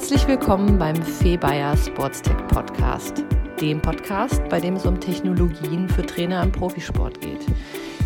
Herzlich 0.00 0.26
willkommen 0.26 0.78
beim 0.78 0.96
Fee 0.96 1.36
Bayer 1.36 1.76
Sportstech 1.76 2.38
Podcast, 2.48 3.22
dem 3.60 3.82
Podcast, 3.82 4.42
bei 4.48 4.58
dem 4.58 4.76
es 4.76 4.86
um 4.86 4.98
Technologien 4.98 5.90
für 5.90 6.00
Trainer 6.00 6.42
im 6.42 6.50
Profisport 6.50 7.20
geht. 7.20 7.44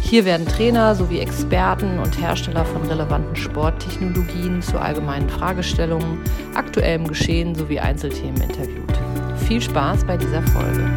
Hier 0.03 0.25
werden 0.25 0.45
Trainer 0.45 0.97
sowie 0.97 1.21
Experten 1.21 2.01
und 2.01 2.21
Hersteller 2.21 2.65
von 2.65 2.83
relevanten 2.83 3.37
Sporttechnologien 3.37 4.61
zu 4.61 4.77
allgemeinen 4.77 5.31
Fragestellungen, 5.31 6.19
aktuellem 6.57 7.07
Geschehen 7.07 7.55
sowie 7.55 7.79
Einzelthemen 7.79 8.43
interviewt. 8.43 8.99
Viel 9.47 9.61
Spaß 9.61 10.05
bei 10.05 10.17
dieser 10.17 10.43
Folge. 10.49 10.91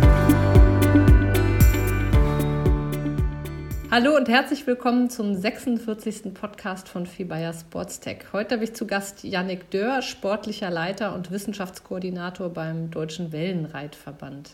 Hallo 4.00 4.15
und 4.15 4.29
herzlich 4.29 4.68
willkommen 4.68 5.10
zum 5.10 5.33
46. 5.33 6.32
Podcast 6.32 6.88
von 6.88 7.07
Fibaya 7.07 7.51
Sportstech. 7.51 8.25
Heute 8.32 8.54
habe 8.54 8.64
ich 8.64 8.75
zu 8.75 8.86
Gast 8.86 9.24
Yannick 9.24 9.71
Dörr, 9.71 10.04
sportlicher 10.04 10.69
Leiter 10.69 11.15
und 11.15 11.32
Wissenschaftskoordinator 11.32 12.50
beim 12.50 12.91
Deutschen 12.91 13.32
Wellenreitverband. 13.32 14.52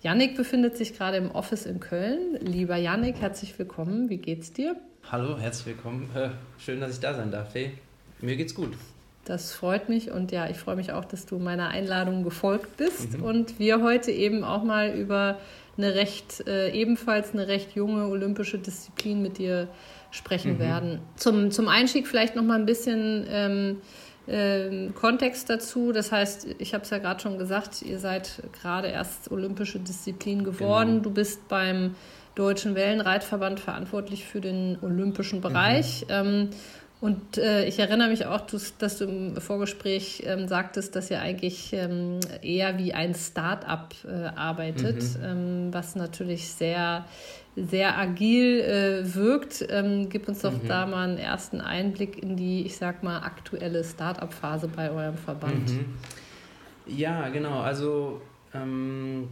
Yannick 0.00 0.36
befindet 0.36 0.76
sich 0.76 0.96
gerade 0.96 1.16
im 1.16 1.32
Office 1.32 1.66
in 1.66 1.80
Köln. 1.80 2.38
Lieber 2.38 2.76
Yannick, 2.76 3.16
herzlich 3.20 3.58
willkommen. 3.58 4.10
Wie 4.10 4.18
geht's 4.18 4.52
dir? 4.52 4.76
Hallo, 5.10 5.38
herzlich 5.38 5.74
willkommen. 5.74 6.08
Äh, 6.14 6.28
schön, 6.58 6.80
dass 6.80 6.92
ich 6.92 7.00
da 7.00 7.14
sein 7.14 7.32
darf. 7.32 7.52
Hey, 7.52 7.72
mir 8.20 8.36
geht's 8.36 8.54
gut. 8.54 8.74
Das 9.24 9.52
freut 9.52 9.88
mich 9.88 10.12
und 10.12 10.30
ja, 10.30 10.48
ich 10.48 10.58
freue 10.58 10.76
mich 10.76 10.92
auch, 10.92 11.04
dass 11.04 11.26
du 11.26 11.40
meiner 11.40 11.70
Einladung 11.70 12.22
gefolgt 12.22 12.76
bist 12.76 13.18
mhm. 13.18 13.24
und 13.24 13.58
wir 13.58 13.82
heute 13.82 14.12
eben 14.12 14.44
auch 14.44 14.62
mal 14.62 14.90
über 14.90 15.38
eine 15.76 15.94
recht, 15.94 16.46
äh, 16.46 16.70
ebenfalls 16.70 17.32
eine 17.32 17.48
recht 17.48 17.74
junge 17.74 18.06
olympische 18.06 18.58
Disziplin 18.58 19.22
mit 19.22 19.38
dir 19.38 19.68
sprechen 20.10 20.54
mhm. 20.54 20.58
werden. 20.60 20.98
Zum, 21.16 21.50
zum 21.50 21.68
Einstieg 21.68 22.06
vielleicht 22.06 22.36
noch 22.36 22.44
mal 22.44 22.58
ein 22.58 22.66
bisschen 22.66 23.26
ähm, 23.28 23.80
äh, 24.26 24.90
Kontext 24.94 25.50
dazu. 25.50 25.92
Das 25.92 26.12
heißt, 26.12 26.46
ich 26.58 26.74
habe 26.74 26.84
es 26.84 26.90
ja 26.90 26.98
gerade 26.98 27.20
schon 27.20 27.38
gesagt, 27.38 27.82
ihr 27.82 27.98
seid 27.98 28.42
gerade 28.60 28.88
erst 28.88 29.30
olympische 29.30 29.80
Disziplin 29.80 30.44
geworden. 30.44 30.90
Genau. 30.90 31.02
Du 31.02 31.10
bist 31.10 31.48
beim 31.48 31.94
Deutschen 32.34 32.74
Wellenreitverband 32.74 33.60
verantwortlich 33.60 34.24
für 34.24 34.40
den 34.40 34.78
olympischen 34.82 35.40
Bereich. 35.40 36.02
Mhm. 36.02 36.08
Ähm, 36.10 36.50
und 37.04 37.36
äh, 37.36 37.66
ich 37.66 37.78
erinnere 37.78 38.08
mich 38.08 38.24
auch, 38.24 38.40
dass 38.78 38.96
du 38.96 39.04
im 39.04 39.36
Vorgespräch 39.36 40.22
ähm, 40.24 40.48
sagtest, 40.48 40.96
dass 40.96 41.10
ihr 41.10 41.20
eigentlich 41.20 41.74
ähm, 41.74 42.18
eher 42.40 42.78
wie 42.78 42.94
ein 42.94 43.14
Start-up 43.14 43.94
äh, 44.06 44.28
arbeitet, 44.34 45.02
mhm. 45.02 45.22
ähm, 45.22 45.68
was 45.74 45.96
natürlich 45.96 46.48
sehr, 46.48 47.04
sehr 47.56 47.98
agil 47.98 48.58
äh, 48.60 49.14
wirkt. 49.14 49.66
Ähm, 49.68 50.08
gib 50.08 50.28
uns 50.28 50.40
doch 50.40 50.54
mhm. 50.54 50.66
da 50.66 50.86
mal 50.86 51.06
einen 51.06 51.18
ersten 51.18 51.60
Einblick 51.60 52.22
in 52.22 52.38
die, 52.38 52.64
ich 52.64 52.78
sag 52.78 53.02
mal, 53.02 53.18
aktuelle 53.18 53.84
Start-up-Phase 53.84 54.68
bei 54.68 54.90
eurem 54.90 55.18
Verband. 55.18 55.72
Mhm. 55.72 55.84
Ja, 56.86 57.28
genau. 57.28 57.60
Also 57.60 58.22
ähm, 58.54 59.28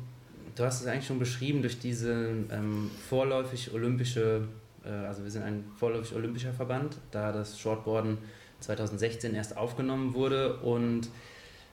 du 0.57 0.62
hast 0.62 0.83
es 0.83 0.86
eigentlich 0.86 1.07
schon 1.07 1.19
beschrieben 1.19 1.62
durch 1.62 1.79
diese 1.79 2.12
ähm, 2.51 2.91
vorläufig 3.09 3.73
olympische 3.73 4.47
also 4.88 5.22
wir 5.22 5.30
sind 5.30 5.42
ein 5.42 5.64
vorläufig 5.77 6.14
olympischer 6.16 6.52
Verband, 6.52 6.97
da 7.11 7.33
das 7.33 7.58
Shortboarden 7.58 8.19
2016 8.61 9.34
erst 9.34 9.56
aufgenommen 9.56 10.14
wurde 10.14 10.58
und 10.58 11.08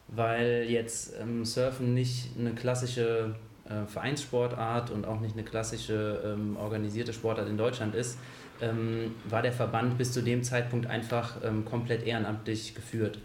weil 0.08 0.66
jetzt 0.68 1.14
ähm, 1.20 1.46
Surfen 1.46 1.94
nicht 1.94 2.32
eine 2.38 2.54
klassische 2.54 3.36
äh, 3.66 3.86
Vereinssportart 3.86 4.90
und 4.90 5.06
auch 5.06 5.20
nicht 5.20 5.34
eine 5.34 5.44
klassische 5.44 6.22
ähm, 6.26 6.58
organisierte 6.58 7.14
Sportart 7.14 7.48
in 7.48 7.58
Deutschland 7.58 7.94
ist, 7.94 8.18
ähm, 8.62 9.16
war 9.30 9.42
der 9.42 9.54
Verband 9.54 9.98
bis 9.98 10.12
zu 10.12 10.22
dem 10.22 10.44
Zeitpunkt 10.44 10.88
einfach 10.88 11.38
ähm, 11.44 11.66
komplett 11.66 12.06
ehrenamtlich 12.06 12.76
geführt. 12.76 13.20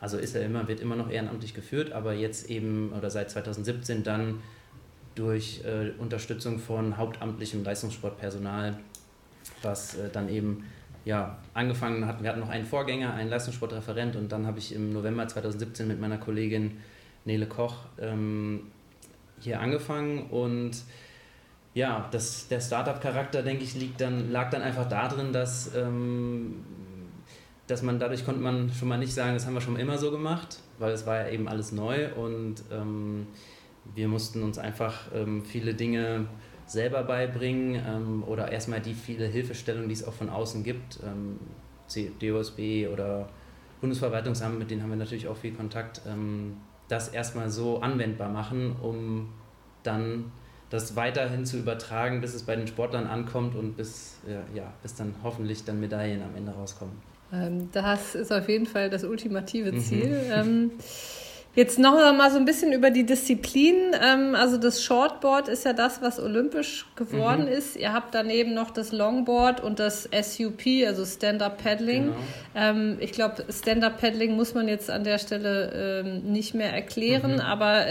Also 0.00 0.16
ist 0.16 0.34
er 0.34 0.44
immer, 0.44 0.66
wird 0.66 0.80
immer 0.80 0.96
noch 0.96 1.10
ehrenamtlich 1.10 1.54
geführt, 1.54 1.92
aber 1.92 2.14
jetzt 2.14 2.50
eben 2.50 2.92
oder 2.92 3.10
seit 3.10 3.30
2017 3.30 4.02
dann 4.02 4.40
durch 5.14 5.62
äh, 5.64 5.90
Unterstützung 6.00 6.58
von 6.58 6.96
hauptamtlichem 6.96 7.62
Leistungssportpersonal 7.62 8.78
was 9.62 9.94
äh, 9.96 10.10
dann 10.10 10.28
eben 10.28 10.64
ja, 11.04 11.38
angefangen 11.54 12.06
hat. 12.06 12.22
Wir 12.22 12.30
hatten 12.30 12.40
noch 12.40 12.48
einen 12.48 12.64
Vorgänger, 12.64 13.14
einen 13.14 13.30
Leistungssportreferent 13.30 14.16
und 14.16 14.30
dann 14.30 14.46
habe 14.46 14.58
ich 14.58 14.74
im 14.74 14.92
November 14.92 15.26
2017 15.26 15.88
mit 15.88 16.00
meiner 16.00 16.18
Kollegin 16.18 16.78
Nele 17.24 17.46
Koch 17.46 17.76
ähm, 18.00 18.68
hier 19.40 19.60
angefangen 19.60 20.26
und 20.30 20.76
ja, 21.74 22.08
das, 22.10 22.48
der 22.48 22.60
Startup-Charakter, 22.60 23.42
denke 23.42 23.64
ich, 23.64 23.74
liegt 23.74 24.00
dann, 24.00 24.30
lag 24.30 24.50
dann 24.50 24.62
einfach 24.62 24.88
darin, 24.88 25.32
dass, 25.32 25.74
ähm, 25.74 26.64
dass 27.66 27.82
man 27.82 27.98
dadurch 27.98 28.24
konnte 28.24 28.40
man 28.40 28.70
schon 28.72 28.88
mal 28.88 28.98
nicht 28.98 29.14
sagen, 29.14 29.34
das 29.34 29.46
haben 29.46 29.54
wir 29.54 29.60
schon 29.62 29.76
immer 29.76 29.98
so 29.98 30.10
gemacht, 30.10 30.58
weil 30.78 30.92
es 30.92 31.06
war 31.06 31.16
ja 31.16 31.28
eben 31.30 31.48
alles 31.48 31.72
neu 31.72 32.12
und 32.14 32.56
ähm, 32.70 33.26
wir 33.94 34.08
mussten 34.08 34.42
uns 34.42 34.58
einfach 34.58 35.06
ähm, 35.14 35.44
viele 35.44 35.74
Dinge 35.74 36.26
selber 36.72 37.02
beibringen 37.04 37.80
ähm, 37.86 38.24
oder 38.26 38.50
erstmal 38.50 38.80
die 38.80 38.94
viele 38.94 39.26
Hilfestellungen, 39.26 39.88
die 39.88 39.94
es 39.94 40.06
auch 40.06 40.12
von 40.12 40.28
außen 40.28 40.64
gibt, 40.64 40.98
ähm, 41.04 41.38
DOSB 42.20 42.88
oder 42.92 43.28
Bundesverwaltungsamt, 43.80 44.58
mit 44.58 44.70
denen 44.70 44.82
haben 44.82 44.90
wir 44.90 44.96
natürlich 44.96 45.28
auch 45.28 45.36
viel 45.36 45.52
Kontakt, 45.52 46.00
ähm, 46.08 46.56
das 46.88 47.08
erstmal 47.08 47.50
so 47.50 47.80
anwendbar 47.80 48.28
machen, 48.28 48.76
um 48.80 49.28
dann 49.82 50.32
das 50.70 50.96
weiterhin 50.96 51.44
zu 51.44 51.58
übertragen, 51.58 52.20
bis 52.20 52.32
es 52.34 52.44
bei 52.44 52.56
den 52.56 52.66
Sportlern 52.66 53.06
ankommt 53.06 53.54
und 53.54 53.76
bis, 53.76 54.18
ja, 54.26 54.42
ja 54.54 54.72
bis 54.82 54.94
dann 54.94 55.14
hoffentlich 55.22 55.64
dann 55.64 55.80
Medaillen 55.80 56.22
am 56.22 56.34
Ende 56.34 56.52
rauskommen. 56.52 56.94
Ähm, 57.32 57.68
das 57.72 58.14
ist 58.14 58.32
auf 58.32 58.48
jeden 58.48 58.66
Fall 58.66 58.88
das 58.88 59.04
ultimative 59.04 59.72
mhm. 59.72 59.80
Ziel. 59.80 60.44
Mhm. 60.44 60.70
Jetzt 61.54 61.78
noch 61.78 61.92
mal 61.92 62.30
so 62.30 62.38
ein 62.38 62.46
bisschen 62.46 62.72
über 62.72 62.90
die 62.90 63.04
Disziplin. 63.04 63.76
Ähm, 64.02 64.34
also 64.34 64.56
das 64.56 64.82
Shortboard 64.82 65.48
ist 65.48 65.64
ja 65.66 65.74
das, 65.74 66.00
was 66.00 66.18
olympisch 66.18 66.86
geworden 66.96 67.42
mhm. 67.42 67.52
ist. 67.52 67.76
Ihr 67.76 67.92
habt 67.92 68.14
daneben 68.14 68.54
noch 68.54 68.70
das 68.70 68.90
Longboard 68.90 69.60
und 69.60 69.78
das 69.78 70.04
SUP, 70.04 70.62
also 70.86 71.04
Stand-Up 71.04 71.62
Paddling. 71.62 72.04
Genau. 72.04 72.16
Ähm, 72.54 72.96
ich 73.00 73.12
glaube, 73.12 73.44
Stand-Up 73.50 74.00
Paddling 74.00 74.34
muss 74.34 74.54
man 74.54 74.66
jetzt 74.66 74.88
an 74.88 75.04
der 75.04 75.18
Stelle 75.18 76.04
ähm, 76.04 76.32
nicht 76.32 76.54
mehr 76.54 76.72
erklären, 76.72 77.34
mhm. 77.34 77.40
aber 77.40 77.86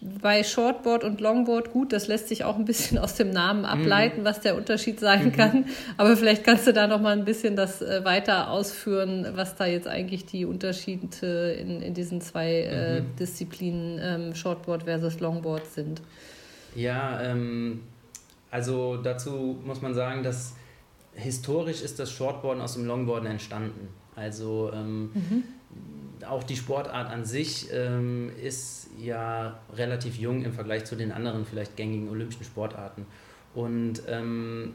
bei 0.00 0.44
Shortboard 0.44 1.02
und 1.02 1.20
Longboard, 1.20 1.72
gut, 1.72 1.92
das 1.92 2.06
lässt 2.06 2.28
sich 2.28 2.44
auch 2.44 2.56
ein 2.56 2.64
bisschen 2.64 2.98
aus 2.98 3.14
dem 3.14 3.30
Namen 3.30 3.64
ableiten, 3.64 4.20
mhm. 4.20 4.24
was 4.24 4.40
der 4.40 4.56
Unterschied 4.56 5.00
sein 5.00 5.26
mhm. 5.26 5.32
kann. 5.32 5.64
Aber 5.96 6.16
vielleicht 6.16 6.44
kannst 6.44 6.66
du 6.66 6.72
da 6.72 6.86
noch 6.86 7.00
mal 7.00 7.12
ein 7.12 7.24
bisschen 7.24 7.56
das 7.56 7.82
äh, 7.82 8.04
weiter 8.04 8.50
ausführen, 8.50 9.26
was 9.34 9.56
da 9.56 9.66
jetzt 9.66 9.88
eigentlich 9.88 10.24
die 10.24 10.44
Unterschiede 10.44 11.52
in, 11.52 11.82
in 11.82 11.94
diesen 11.94 12.20
zwei 12.20 12.62
äh, 12.62 13.00
mhm. 13.00 13.16
Disziplinen 13.16 14.00
ähm, 14.00 14.34
Shortboard 14.34 14.84
versus 14.84 15.18
Longboard 15.18 15.66
sind. 15.66 16.00
Ja, 16.76 17.20
ähm, 17.20 17.80
also 18.50 18.98
dazu 18.98 19.58
muss 19.64 19.82
man 19.82 19.94
sagen, 19.94 20.22
dass 20.22 20.54
historisch 21.14 21.82
ist 21.82 21.98
das 21.98 22.12
Shortboarden 22.12 22.62
aus 22.62 22.74
dem 22.74 22.86
Longboarden 22.86 23.28
entstanden. 23.28 23.88
Also 24.14 24.70
ähm, 24.72 25.10
mhm 25.14 25.44
auch 26.26 26.42
die 26.42 26.56
Sportart 26.56 27.10
an 27.10 27.24
sich 27.24 27.68
ähm, 27.72 28.30
ist 28.42 28.88
ja 28.98 29.60
relativ 29.74 30.16
jung 30.16 30.42
im 30.42 30.52
Vergleich 30.52 30.84
zu 30.84 30.96
den 30.96 31.12
anderen 31.12 31.44
vielleicht 31.44 31.76
gängigen 31.76 32.08
olympischen 32.08 32.44
Sportarten. 32.44 33.06
Und 33.54 34.02
ähm, 34.08 34.74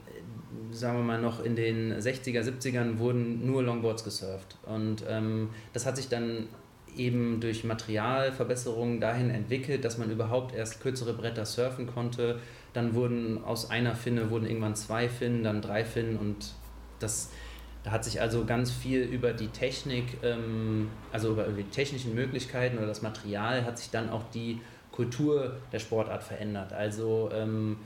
sagen 0.71 0.97
wir 0.97 1.03
mal 1.03 1.21
noch 1.21 1.43
in 1.43 1.55
den 1.55 1.93
60er, 1.93 2.41
70ern 2.41 2.97
wurden 2.97 3.45
nur 3.45 3.63
Longboards 3.63 4.03
gesurft. 4.03 4.57
Und 4.65 5.03
ähm, 5.07 5.49
das 5.73 5.85
hat 5.85 5.95
sich 5.95 6.09
dann 6.09 6.47
eben 6.95 7.39
durch 7.39 7.63
Materialverbesserungen 7.63 8.99
dahin 8.99 9.29
entwickelt, 9.29 9.85
dass 9.85 9.97
man 9.97 10.11
überhaupt 10.11 10.53
erst 10.53 10.81
kürzere 10.81 11.13
Bretter 11.13 11.45
surfen 11.45 11.87
konnte. 11.87 12.39
Dann 12.73 12.93
wurden 12.93 13.43
aus 13.43 13.69
einer 13.69 13.95
Finne 13.95 14.29
wurden 14.29 14.45
irgendwann 14.45 14.75
zwei 14.75 15.09
Finnen, 15.09 15.43
dann 15.43 15.61
drei 15.61 15.85
Finnen 15.85 16.17
und 16.17 16.53
das 16.99 17.31
da 17.83 17.91
hat 17.91 18.03
sich 18.03 18.21
also 18.21 18.45
ganz 18.45 18.71
viel 18.71 19.01
über 19.01 19.33
die 19.33 19.47
Technik, 19.47 20.05
ähm, 20.23 20.89
also 21.11 21.31
über 21.33 21.43
die 21.45 21.63
technischen 21.63 22.15
Möglichkeiten 22.15 22.77
oder 22.77 22.87
das 22.87 23.01
Material 23.01 23.65
hat 23.65 23.77
sich 23.77 23.89
dann 23.91 24.09
auch 24.09 24.23
die 24.33 24.61
Kultur 24.91 25.57
der 25.71 25.79
Sportart 25.79 26.23
verändert. 26.23 26.71
Also 26.71 27.29
ähm, 27.33 27.77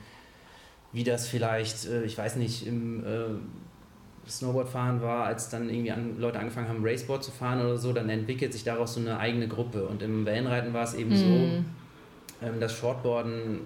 wie 0.92 1.04
das 1.04 1.26
vielleicht, 1.26 1.86
äh, 1.86 2.04
ich 2.04 2.16
weiß 2.16 2.36
nicht, 2.36 2.66
im 2.66 3.04
äh, 3.04 4.30
Snowboardfahren 4.30 5.02
war, 5.02 5.24
als 5.24 5.48
dann 5.48 5.68
irgendwie 5.68 5.90
an, 5.90 6.20
Leute 6.20 6.38
angefangen 6.38 6.68
haben, 6.68 6.86
Raceboard 6.86 7.24
zu 7.24 7.30
fahren 7.30 7.60
oder 7.60 7.76
so, 7.76 7.92
dann 7.92 8.08
entwickelt 8.08 8.52
sich 8.52 8.62
daraus 8.62 8.94
so 8.94 9.00
eine 9.00 9.18
eigene 9.18 9.48
Gruppe. 9.48 9.86
Und 9.86 10.02
im 10.02 10.26
Wellenreiten 10.26 10.72
war 10.72 10.84
es 10.84 10.94
eben 10.94 11.10
mm. 11.10 11.16
so, 11.16 11.26
mhm. 11.26 11.64
ähm, 12.42 12.60
das 12.60 12.74
Shortboarden 12.74 13.60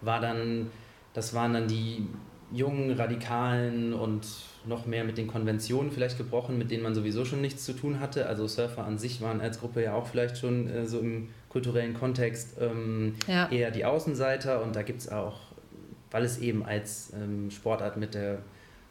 war 0.00 0.20
dann, 0.20 0.70
das 1.14 1.34
waren 1.34 1.52
dann 1.52 1.68
die 1.68 2.06
jungen 2.50 2.90
Radikalen 2.92 3.92
und 3.92 4.26
noch 4.66 4.86
mehr 4.86 5.04
mit 5.04 5.18
den 5.18 5.26
Konventionen 5.26 5.90
vielleicht 5.90 6.18
gebrochen, 6.18 6.58
mit 6.58 6.70
denen 6.70 6.82
man 6.82 6.94
sowieso 6.94 7.24
schon 7.24 7.40
nichts 7.40 7.64
zu 7.64 7.72
tun 7.72 8.00
hatte. 8.00 8.26
Also 8.26 8.46
Surfer 8.46 8.84
an 8.84 8.98
sich 8.98 9.20
waren 9.20 9.40
als 9.40 9.60
Gruppe 9.60 9.82
ja 9.82 9.94
auch 9.94 10.06
vielleicht 10.06 10.38
schon 10.38 10.68
äh, 10.68 10.86
so 10.86 11.00
im 11.00 11.28
kulturellen 11.48 11.94
Kontext 11.94 12.56
ähm, 12.60 13.14
ja. 13.26 13.48
eher 13.50 13.70
die 13.70 13.84
Außenseiter 13.84 14.62
und 14.62 14.76
da 14.76 14.82
gibt 14.82 15.00
es 15.00 15.08
auch, 15.08 15.40
weil 16.10 16.24
es 16.24 16.38
eben 16.38 16.64
als 16.64 17.12
ähm, 17.14 17.50
Sportart 17.50 17.96
mit 17.96 18.14
der 18.14 18.38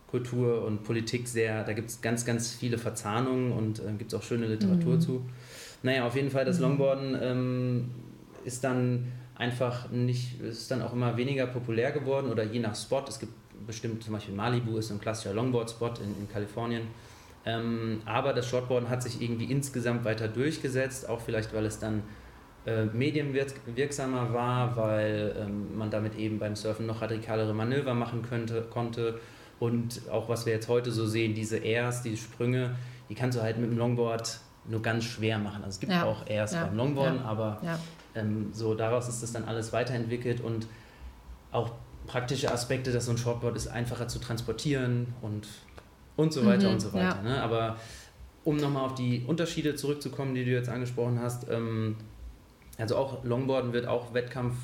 Kultur 0.08 0.66
und 0.66 0.84
Politik 0.84 1.28
sehr, 1.28 1.64
da 1.64 1.74
gibt 1.74 1.90
es 1.90 2.02
ganz, 2.02 2.26
ganz 2.26 2.54
viele 2.54 2.78
Verzahnungen 2.78 3.52
und 3.52 3.80
äh, 3.80 3.92
gibt 3.98 4.14
es 4.14 4.20
auch 4.20 4.24
schöne 4.24 4.48
Literatur 4.48 4.96
mhm. 4.96 5.02
zu. 5.02 5.26
Naja, 5.84 6.08
auf 6.08 6.16
jeden 6.16 6.32
Fall, 6.32 6.46
das 6.46 6.58
mhm. 6.58 6.64
Longboarden 6.64 7.18
ähm, 7.22 7.92
ist 8.46 8.64
dann 8.64 9.12
einfach 9.36 9.92
nicht, 9.92 10.42
ist 10.42 10.72
dann 10.72 10.82
auch 10.82 10.94
immer 10.94 11.18
weniger 11.18 11.46
populär 11.46 11.92
geworden 11.92 12.32
oder 12.32 12.44
je 12.44 12.60
nach 12.60 12.76
Spot. 12.76 13.04
Es 13.08 13.20
gibt 13.20 13.34
bestimmt 13.66 14.04
zum 14.04 14.14
Beispiel 14.14 14.36
Malibu 14.36 14.78
ist 14.78 14.92
ein 14.92 15.00
klassischer 15.00 15.34
Longboard-Spot 15.34 15.94
in, 16.04 16.22
in 16.22 16.30
Kalifornien. 16.32 16.88
Ähm, 17.46 18.02
aber 18.06 18.34
das 18.34 18.48
Shortboarden 18.48 18.90
hat 18.90 19.02
sich 19.02 19.22
irgendwie 19.22 19.46
insgesamt 19.46 20.04
weiter 20.04 20.28
durchgesetzt, 20.28 21.08
auch 21.08 21.22
vielleicht, 21.22 21.54
weil 21.54 21.66
es 21.66 21.80
dann 21.80 22.04
äh, 22.66 22.86
medienwirksamer 22.86 24.34
war, 24.34 24.76
weil 24.76 25.34
ähm, 25.40 25.78
man 25.78 25.90
damit 25.90 26.16
eben 26.16 26.40
beim 26.40 26.58
Surfen 26.58 26.86
noch 26.86 27.02
radikalere 27.02 27.54
Manöver 27.54 27.94
machen 27.94 28.22
könnte, 28.22 28.64
konnte. 28.64 29.20
Und 29.60 30.02
auch 30.12 30.28
was 30.28 30.46
wir 30.46 30.54
jetzt 30.54 30.68
heute 30.68 30.92
so 30.92 31.08
sehen, 31.08 31.34
diese 31.34 31.58
Airs, 31.58 32.02
diese 32.02 32.18
Sprünge, 32.18 32.76
die 33.10 33.16
kannst 33.16 33.38
du 33.38 33.42
halt 33.42 33.58
mit 33.58 33.72
dem 33.72 33.78
Longboard 33.78 34.40
nur 34.66 34.82
ganz 34.82 35.06
schwer 35.06 35.40
machen. 35.40 35.64
Also 35.64 35.76
es 35.76 35.80
gibt 35.80 35.94
ja. 35.94 36.04
auch 36.04 36.28
Airs 36.28 36.54
ja. 36.54 36.66
beim 36.66 36.76
Longboarden, 36.76 37.20
ja. 37.20 37.26
aber 37.26 37.62
ähm, 38.16 38.50
so 38.52 38.76
daraus 38.76 39.08
ist 39.08 39.24
das 39.24 39.32
dann 39.32 39.46
alles 39.46 39.72
weiterentwickelt 39.72 40.42
und 40.42 40.68
auch 41.52 41.72
praktische 42.08 42.52
Aspekte, 42.52 42.92
dass 42.92 43.06
so 43.06 43.12
ein 43.12 43.18
Shortboard 43.18 43.56
ist 43.56 43.68
einfacher 43.68 44.08
zu 44.08 44.20
transportieren 44.20 45.14
und, 45.22 45.48
und 46.16 46.34
so 46.34 46.46
weiter 46.46 46.68
mhm, 46.68 46.74
und 46.74 46.80
so 46.80 46.94
weiter. 46.94 47.22
Ne? 47.22 47.42
Aber 47.42 47.78
um 48.44 48.58
nochmal 48.58 48.86
auf 48.86 48.96
die 48.96 49.24
Unterschiede 49.28 49.76
zurückzukommen, 49.76 50.34
die 50.34 50.46
du 50.46 50.52
jetzt 50.52 50.70
angesprochen 50.70 51.20
hast, 51.22 51.50
ähm, 51.50 51.98
also 52.78 52.96
auch 52.96 53.24
Longboarden 53.24 53.74
wird 53.74 53.88
auch 53.88 54.14
Wettkampf, 54.14 54.56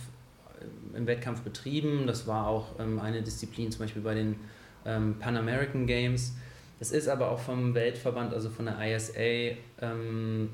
äh, 0.60 0.98
im 0.98 1.06
Wettkampf 1.06 1.42
betrieben. 1.42 2.08
Das 2.08 2.26
war 2.26 2.48
auch 2.48 2.80
ähm, 2.80 3.00
eine 3.00 3.22
Disziplin 3.22 3.72
zum 3.72 3.82
Beispiel 3.82 4.02
bei 4.02 4.16
den 4.16 4.38
ähm, 4.86 5.18
Pan 5.20 5.36
American 5.36 5.86
Games. 5.86 6.34
Es 6.80 6.92
ist 6.92 7.08
aber 7.08 7.30
auch 7.30 7.40
vom 7.40 7.76
Weltverband, 7.76 8.34
also 8.34 8.50
von 8.50 8.66
der 8.66 8.80
ISA, 8.80 9.58
ähm, 9.82 10.50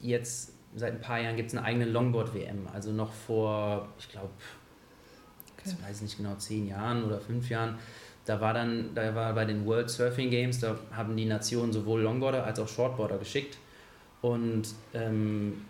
jetzt 0.00 0.52
seit 0.74 0.94
ein 0.94 1.00
paar 1.00 1.20
Jahren 1.20 1.36
gibt 1.36 1.48
es 1.50 1.56
eine 1.56 1.64
eigene 1.66 1.84
Longboard-WM. 1.86 2.68
Also 2.72 2.92
noch 2.92 3.12
vor, 3.12 3.88
ich 3.98 4.08
glaube, 4.08 4.30
okay. 5.64 5.76
ich 5.78 5.88
weiß 5.88 6.02
nicht 6.02 6.16
genau, 6.16 6.34
zehn 6.36 6.68
Jahren 6.68 7.04
oder 7.04 7.20
fünf 7.20 7.48
Jahren. 7.48 7.78
Da 8.24 8.40
war 8.40 8.54
dann, 8.54 8.94
da 8.94 9.14
war 9.14 9.32
bei 9.32 9.44
den 9.44 9.66
World 9.66 9.90
Surfing 9.90 10.30
Games, 10.30 10.60
da 10.60 10.76
haben 10.92 11.16
die 11.16 11.24
Nationen 11.24 11.72
sowohl 11.72 12.02
Longboarder 12.02 12.44
als 12.44 12.60
auch 12.60 12.68
Shortboarder 12.68 13.18
geschickt. 13.18 13.58
Und 14.20 14.68
ähm, 14.94 15.62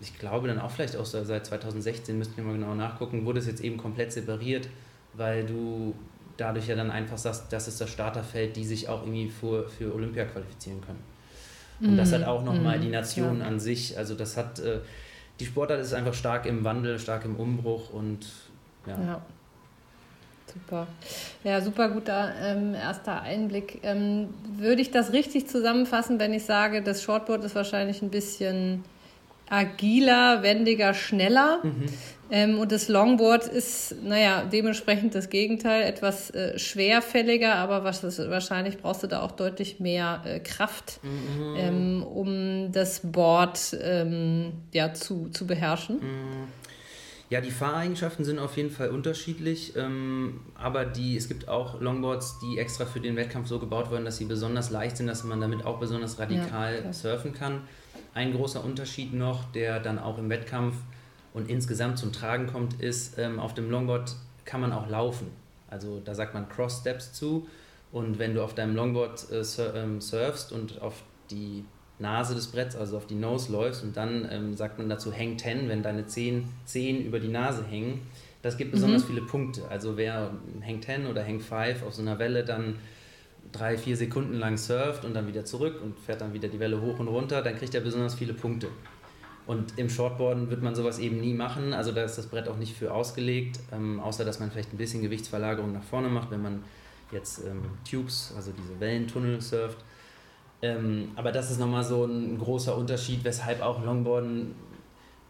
ich 0.00 0.18
glaube 0.18 0.48
dann 0.48 0.58
auch 0.58 0.70
vielleicht 0.70 0.96
auch 0.96 1.06
seit 1.06 1.46
2016, 1.46 2.18
müssten 2.18 2.36
wir 2.36 2.44
mal 2.44 2.54
genau 2.54 2.74
nachgucken, 2.74 3.24
wurde 3.24 3.38
es 3.38 3.46
jetzt 3.46 3.62
eben 3.62 3.76
komplett 3.76 4.12
separiert, 4.12 4.68
weil 5.14 5.46
du 5.46 5.94
dadurch 6.36 6.68
ja 6.68 6.74
dann 6.74 6.90
einfach 6.90 7.18
sagst, 7.18 7.52
das 7.52 7.68
ist 7.68 7.80
das 7.80 7.90
Starterfeld, 7.90 8.56
die 8.56 8.64
sich 8.64 8.88
auch 8.88 9.02
irgendwie 9.02 9.28
für, 9.28 9.68
für 9.68 9.94
Olympia 9.94 10.24
qualifizieren 10.24 10.80
können. 10.80 11.00
Und 11.80 11.94
mm, 11.94 11.96
das 11.96 12.12
hat 12.12 12.24
auch 12.24 12.42
nochmal 12.42 12.78
mm, 12.78 12.82
die 12.82 12.88
Nation 12.88 13.40
ja. 13.40 13.46
an 13.46 13.60
sich, 13.60 13.96
also 13.96 14.14
das 14.14 14.36
hat, 14.36 14.58
äh, 14.58 14.80
die 15.38 15.46
Sportart 15.46 15.80
ist 15.80 15.92
einfach 15.92 16.14
stark 16.14 16.46
im 16.46 16.64
Wandel, 16.64 16.98
stark 16.98 17.24
im 17.24 17.36
Umbruch 17.36 17.90
und 17.90 18.26
ja. 18.86 18.98
ja. 18.98 19.22
Super. 20.52 20.86
Ja, 21.44 21.60
super 21.60 21.88
guter 21.90 22.32
ähm, 22.42 22.74
erster 22.74 23.22
Einblick. 23.22 23.80
Ähm, 23.82 24.28
würde 24.56 24.82
ich 24.82 24.90
das 24.90 25.12
richtig 25.12 25.46
zusammenfassen, 25.46 26.18
wenn 26.18 26.32
ich 26.32 26.44
sage, 26.44 26.82
das 26.82 27.02
Shortboard 27.02 27.44
ist 27.44 27.54
wahrscheinlich 27.54 28.02
ein 28.02 28.10
bisschen 28.10 28.84
agiler, 29.48 30.42
wendiger, 30.42 30.94
schneller. 30.94 31.60
Mhm. 31.62 31.86
Ähm, 32.32 32.58
und 32.60 32.70
das 32.70 32.88
Longboard 32.88 33.48
ist, 33.48 33.96
naja, 34.04 34.44
dementsprechend 34.44 35.16
das 35.16 35.30
Gegenteil, 35.30 35.82
etwas 35.82 36.30
äh, 36.30 36.56
schwerfälliger, 36.58 37.56
aber 37.56 37.82
was, 37.82 38.04
wahrscheinlich 38.30 38.78
brauchst 38.78 39.02
du 39.02 39.08
da 39.08 39.22
auch 39.22 39.32
deutlich 39.32 39.80
mehr 39.80 40.22
äh, 40.24 40.38
Kraft, 40.38 41.00
mhm. 41.02 41.56
ähm, 41.56 42.02
um 42.04 42.72
das 42.72 43.00
Board 43.02 43.76
ähm, 43.82 44.52
ja, 44.72 44.94
zu, 44.94 45.28
zu 45.30 45.46
beherrschen. 45.46 45.96
Mhm. 45.96 46.59
Ja, 47.30 47.40
die 47.40 47.52
Fahreigenschaften 47.52 48.24
sind 48.24 48.40
auf 48.40 48.56
jeden 48.56 48.70
Fall 48.70 48.90
unterschiedlich, 48.90 49.76
ähm, 49.76 50.40
aber 50.56 50.84
die, 50.84 51.16
es 51.16 51.28
gibt 51.28 51.48
auch 51.48 51.80
Longboards, 51.80 52.40
die 52.40 52.58
extra 52.58 52.84
für 52.86 52.98
den 52.98 53.14
Wettkampf 53.14 53.46
so 53.46 53.60
gebaut 53.60 53.88
wurden, 53.88 54.04
dass 54.04 54.16
sie 54.16 54.24
besonders 54.24 54.70
leicht 54.70 54.96
sind, 54.96 55.06
dass 55.06 55.22
man 55.22 55.40
damit 55.40 55.64
auch 55.64 55.78
besonders 55.78 56.18
radikal 56.18 56.82
ja, 56.84 56.92
surfen 56.92 57.32
kann. 57.32 57.62
Ein 58.14 58.32
großer 58.32 58.64
Unterschied 58.64 59.14
noch, 59.14 59.44
der 59.52 59.78
dann 59.78 60.00
auch 60.00 60.18
im 60.18 60.28
Wettkampf 60.28 60.74
und 61.32 61.48
insgesamt 61.48 61.98
zum 61.98 62.12
Tragen 62.12 62.48
kommt, 62.48 62.82
ist, 62.82 63.16
ähm, 63.16 63.38
auf 63.38 63.54
dem 63.54 63.70
Longboard 63.70 64.16
kann 64.44 64.60
man 64.60 64.72
auch 64.72 64.88
laufen. 64.88 65.28
Also 65.68 66.00
da 66.04 66.16
sagt 66.16 66.34
man 66.34 66.48
Cross 66.48 66.80
Steps 66.80 67.12
zu. 67.12 67.46
Und 67.92 68.18
wenn 68.18 68.34
du 68.34 68.42
auf 68.42 68.56
deinem 68.56 68.74
Longboard 68.74 69.30
äh, 69.30 69.44
ähm, 69.76 70.00
surfst 70.00 70.50
und 70.50 70.82
auf 70.82 71.04
die 71.30 71.64
Nase 72.00 72.34
des 72.34 72.48
Bretts, 72.48 72.74
also 72.74 72.96
auf 72.96 73.06
die 73.06 73.14
Nose 73.14 73.52
läufst 73.52 73.84
und 73.84 73.96
dann 73.96 74.26
ähm, 74.30 74.54
sagt 74.56 74.78
man 74.78 74.88
dazu 74.88 75.12
Hang 75.12 75.38
10, 75.38 75.68
wenn 75.68 75.82
deine 75.82 76.06
Zehen, 76.06 76.48
Zehen 76.64 77.04
über 77.04 77.20
die 77.20 77.28
Nase 77.28 77.64
hängen, 77.64 78.00
das 78.42 78.56
gibt 78.56 78.72
besonders 78.72 79.02
mhm. 79.04 79.08
viele 79.08 79.22
Punkte. 79.22 79.62
Also 79.68 79.96
wer 79.96 80.32
Hang 80.66 80.80
10 80.80 81.06
oder 81.06 81.24
Hang 81.24 81.40
5 81.40 81.82
auf 81.82 81.94
so 81.94 82.02
einer 82.02 82.18
Welle 82.18 82.44
dann 82.44 82.76
drei, 83.52 83.76
vier 83.76 83.96
Sekunden 83.96 84.34
lang 84.34 84.56
surft 84.56 85.04
und 85.04 85.14
dann 85.14 85.26
wieder 85.26 85.44
zurück 85.44 85.80
und 85.82 85.98
fährt 85.98 86.20
dann 86.20 86.32
wieder 86.32 86.48
die 86.48 86.58
Welle 86.58 86.80
hoch 86.80 86.98
und 86.98 87.08
runter, 87.08 87.42
dann 87.42 87.56
kriegt 87.56 87.74
er 87.74 87.80
besonders 87.80 88.14
viele 88.14 88.32
Punkte. 88.32 88.68
Und 89.46 89.78
im 89.78 89.90
Shortboarden 89.90 90.48
wird 90.50 90.62
man 90.62 90.74
sowas 90.74 90.98
eben 90.98 91.20
nie 91.20 91.34
machen, 91.34 91.72
also 91.72 91.92
da 91.92 92.04
ist 92.04 92.16
das 92.16 92.28
Brett 92.28 92.48
auch 92.48 92.56
nicht 92.56 92.76
für 92.76 92.94
ausgelegt, 92.94 93.58
ähm, 93.72 93.98
außer 93.98 94.24
dass 94.24 94.38
man 94.38 94.50
vielleicht 94.50 94.72
ein 94.72 94.76
bisschen 94.76 95.02
Gewichtsverlagerung 95.02 95.72
nach 95.72 95.82
vorne 95.82 96.08
macht, 96.08 96.30
wenn 96.30 96.42
man 96.42 96.62
jetzt 97.10 97.44
ähm, 97.44 97.62
Tubes, 97.88 98.32
also 98.36 98.52
diese 98.52 98.78
Wellentunnel 98.78 99.40
surft. 99.40 99.78
Ähm, 100.62 101.12
aber 101.16 101.32
das 101.32 101.50
ist 101.50 101.58
nochmal 101.58 101.84
so 101.84 102.04
ein 102.04 102.38
großer 102.38 102.76
Unterschied, 102.76 103.24
weshalb 103.24 103.62
auch 103.62 103.82
Longboarden 103.84 104.54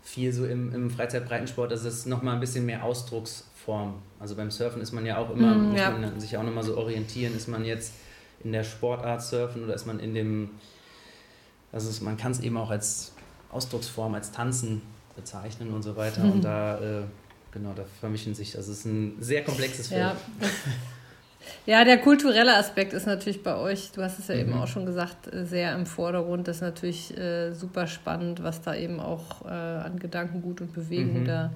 viel 0.02 0.32
so 0.32 0.46
im, 0.46 0.74
im 0.74 0.90
Freizeitbreitensport, 0.90 1.70
also 1.70 1.88
es 1.88 1.98
ist 1.98 2.06
nochmal 2.06 2.34
ein 2.34 2.40
bisschen 2.40 2.66
mehr 2.66 2.84
Ausdrucksform. 2.84 3.94
Also 4.18 4.34
beim 4.34 4.50
Surfen 4.50 4.80
ist 4.82 4.92
man 4.92 5.06
ja 5.06 5.18
auch 5.18 5.30
immer, 5.30 5.54
mm, 5.54 5.70
muss 5.70 5.80
ja. 5.80 5.90
man 5.90 6.18
sich 6.18 6.36
auch 6.36 6.42
nochmal 6.42 6.64
so 6.64 6.76
orientieren, 6.76 7.36
ist 7.36 7.48
man 7.48 7.64
jetzt 7.64 7.94
in 8.42 8.52
der 8.52 8.64
Sportart 8.64 9.22
surfen 9.22 9.64
oder 9.64 9.74
ist 9.74 9.86
man 9.86 10.00
in 10.00 10.14
dem, 10.14 10.50
also 11.70 12.04
man 12.04 12.16
kann 12.16 12.32
es 12.32 12.40
eben 12.40 12.56
auch 12.56 12.70
als 12.70 13.12
Ausdrucksform, 13.52 14.14
als 14.14 14.32
Tanzen 14.32 14.82
bezeichnen 15.14 15.72
und 15.72 15.82
so 15.82 15.96
weiter. 15.96 16.24
Mhm. 16.24 16.32
Und 16.32 16.44
da, 16.44 16.78
äh, 16.78 17.02
genau, 17.52 17.72
da 17.74 17.84
vermischen 18.00 18.34
sich, 18.34 18.56
also 18.56 18.72
es 18.72 18.78
ist 18.78 18.84
ein 18.87 19.16
sehr 19.20 19.44
komplexes 19.44 19.88
Feld. 19.88 20.00
Ja. 20.00 20.16
Ja, 21.66 21.85
der 21.85 21.99
kulturelle 21.99 22.56
Aspekt 22.56 22.92
ist 22.92 23.06
natürlich 23.06 23.42
bei 23.42 23.56
euch, 23.56 23.90
du 23.92 24.02
hast 24.02 24.18
es 24.18 24.28
ja 24.28 24.35
mhm. 24.35 24.40
eben 24.40 24.52
auch 24.54 24.66
schon 24.66 24.87
gesagt, 24.87 25.30
sehr 25.32 25.75
im 25.75 25.87
Vordergrund. 25.87 26.49
Das 26.49 26.56
ist 26.56 26.62
natürlich 26.62 27.16
äh, 27.16 27.52
super 27.52 27.87
spannend, 27.87 28.42
was 28.42 28.62
da 28.62 28.75
eben 28.75 29.00
auch 29.00 29.44
äh, 29.44 29.49
an 29.49 29.99
Gedankengut 29.99 30.61
und 30.61 30.73
Bewegung 30.73 31.23
mhm. 31.23 31.26
da 31.26 31.50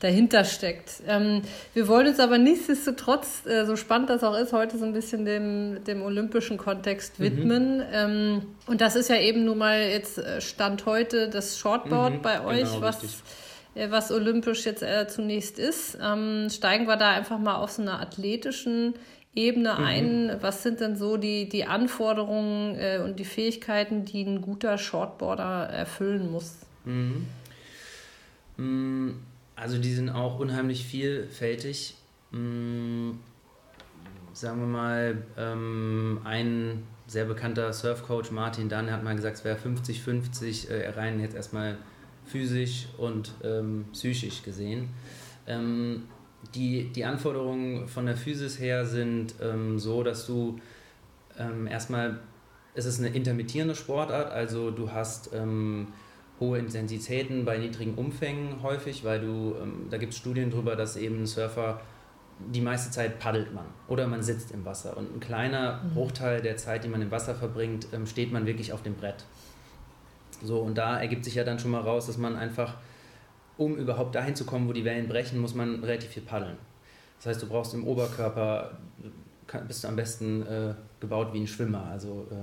dahinter 0.00 0.44
steckt. 0.44 1.02
Ähm, 1.06 1.42
wir 1.74 1.88
wollen 1.88 2.06
uns 2.08 2.20
aber 2.20 2.38
nichtsdestotrotz, 2.38 3.46
äh, 3.46 3.64
so 3.64 3.76
spannend 3.76 4.10
das 4.10 4.22
auch 4.22 4.36
ist, 4.36 4.52
heute 4.52 4.78
so 4.78 4.84
ein 4.84 4.92
bisschen 4.92 5.24
dem, 5.24 5.82
dem 5.84 6.02
olympischen 6.02 6.56
Kontext 6.56 7.18
mhm. 7.18 7.24
widmen. 7.24 7.76
Mhm. 7.78 7.84
Ähm, 7.92 8.42
und 8.66 8.80
das 8.80 8.96
ist 8.96 9.08
ja 9.08 9.16
eben 9.16 9.44
nun 9.44 9.58
mal 9.58 9.80
jetzt 9.80 10.18
äh, 10.18 10.40
Stand 10.40 10.86
heute 10.86 11.28
das 11.28 11.58
Shortboard 11.58 12.14
mhm, 12.14 12.22
bei 12.22 12.44
euch, 12.44 12.70
genau, 12.70 12.80
was, 12.80 13.02
äh, 13.74 13.90
was 13.90 14.12
olympisch 14.12 14.64
jetzt 14.66 14.82
äh, 14.82 15.08
zunächst 15.08 15.58
ist. 15.58 15.98
Ähm, 16.00 16.48
steigen 16.50 16.86
wir 16.86 16.96
da 16.96 17.10
einfach 17.10 17.38
mal 17.38 17.56
auf 17.56 17.72
so 17.72 17.82
einer 17.82 18.00
athletischen 18.00 18.94
Ebene 19.38 19.74
mhm. 19.78 19.84
ein. 19.84 20.36
Was 20.40 20.64
sind 20.64 20.80
denn 20.80 20.96
so 20.96 21.16
die, 21.16 21.48
die 21.48 21.64
Anforderungen 21.64 22.74
äh, 22.74 23.00
und 23.04 23.20
die 23.20 23.24
Fähigkeiten, 23.24 24.04
die 24.04 24.22
ein 24.22 24.42
guter 24.42 24.76
Shortboarder 24.78 25.68
erfüllen 25.68 26.32
muss? 26.32 26.56
Mhm. 26.84 27.26
Mm, 28.56 29.10
also 29.54 29.78
die 29.78 29.92
sind 29.92 30.10
auch 30.10 30.40
unheimlich 30.40 30.84
vielfältig. 30.84 31.94
Hm, 32.32 33.20
sagen 34.32 34.60
wir 34.60 34.66
mal, 34.66 35.22
ähm, 35.36 36.20
ein 36.24 36.82
sehr 37.06 37.24
bekannter 37.24 37.72
Surfcoach, 37.72 38.32
Martin 38.32 38.68
Dann, 38.68 38.90
hat 38.90 39.04
mal 39.04 39.14
gesagt, 39.14 39.36
es 39.36 39.44
wäre 39.44 39.56
50-50 39.56 40.68
äh, 40.68 40.88
rein 40.90 41.20
jetzt 41.20 41.36
erstmal 41.36 41.78
physisch 42.26 42.88
und 42.98 43.32
ähm, 43.44 43.86
psychisch 43.92 44.42
gesehen. 44.42 44.88
Ähm, 45.46 46.02
die, 46.54 46.84
die 46.92 47.04
Anforderungen 47.04 47.88
von 47.88 48.06
der 48.06 48.16
Physis 48.16 48.58
her 48.58 48.86
sind 48.86 49.34
ähm, 49.42 49.78
so, 49.78 50.02
dass 50.02 50.26
du 50.26 50.58
ähm, 51.38 51.66
erstmal, 51.66 52.20
es 52.74 52.84
ist 52.84 53.00
eine 53.00 53.08
intermittierende 53.08 53.74
Sportart, 53.74 54.30
also 54.30 54.70
du 54.70 54.92
hast 54.92 55.30
ähm, 55.34 55.88
hohe 56.40 56.58
Intensitäten 56.58 57.44
bei 57.44 57.58
niedrigen 57.58 57.94
Umfängen 57.94 58.62
häufig, 58.62 59.04
weil 59.04 59.20
du, 59.20 59.56
ähm, 59.60 59.86
da 59.90 59.98
gibt 59.98 60.12
es 60.12 60.18
Studien 60.18 60.50
darüber, 60.50 60.76
dass 60.76 60.96
eben 60.96 61.22
ein 61.22 61.26
Surfer 61.26 61.80
die 62.38 62.60
meiste 62.60 62.90
Zeit 62.92 63.18
paddelt 63.18 63.52
man 63.52 63.64
oder 63.88 64.06
man 64.06 64.22
sitzt 64.22 64.52
im 64.52 64.64
Wasser 64.64 64.96
und 64.96 65.16
ein 65.16 65.20
kleiner 65.20 65.82
mhm. 65.82 65.94
Bruchteil 65.94 66.40
der 66.40 66.56
Zeit, 66.56 66.84
die 66.84 66.88
man 66.88 67.02
im 67.02 67.10
Wasser 67.10 67.34
verbringt, 67.34 67.88
ähm, 67.92 68.06
steht 68.06 68.32
man 68.32 68.46
wirklich 68.46 68.72
auf 68.72 68.82
dem 68.82 68.94
Brett. 68.94 69.24
So, 70.42 70.60
und 70.60 70.78
da 70.78 71.00
ergibt 71.00 71.24
sich 71.24 71.34
ja 71.34 71.42
dann 71.42 71.58
schon 71.58 71.72
mal 71.72 71.80
raus, 71.80 72.06
dass 72.06 72.16
man 72.16 72.36
einfach, 72.36 72.74
um 73.58 73.76
überhaupt 73.76 74.14
dahin 74.14 74.34
zu 74.34 74.46
kommen, 74.46 74.68
wo 74.68 74.72
die 74.72 74.84
Wellen 74.84 75.08
brechen, 75.08 75.38
muss 75.38 75.54
man 75.54 75.84
relativ 75.84 76.10
viel 76.10 76.22
paddeln. 76.22 76.56
Das 77.18 77.26
heißt, 77.26 77.42
du 77.42 77.46
brauchst 77.46 77.74
im 77.74 77.86
Oberkörper, 77.86 78.78
bist 79.66 79.84
du 79.84 79.88
am 79.88 79.96
besten 79.96 80.42
äh, 80.42 80.74
gebaut 81.00 81.28
wie 81.32 81.40
ein 81.40 81.46
Schwimmer. 81.46 81.88
Also 81.90 82.26
äh, 82.30 82.34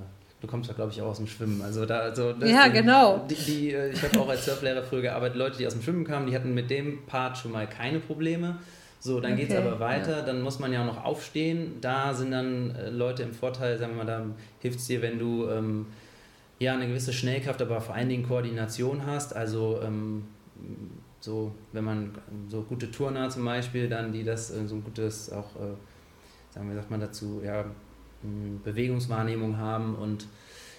du 0.42 0.48
kommst 0.48 0.70
ja, 0.70 0.76
glaube 0.76 0.92
ich, 0.92 1.02
auch 1.02 1.08
aus 1.08 1.18
dem 1.18 1.28
Schwimmen. 1.28 1.62
Also 1.62 1.86
da, 1.86 2.00
also 2.00 2.34
ja, 2.44 2.68
genau. 2.68 3.26
Die, 3.30 3.36
die, 3.36 3.72
äh, 3.72 3.92
ich 3.92 4.04
habe 4.04 4.20
auch 4.20 4.30
als 4.30 4.46
Surflehrer 4.46 4.84
früher 4.84 5.02
gearbeitet, 5.02 5.38
Leute, 5.38 5.58
die 5.58 5.66
aus 5.66 5.74
dem 5.74 5.82
Schwimmen 5.82 6.04
kamen, 6.04 6.28
die 6.28 6.36
hatten 6.36 6.54
mit 6.54 6.70
dem 6.70 7.06
Part 7.06 7.38
schon 7.38 7.52
mal 7.52 7.68
keine 7.68 8.00
Probleme. 8.00 8.58
So, 9.00 9.22
dann 9.22 9.34
okay, 9.34 9.42
geht 9.42 9.52
es 9.52 9.56
aber 9.56 9.80
weiter, 9.80 10.18
ja. 10.18 10.22
dann 10.24 10.42
muss 10.42 10.60
man 10.60 10.74
ja 10.74 10.82
auch 10.82 10.88
noch 10.88 11.06
aufstehen. 11.06 11.76
Da 11.80 12.14
sind 12.14 12.32
dann 12.32 12.76
äh, 12.76 12.90
Leute 12.90 13.24
im 13.24 13.34
Vorteil, 13.34 13.78
sagen 13.78 13.94
wir 13.94 14.04
mal, 14.04 14.06
da 14.06 14.26
hilft 14.60 14.80
es 14.80 14.88
dir, 14.88 15.02
wenn 15.02 15.20
du 15.20 15.48
ähm, 15.48 15.86
ja 16.60 16.74
eine 16.74 16.88
gewisse 16.88 17.14
Schnellkraft, 17.14 17.62
aber 17.62 17.80
vor 17.82 17.96
allen 17.96 18.10
Dingen 18.10 18.28
Koordination 18.28 19.06
hast. 19.06 19.36
Also 19.36 19.80
ähm, 19.84 20.26
so, 21.26 21.52
wenn 21.74 21.84
man 21.84 22.12
so 22.48 22.62
gute 22.62 22.92
Turner 22.92 23.30
zum 23.30 23.44
Beispiel, 23.44 23.90
dann 23.90 24.14
die 24.14 24.24
das 24.24 24.52
äh, 24.52 24.68
so 24.68 24.76
ein 24.76 24.84
gutes 24.84 25.32
auch, 25.32 25.56
äh, 25.56 25.74
sagen 26.54 26.70
wir, 26.70 26.76
sagt 26.76 26.92
man 26.92 27.00
dazu, 27.00 27.42
ja, 27.44 27.66
Bewegungswahrnehmung 28.64 29.58
haben 29.58 29.96
und 29.96 30.28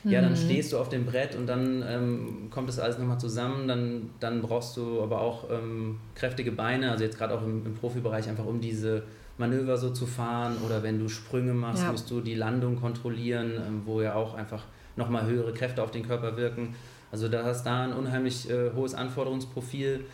ja, 0.04 0.20
dann 0.20 0.32
mhm. 0.32 0.36
stehst 0.36 0.72
du 0.72 0.78
auf 0.78 0.88
dem 0.88 1.04
Brett 1.04 1.34
und 1.34 1.48
dann 1.48 1.84
ähm, 1.86 2.48
kommt 2.50 2.68
das 2.68 2.78
alles 2.78 2.96
nochmal 2.98 3.18
zusammen. 3.18 3.66
Dann, 3.66 4.10
dann 4.20 4.40
brauchst 4.40 4.76
du 4.76 5.02
aber 5.02 5.20
auch 5.20 5.50
ähm, 5.50 5.98
kräftige 6.14 6.52
Beine, 6.52 6.92
also 6.92 7.02
jetzt 7.02 7.18
gerade 7.18 7.34
auch 7.34 7.42
im, 7.42 7.66
im, 7.66 7.74
Profibereich, 7.74 8.28
einfach 8.28 8.46
um 8.46 8.60
diese 8.60 9.02
Manöver 9.36 9.76
so 9.76 9.90
zu 9.90 10.06
fahren. 10.06 10.58
Oder 10.64 10.84
wenn 10.84 11.00
du 11.00 11.08
Sprünge 11.08 11.54
machst, 11.54 11.82
ja. 11.82 11.90
musst 11.90 12.08
du 12.08 12.20
die 12.20 12.34
Landung 12.34 12.80
kontrollieren, 12.80 13.52
ähm, 13.56 13.82
wo 13.84 14.00
ja 14.00 14.14
auch 14.14 14.34
einfach 14.34 14.62
nochmal 14.94 15.26
höhere 15.26 15.52
Kräfte 15.52 15.82
auf 15.82 15.90
den 15.90 16.06
Körper 16.06 16.36
wirken. 16.36 16.76
Also 17.10 17.28
da 17.28 17.44
hast 17.44 17.64
da 17.64 17.84
ein 17.84 17.92
unheimlich 17.92 18.48
äh, 18.48 18.70
hohes 18.76 18.94
Anforderungsprofil. 18.94 20.04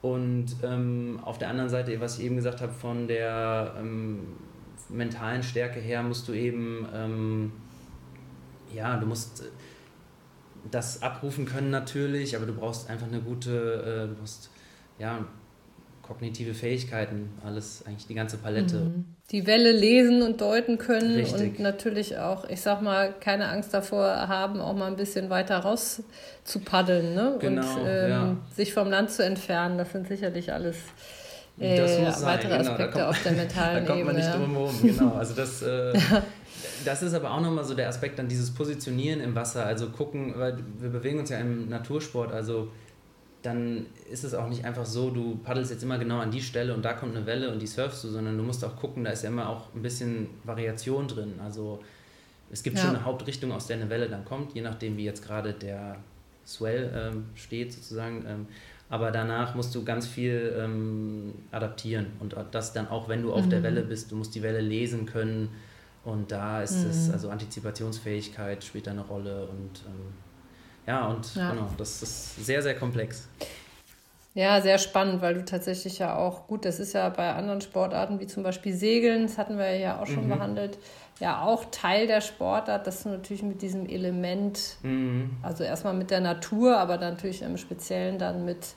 Und 0.00 0.56
ähm, 0.62 1.18
auf 1.22 1.38
der 1.38 1.48
anderen 1.48 1.70
Seite, 1.70 2.00
was 2.00 2.18
ich 2.18 2.24
eben 2.26 2.36
gesagt 2.36 2.60
habe, 2.60 2.72
von 2.72 3.08
der 3.08 3.74
ähm, 3.78 4.20
mentalen 4.88 5.42
Stärke 5.42 5.80
her 5.80 6.02
musst 6.02 6.28
du 6.28 6.32
eben 6.32 6.86
ähm, 6.94 7.52
ja, 8.74 8.96
du 8.96 9.06
musst 9.06 9.40
äh, 9.40 9.44
das 10.70 11.02
abrufen 11.02 11.46
können 11.46 11.70
natürlich, 11.70 12.36
aber 12.36 12.46
du 12.46 12.52
brauchst 12.52 12.90
einfach 12.90 13.06
eine 13.06 13.20
gute, 13.20 14.04
äh, 14.04 14.08
du 14.08 14.14
brauchst 14.14 14.50
ja 14.98 15.24
kognitive 16.08 16.54
Fähigkeiten, 16.54 17.28
alles 17.44 17.84
eigentlich 17.86 18.06
die 18.06 18.14
ganze 18.14 18.38
Palette. 18.38 18.76
Mhm. 18.76 19.04
Die 19.30 19.46
Welle 19.46 19.72
lesen 19.72 20.22
und 20.22 20.40
deuten 20.40 20.78
können 20.78 21.14
Richtig. 21.14 21.58
und 21.58 21.60
natürlich 21.60 22.16
auch, 22.16 22.48
ich 22.48 22.62
sag 22.62 22.80
mal, 22.80 23.12
keine 23.20 23.48
Angst 23.50 23.74
davor 23.74 24.06
haben, 24.26 24.58
auch 24.58 24.74
mal 24.74 24.86
ein 24.86 24.96
bisschen 24.96 25.28
weiter 25.28 25.58
raus 25.58 26.02
zu 26.44 26.60
paddeln 26.60 27.14
ne? 27.14 27.36
Genau, 27.38 27.60
und 27.60 27.86
ähm, 27.86 28.10
ja. 28.10 28.36
sich 28.56 28.72
vom 28.72 28.88
Land 28.88 29.10
zu 29.10 29.22
entfernen. 29.22 29.76
Das 29.76 29.92
sind 29.92 30.08
sicherlich 30.08 30.50
alles 30.50 30.76
äh, 31.60 31.78
weitere 32.22 32.56
genau, 32.56 32.70
Aspekte 32.70 32.92
kommt, 32.92 33.04
auf 33.04 33.22
der 33.22 33.32
mentalen 33.32 33.84
Ebene. 33.84 33.86
Da 33.86 33.92
kommt 33.92 34.04
man 34.06 34.16
nicht 34.16 34.34
drum 34.34 34.52
herum, 34.52 34.78
genau. 34.82 35.12
Also 35.14 35.34
das, 35.34 35.60
äh, 35.60 35.92
das 36.86 37.02
ist 37.02 37.12
aber 37.12 37.32
auch 37.32 37.42
nochmal 37.42 37.64
so 37.64 37.74
der 37.74 37.88
Aspekt 37.88 38.18
dann 38.18 38.28
dieses 38.28 38.54
Positionieren 38.54 39.20
im 39.20 39.34
Wasser, 39.34 39.66
also 39.66 39.90
gucken, 39.90 40.32
weil 40.38 40.56
wir 40.78 40.88
bewegen 40.88 41.18
uns 41.18 41.28
ja 41.28 41.38
im 41.38 41.68
Natursport, 41.68 42.32
also 42.32 42.68
dann 43.48 43.86
ist 44.10 44.24
es 44.24 44.34
auch 44.34 44.48
nicht 44.48 44.64
einfach 44.64 44.86
so, 44.86 45.10
du 45.10 45.36
paddelst 45.36 45.70
jetzt 45.70 45.82
immer 45.82 45.98
genau 45.98 46.18
an 46.18 46.30
die 46.30 46.40
Stelle 46.40 46.74
und 46.74 46.84
da 46.84 46.92
kommt 46.92 47.16
eine 47.16 47.26
Welle 47.26 47.50
und 47.50 47.60
die 47.60 47.66
surfst 47.66 48.04
du, 48.04 48.08
sondern 48.08 48.36
du 48.36 48.44
musst 48.44 48.64
auch 48.64 48.76
gucken, 48.76 49.04
da 49.04 49.10
ist 49.10 49.22
ja 49.22 49.30
immer 49.30 49.48
auch 49.48 49.74
ein 49.74 49.82
bisschen 49.82 50.28
Variation 50.44 51.08
drin. 51.08 51.34
Also 51.42 51.80
es 52.50 52.62
gibt 52.62 52.76
ja. 52.76 52.84
schon 52.84 52.96
eine 52.96 53.04
Hauptrichtung, 53.04 53.52
aus 53.52 53.66
der 53.66 53.76
eine 53.76 53.90
Welle 53.90 54.08
dann 54.08 54.24
kommt, 54.24 54.54
je 54.54 54.62
nachdem, 54.62 54.96
wie 54.96 55.04
jetzt 55.04 55.24
gerade 55.26 55.52
der 55.52 55.96
Swell 56.46 56.92
ähm, 56.94 57.24
steht 57.34 57.72
sozusagen. 57.72 58.24
Ähm, 58.26 58.46
aber 58.90 59.10
danach 59.10 59.54
musst 59.54 59.74
du 59.74 59.84
ganz 59.84 60.06
viel 60.06 60.54
ähm, 60.58 61.34
adaptieren 61.50 62.06
und 62.20 62.34
das 62.52 62.72
dann 62.72 62.88
auch, 62.88 63.08
wenn 63.08 63.22
du 63.22 63.32
auf 63.32 63.44
mhm. 63.44 63.50
der 63.50 63.62
Welle 63.62 63.82
bist, 63.82 64.12
du 64.12 64.16
musst 64.16 64.34
die 64.34 64.42
Welle 64.42 64.60
lesen 64.60 65.04
können, 65.04 65.50
und 66.08 66.32
da 66.32 66.62
ist 66.62 66.84
mhm. 66.84 66.90
es, 66.90 67.10
also 67.10 67.28
Antizipationsfähigkeit 67.28 68.64
spielt 68.64 68.86
da 68.86 68.92
eine 68.92 69.02
Rolle 69.02 69.46
und 69.46 69.84
ähm, 69.86 70.14
ja, 70.88 71.06
und 71.06 71.34
ja. 71.34 71.50
genau, 71.50 71.68
das 71.76 72.02
ist 72.02 72.46
sehr, 72.46 72.62
sehr 72.62 72.74
komplex. 72.74 73.28
Ja, 74.32 74.62
sehr 74.62 74.78
spannend, 74.78 75.20
weil 75.20 75.34
du 75.34 75.44
tatsächlich 75.44 75.98
ja 75.98 76.16
auch, 76.16 76.46
gut, 76.46 76.64
das 76.64 76.80
ist 76.80 76.94
ja 76.94 77.08
bei 77.10 77.34
anderen 77.34 77.60
Sportarten 77.60 78.20
wie 78.20 78.26
zum 78.26 78.42
Beispiel 78.42 78.72
Segeln, 78.72 79.26
das 79.26 79.36
hatten 79.36 79.58
wir 79.58 79.76
ja 79.76 80.00
auch 80.00 80.06
schon 80.06 80.24
mhm. 80.24 80.30
behandelt, 80.30 80.78
ja 81.20 81.42
auch 81.42 81.66
Teil 81.70 82.06
der 82.06 82.22
Sportart, 82.22 82.86
dass 82.86 83.02
du 83.02 83.10
natürlich 83.10 83.42
mit 83.42 83.60
diesem 83.60 83.86
Element, 83.86 84.78
mhm. 84.82 85.30
also 85.42 85.62
erstmal 85.62 85.92
mit 85.92 86.10
der 86.10 86.20
Natur, 86.20 86.78
aber 86.78 86.96
natürlich 86.96 87.42
im 87.42 87.58
Speziellen 87.58 88.18
dann 88.18 88.46
mit 88.46 88.68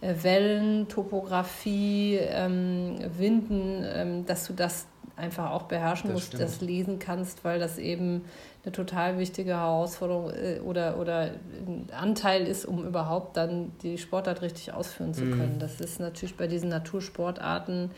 äh, 0.00 0.14
Wellen, 0.22 0.88
Topografie, 0.88 2.18
ähm, 2.20 2.98
Winden, 3.16 3.84
ähm, 3.86 4.26
dass 4.26 4.48
du 4.48 4.54
das 4.54 4.86
einfach 5.16 5.50
auch 5.50 5.62
beherrschen 5.62 6.08
das 6.08 6.14
musst, 6.14 6.26
stimmt. 6.28 6.42
das 6.42 6.60
lesen 6.60 6.98
kannst, 6.98 7.44
weil 7.44 7.58
das 7.58 7.78
eben 7.78 8.24
eine 8.64 8.72
total 8.72 9.18
wichtige 9.18 9.52
Herausforderung 9.52 10.30
äh, 10.30 10.60
oder, 10.60 10.98
oder 10.98 11.30
ein 11.66 11.88
Anteil 11.92 12.46
ist, 12.46 12.64
um 12.64 12.84
überhaupt 12.84 13.36
dann 13.36 13.72
die 13.82 13.98
Sportart 13.98 14.42
richtig 14.42 14.72
ausführen 14.72 15.14
zu 15.14 15.24
mhm. 15.24 15.30
können. 15.38 15.54
Mhm. 15.56 15.58
Das 15.60 15.80
ist 15.80 16.00
natürlich 16.00 16.36
bei 16.36 16.46
diesen 16.46 16.70
Natursportarten 16.70 17.90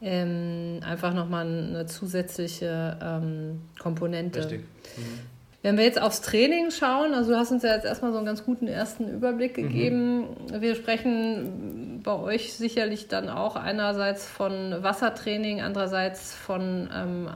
ähm, 0.00 0.80
einfach 0.84 1.14
nochmal 1.14 1.46
eine 1.46 1.86
zusätzliche 1.86 2.98
ähm, 3.02 3.62
Komponente. 3.78 4.40
Richtig. 4.40 4.60
Mhm. 4.96 5.35
Wenn 5.66 5.78
wir 5.78 5.84
jetzt 5.84 6.00
aufs 6.00 6.20
Training 6.20 6.70
schauen, 6.70 7.12
also 7.12 7.32
du 7.32 7.36
hast 7.36 7.50
uns 7.50 7.64
ja 7.64 7.74
jetzt 7.74 7.84
erstmal 7.84 8.12
so 8.12 8.18
einen 8.18 8.26
ganz 8.26 8.44
guten 8.44 8.68
ersten 8.68 9.12
Überblick 9.12 9.58
mhm. 9.58 9.62
gegeben. 9.62 10.18
Mhm. 10.20 10.60
Wir 10.60 10.76
sprechen 10.76 12.02
bei 12.04 12.12
euch 12.12 12.52
sicherlich 12.52 13.08
dann 13.08 13.28
auch 13.28 13.56
einerseits 13.56 14.28
von 14.28 14.76
Wassertraining, 14.84 15.62
andererseits 15.62 16.32
von 16.36 16.88
ähm, 16.94 17.28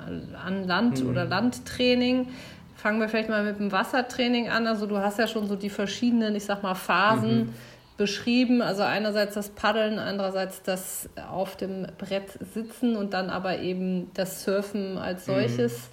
an 0.47 0.65
Land 0.65 1.03
mhm. 1.03 1.11
oder 1.11 1.25
Landtraining. 1.25 2.29
Fangen 2.77 3.01
wir 3.01 3.09
vielleicht 3.09 3.31
mal 3.31 3.43
mit 3.43 3.59
dem 3.59 3.73
Wassertraining 3.73 4.49
an. 4.49 4.69
Also 4.69 4.87
du 4.87 4.99
hast 4.99 5.19
ja 5.19 5.27
schon 5.27 5.49
so 5.49 5.57
die 5.57 5.69
verschiedenen, 5.69 6.37
ich 6.37 6.45
sag 6.45 6.63
mal, 6.63 6.77
Phasen 6.77 7.37
mhm. 7.37 7.55
beschrieben. 7.97 8.63
Also 8.63 8.85
einerseits 8.85 9.35
das 9.35 9.49
Paddeln, 9.49 9.99
andererseits 9.99 10.63
das 10.63 11.09
auf 11.33 11.57
dem 11.57 11.89
Brett 11.99 12.39
sitzen 12.55 12.95
und 12.95 13.13
dann 13.13 13.29
aber 13.29 13.59
eben 13.59 14.13
das 14.15 14.45
Surfen 14.45 14.99
als 14.99 15.27
mhm. 15.27 15.33
solches 15.33 15.91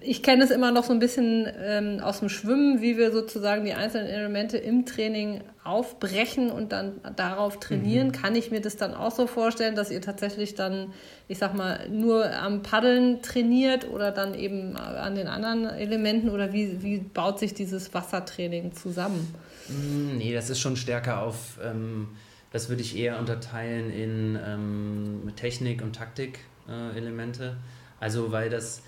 ich 0.00 0.22
kenne 0.22 0.44
es 0.44 0.50
immer 0.50 0.72
noch 0.72 0.84
so 0.84 0.92
ein 0.92 0.98
bisschen 0.98 1.48
ähm, 1.58 2.00
aus 2.00 2.20
dem 2.20 2.28
Schwimmen, 2.28 2.80
wie 2.80 2.96
wir 2.96 3.12
sozusagen 3.12 3.64
die 3.64 3.74
einzelnen 3.74 4.06
Elemente 4.06 4.58
im 4.58 4.86
Training 4.86 5.42
aufbrechen 5.64 6.50
und 6.50 6.72
dann 6.72 7.00
darauf 7.16 7.58
trainieren. 7.58 8.08
Mhm. 8.08 8.12
Kann 8.12 8.34
ich 8.34 8.50
mir 8.50 8.60
das 8.60 8.76
dann 8.76 8.94
auch 8.94 9.10
so 9.10 9.26
vorstellen, 9.26 9.74
dass 9.74 9.90
ihr 9.90 10.00
tatsächlich 10.00 10.54
dann, 10.54 10.92
ich 11.28 11.38
sag 11.38 11.54
mal, 11.54 11.88
nur 11.88 12.32
am 12.32 12.62
Paddeln 12.62 13.22
trainiert 13.22 13.88
oder 13.88 14.12
dann 14.12 14.34
eben 14.34 14.76
an 14.76 15.14
den 15.14 15.26
anderen 15.26 15.66
Elementen 15.66 16.30
oder 16.30 16.52
wie, 16.52 16.82
wie 16.82 16.98
baut 16.98 17.38
sich 17.38 17.54
dieses 17.54 17.92
Wassertraining 17.92 18.72
zusammen? 18.74 19.34
Mm, 19.68 20.18
nee, 20.18 20.32
das 20.32 20.50
ist 20.50 20.60
schon 20.60 20.76
stärker 20.76 21.22
auf, 21.22 21.58
ähm, 21.64 22.08
das 22.52 22.68
würde 22.68 22.82
ich 22.82 22.96
eher 22.96 23.18
unterteilen 23.18 23.90
in 23.90 24.38
ähm, 24.44 25.32
Technik- 25.36 25.82
und 25.82 25.96
Taktik-Elemente. 25.96 27.44
Äh, 27.44 28.04
also, 28.04 28.30
weil 28.30 28.50
das 28.50 28.82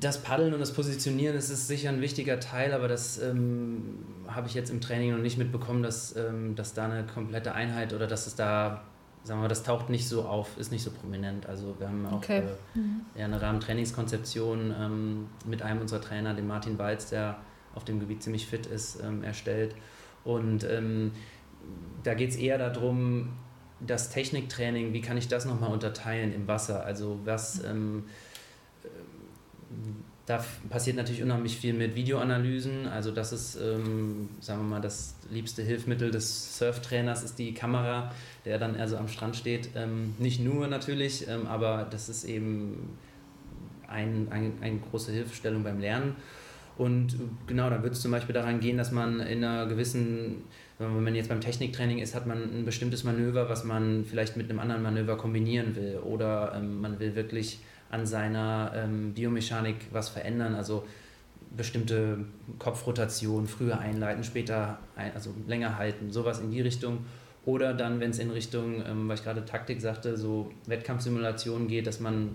das 0.00 0.22
Paddeln 0.22 0.54
und 0.54 0.60
das 0.60 0.72
Positionieren 0.72 1.34
das 1.34 1.50
ist 1.50 1.68
sicher 1.68 1.90
ein 1.90 2.00
wichtiger 2.00 2.40
Teil, 2.40 2.72
aber 2.72 2.88
das 2.88 3.20
ähm, 3.20 3.98
habe 4.26 4.48
ich 4.48 4.54
jetzt 4.54 4.70
im 4.70 4.80
Training 4.80 5.12
noch 5.12 5.18
nicht 5.18 5.38
mitbekommen, 5.38 5.82
dass, 5.82 6.16
ähm, 6.16 6.54
dass 6.54 6.74
da 6.74 6.86
eine 6.86 7.04
komplette 7.04 7.52
Einheit 7.54 7.92
oder 7.92 8.06
dass 8.06 8.26
es 8.26 8.34
da, 8.34 8.84
sagen 9.24 9.40
wir 9.40 9.42
mal, 9.42 9.48
das 9.48 9.62
taucht 9.62 9.90
nicht 9.90 10.08
so 10.08 10.22
auf, 10.22 10.56
ist 10.56 10.72
nicht 10.72 10.82
so 10.82 10.90
prominent. 10.90 11.46
Also 11.46 11.74
wir 11.78 11.88
haben 11.88 12.06
auch 12.06 12.14
okay. 12.14 12.38
äh, 12.74 12.78
mhm. 12.78 13.00
ja, 13.16 13.24
eine 13.26 13.40
Rahmentrainingskonzeption 13.40 14.74
ähm, 14.78 15.26
mit 15.44 15.62
einem 15.62 15.80
unserer 15.80 16.00
Trainer, 16.00 16.34
dem 16.34 16.46
Martin 16.46 16.78
Walz, 16.78 17.10
der 17.10 17.38
auf 17.74 17.84
dem 17.84 18.00
Gebiet 18.00 18.22
ziemlich 18.22 18.46
fit 18.46 18.66
ist, 18.66 19.00
ähm, 19.02 19.22
erstellt. 19.22 19.74
Und 20.24 20.64
ähm, 20.64 21.12
da 22.02 22.14
geht 22.14 22.30
es 22.30 22.36
eher 22.36 22.58
darum, 22.58 23.32
das 23.80 24.10
Techniktraining, 24.10 24.92
wie 24.92 25.00
kann 25.00 25.16
ich 25.16 25.28
das 25.28 25.44
nochmal 25.44 25.70
unterteilen 25.70 26.32
im 26.32 26.48
Wasser? 26.48 26.84
Also 26.84 27.20
was... 27.24 27.62
Ähm, 27.64 28.04
da 30.26 30.44
passiert 30.70 30.96
natürlich 30.96 31.22
unheimlich 31.22 31.56
viel 31.56 31.74
mit 31.74 31.96
Videoanalysen. 31.96 32.86
Also 32.86 33.10
das 33.10 33.32
ist, 33.32 33.56
ähm, 33.56 34.28
sagen 34.40 34.60
wir 34.60 34.68
mal, 34.68 34.80
das 34.80 35.16
liebste 35.30 35.62
Hilfsmittel 35.62 36.10
des 36.10 36.58
Surftrainers 36.58 37.24
ist 37.24 37.38
die 37.38 37.54
Kamera, 37.54 38.12
der 38.44 38.58
dann 38.58 38.76
also 38.76 38.96
am 38.96 39.08
Strand 39.08 39.34
steht. 39.34 39.70
Ähm, 39.74 40.14
nicht 40.18 40.40
nur 40.40 40.68
natürlich, 40.68 41.26
ähm, 41.28 41.46
aber 41.46 41.88
das 41.90 42.08
ist 42.08 42.24
eben 42.24 42.96
ein, 43.88 44.28
ein, 44.30 44.52
eine 44.60 44.78
große 44.78 45.10
Hilfestellung 45.10 45.64
beim 45.64 45.80
Lernen. 45.80 46.14
Und 46.78 47.16
genau, 47.46 47.68
da 47.68 47.82
wird 47.82 47.92
es 47.92 48.00
zum 48.00 48.12
Beispiel 48.12 48.32
daran 48.32 48.60
gehen, 48.60 48.78
dass 48.78 48.92
man 48.92 49.20
in 49.20 49.44
einer 49.44 49.66
gewissen, 49.66 50.44
wenn 50.78 51.02
man 51.02 51.14
jetzt 51.14 51.28
beim 51.28 51.40
Techniktraining 51.40 51.98
ist, 51.98 52.14
hat 52.14 52.26
man 52.26 52.42
ein 52.42 52.64
bestimmtes 52.64 53.04
Manöver, 53.04 53.48
was 53.48 53.64
man 53.64 54.04
vielleicht 54.04 54.36
mit 54.36 54.48
einem 54.48 54.60
anderen 54.60 54.82
Manöver 54.82 55.16
kombinieren 55.16 55.76
will. 55.76 55.98
Oder 55.98 56.54
ähm, 56.56 56.80
man 56.80 56.98
will 57.00 57.14
wirklich 57.14 57.60
an 57.92 58.06
seiner 58.06 58.72
ähm, 58.74 59.14
Biomechanik 59.14 59.76
was 59.92 60.08
verändern, 60.08 60.56
also 60.56 60.84
bestimmte 61.56 62.24
Kopfrotation 62.58 63.46
früher 63.46 63.78
einleiten, 63.78 64.24
später 64.24 64.78
ein, 64.96 65.12
also 65.14 65.32
länger 65.46 65.78
halten, 65.78 66.10
sowas 66.10 66.40
in 66.40 66.50
die 66.50 66.60
Richtung. 66.60 67.06
Oder 67.44 67.74
dann, 67.74 68.00
wenn 68.00 68.10
es 68.10 68.18
in 68.18 68.30
Richtung, 68.30 68.84
ähm, 68.84 69.08
weil 69.08 69.16
ich 69.16 69.22
gerade 69.22 69.44
Taktik 69.44 69.80
sagte, 69.80 70.16
so 70.16 70.50
Wettkampfsimulationen 70.66 71.68
geht, 71.68 71.86
dass 71.86 72.00
man, 72.00 72.34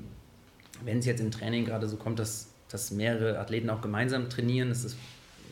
wenn 0.86 1.00
es 1.00 1.06
jetzt 1.06 1.20
im 1.20 1.32
Training 1.32 1.66
gerade 1.66 1.88
so 1.88 1.98
kommt, 1.98 2.20
dass 2.20 2.54
dass 2.70 2.92
mehrere 2.92 3.40
Athleten 3.40 3.70
auch 3.70 3.82
gemeinsam 3.82 4.30
trainieren. 4.30 4.70
Das 4.70 4.84
ist, 4.84 4.98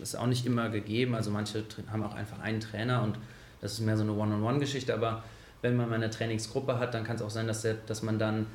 ist 0.01 0.17
auch 0.17 0.27
nicht 0.27 0.45
immer 0.45 0.69
gegeben. 0.69 1.15
Also 1.15 1.31
manche 1.31 1.63
haben 1.91 2.03
auch 2.03 2.13
einfach 2.13 2.39
einen 2.39 2.59
Trainer 2.59 3.03
und 3.03 3.17
das 3.61 3.73
ist 3.73 3.79
mehr 3.79 3.97
so 3.97 4.03
eine 4.03 4.13
One-on-One-Geschichte. 4.13 4.93
Aber 4.93 5.23
wenn 5.61 5.75
man 5.75 5.89
mal 5.89 5.95
eine 5.95 6.09
Trainingsgruppe 6.09 6.79
hat, 6.79 6.93
dann 6.93 7.03
kann 7.03 7.15
es 7.15 7.21
auch 7.21 7.29
sein, 7.29 7.47
dass, 7.47 7.61
der, 7.61 7.75
dass 7.85 8.03
man 8.03 8.19
dann 8.19 8.47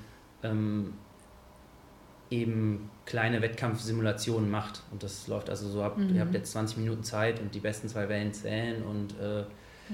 ähm, 0.42 0.94
eben 2.30 2.90
kleine 3.06 3.42
Wettkampfsimulationen 3.42 4.50
macht. 4.50 4.82
Und 4.92 5.02
das 5.02 5.26
läuft 5.26 5.50
also 5.50 5.68
so 5.68 5.82
ab, 5.82 5.98
mhm. 5.98 6.14
ihr 6.14 6.20
habt 6.20 6.32
jetzt 6.32 6.52
20 6.52 6.78
Minuten 6.78 7.02
Zeit 7.02 7.40
und 7.40 7.54
die 7.54 7.60
besten 7.60 7.88
zwei 7.88 8.08
Wellen 8.08 8.32
zählen 8.32 8.82
und 8.82 9.12
äh, 9.20 9.40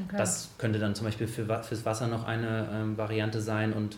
okay. 0.04 0.16
das 0.16 0.50
könnte 0.58 0.78
dann 0.78 0.94
zum 0.94 1.06
Beispiel 1.06 1.26
für, 1.26 1.46
fürs 1.62 1.84
Wasser 1.84 2.08
noch 2.08 2.26
eine 2.26 2.68
ähm, 2.72 2.98
Variante 2.98 3.40
sein 3.40 3.72
und 3.72 3.96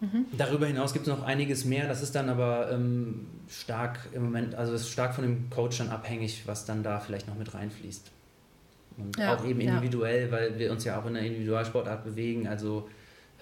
mhm. 0.00 0.24
Darüber 0.36 0.66
hinaus 0.66 0.94
gibt 0.94 1.06
es 1.06 1.12
noch 1.12 1.22
einiges 1.22 1.66
mehr, 1.66 1.86
das 1.86 2.02
ist 2.02 2.14
dann 2.14 2.30
aber 2.30 2.70
ähm, 2.72 3.26
stark 3.48 4.08
im 4.12 4.24
Moment, 4.24 4.54
also 4.54 4.72
ist 4.72 4.88
stark 4.88 5.14
von 5.14 5.24
dem 5.24 5.50
Coach 5.50 5.78
dann 5.78 5.90
abhängig, 5.90 6.46
was 6.46 6.64
dann 6.64 6.82
da 6.82 6.98
vielleicht 6.98 7.28
noch 7.28 7.36
mit 7.36 7.52
reinfließt. 7.52 8.10
Und 8.96 9.18
ja, 9.18 9.34
auch 9.34 9.44
eben 9.44 9.60
individuell, 9.60 10.26
ja. 10.26 10.30
weil 10.30 10.58
wir 10.58 10.70
uns 10.70 10.84
ja 10.84 11.00
auch 11.00 11.06
in 11.06 11.14
der 11.14 11.24
Individualsportart 11.24 12.04
bewegen, 12.04 12.46
also 12.46 12.88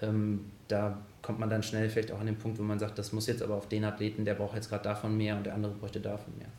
ähm, 0.01 0.45
da 0.67 0.97
kommt 1.23 1.39
man 1.39 1.49
dann 1.49 1.63
schnell 1.63 1.89
vielleicht 1.89 2.11
auch 2.11 2.19
an 2.19 2.27
den 2.27 2.37
Punkt, 2.37 2.59
wo 2.59 2.63
man 2.63 2.77
sagt, 2.77 2.99
das 2.99 3.13
muss 3.13 3.25
jetzt 3.25 3.41
aber 3.41 3.55
auf 3.55 3.67
den 3.67 3.85
Athleten, 3.85 4.25
der 4.25 4.35
braucht 4.35 4.55
jetzt 4.55 4.69
gerade 4.69 4.83
davon 4.83 5.17
mehr 5.17 5.35
und 5.35 5.45
der 5.45 5.55
andere 5.55 5.73
bräuchte 5.73 5.99
davon 5.99 6.37
mehr. 6.37 6.49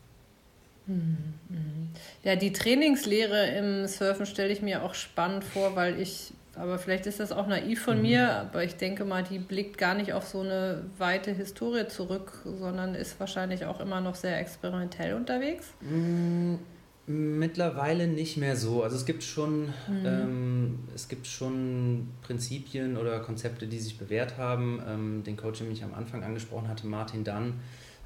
Mhm, 0.87 1.33
mhm. 1.49 1.89
Ja, 2.23 2.35
die 2.35 2.51
Trainingslehre 2.51 3.47
im 3.57 3.87
Surfen 3.87 4.25
stelle 4.25 4.51
ich 4.51 4.61
mir 4.61 4.83
auch 4.83 4.93
spannend 4.93 5.43
vor, 5.43 5.75
weil 5.75 5.99
ich, 5.99 6.33
aber 6.55 6.79
vielleicht 6.79 7.05
ist 7.05 7.19
das 7.19 7.31
auch 7.31 7.47
naiv 7.47 7.81
von 7.81 7.97
mhm. 7.97 8.03
mir, 8.03 8.31
aber 8.31 8.63
ich 8.63 8.75
denke 8.75 9.05
mal, 9.05 9.23
die 9.23 9.39
blickt 9.39 9.77
gar 9.77 9.93
nicht 9.93 10.13
auf 10.13 10.25
so 10.27 10.41
eine 10.41 10.83
weite 10.97 11.31
Historie 11.31 11.87
zurück, 11.87 12.41
sondern 12.43 12.95
ist 12.95 13.19
wahrscheinlich 13.19 13.65
auch 13.65 13.79
immer 13.79 14.01
noch 14.01 14.15
sehr 14.15 14.39
experimentell 14.39 15.13
unterwegs. 15.13 15.73
Mhm. 15.81 16.59
Mittlerweile 17.07 18.07
nicht 18.07 18.37
mehr 18.37 18.55
so. 18.55 18.81
Also 18.81 18.95
es 18.95 19.05
gibt 19.05 19.21
schon, 19.21 19.67
mhm. 19.67 20.05
ähm, 20.05 20.79
es 20.95 21.07
gibt 21.07 21.27
schon 21.27 22.09
Prinzipien 22.23 22.97
oder 22.97 23.19
Konzepte, 23.19 23.67
die 23.67 23.77
sich 23.77 23.99
bewährt 23.99 24.37
haben. 24.37 24.81
Ähm, 24.87 25.23
den 25.23 25.37
Coach, 25.37 25.59
den 25.59 25.71
ich 25.71 25.83
am 25.83 25.93
Anfang 25.93 26.23
angesprochen 26.23 26.67
hatte, 26.67 26.87
Martin 26.87 27.23
Dunn, 27.23 27.59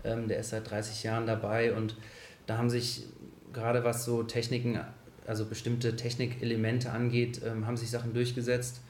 ähm, 0.03 0.27
der 0.27 0.39
ist 0.39 0.49
seit 0.49 0.69
30 0.69 1.03
Jahren 1.03 1.25
dabei 1.27 1.73
und 1.73 1.95
da 2.45 2.57
haben 2.57 2.69
sich 2.69 3.05
gerade 3.53 3.85
was 3.85 4.03
so 4.03 4.23
Techniken, 4.23 4.81
also 5.25 5.45
bestimmte 5.45 5.95
Technikelemente 5.95 6.91
angeht, 6.91 7.41
ähm, 7.45 7.67
haben 7.67 7.77
sich 7.77 7.89
Sachen 7.89 8.13
durchgesetzt. 8.13 8.81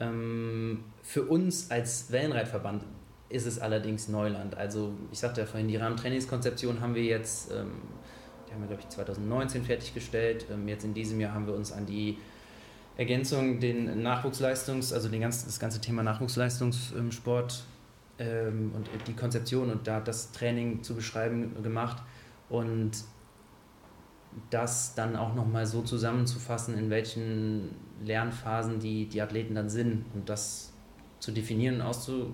Ähm, 0.00 0.84
für 1.02 1.24
uns 1.24 1.70
als 1.70 2.10
Wellenreitverband 2.10 2.84
ist 3.28 3.46
es 3.46 3.58
allerdings 3.58 4.08
Neuland. 4.08 4.56
Also 4.56 4.94
ich 5.10 5.18
sagte 5.18 5.42
ja 5.42 5.46
vorhin, 5.46 5.68
die 5.68 5.76
Rahmentrainingskonzeption 5.76 6.80
haben 6.80 6.94
wir 6.94 7.04
jetzt 7.04 7.50
ähm, 7.52 7.72
die 8.52 8.54
haben 8.54 8.62
wir, 8.62 8.68
glaube 8.68 8.82
ich, 8.82 8.88
2019 8.88 9.64
fertiggestellt. 9.64 10.46
Ähm, 10.50 10.68
jetzt 10.68 10.84
in 10.84 10.94
diesem 10.94 11.20
Jahr 11.20 11.34
haben 11.34 11.46
wir 11.46 11.54
uns 11.54 11.72
an 11.72 11.86
die 11.86 12.18
Ergänzung, 12.96 13.60
den 13.60 14.02
Nachwuchsleistungs-, 14.02 14.92
also 14.92 15.08
den 15.08 15.22
ganzen, 15.22 15.46
das 15.46 15.58
ganze 15.58 15.80
Thema 15.80 16.02
Nachwuchsleistungssport 16.02 17.64
ähm, 18.18 18.72
und 18.74 18.88
die 19.06 19.14
Konzeption 19.14 19.70
und 19.70 19.86
da 19.86 20.00
das 20.00 20.32
Training 20.32 20.82
zu 20.82 20.94
beschreiben 20.94 21.62
gemacht 21.62 22.02
und 22.50 22.92
das 24.50 24.94
dann 24.94 25.16
auch 25.16 25.34
nochmal 25.34 25.66
so 25.66 25.82
zusammenzufassen, 25.82 26.76
in 26.76 26.90
welchen 26.90 27.74
Lernphasen 28.04 28.80
die, 28.80 29.06
die 29.06 29.20
Athleten 29.22 29.54
dann 29.54 29.70
sind 29.70 30.04
und 30.14 30.28
das 30.28 30.72
zu 31.20 31.32
definieren 31.32 31.76
und 31.76 31.82
auszu, 31.82 32.32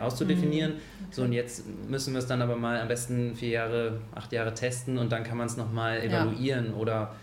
auszudefinieren. 0.00 0.72
Mhm. 0.72 0.76
Okay. 0.76 1.12
So, 1.12 1.22
und 1.22 1.32
jetzt 1.32 1.64
müssen 1.88 2.12
wir 2.12 2.18
es 2.18 2.26
dann 2.26 2.42
aber 2.42 2.56
mal 2.56 2.80
am 2.80 2.88
besten 2.88 3.34
vier 3.34 3.50
Jahre, 3.50 4.00
acht 4.14 4.32
Jahre 4.32 4.54
testen 4.54 4.98
und 4.98 5.12
dann 5.12 5.24
kann 5.24 5.38
man 5.38 5.46
es 5.46 5.56
nochmal 5.56 6.00
evaluieren 6.02 6.70
ja. 6.70 6.74
oder 6.74 7.14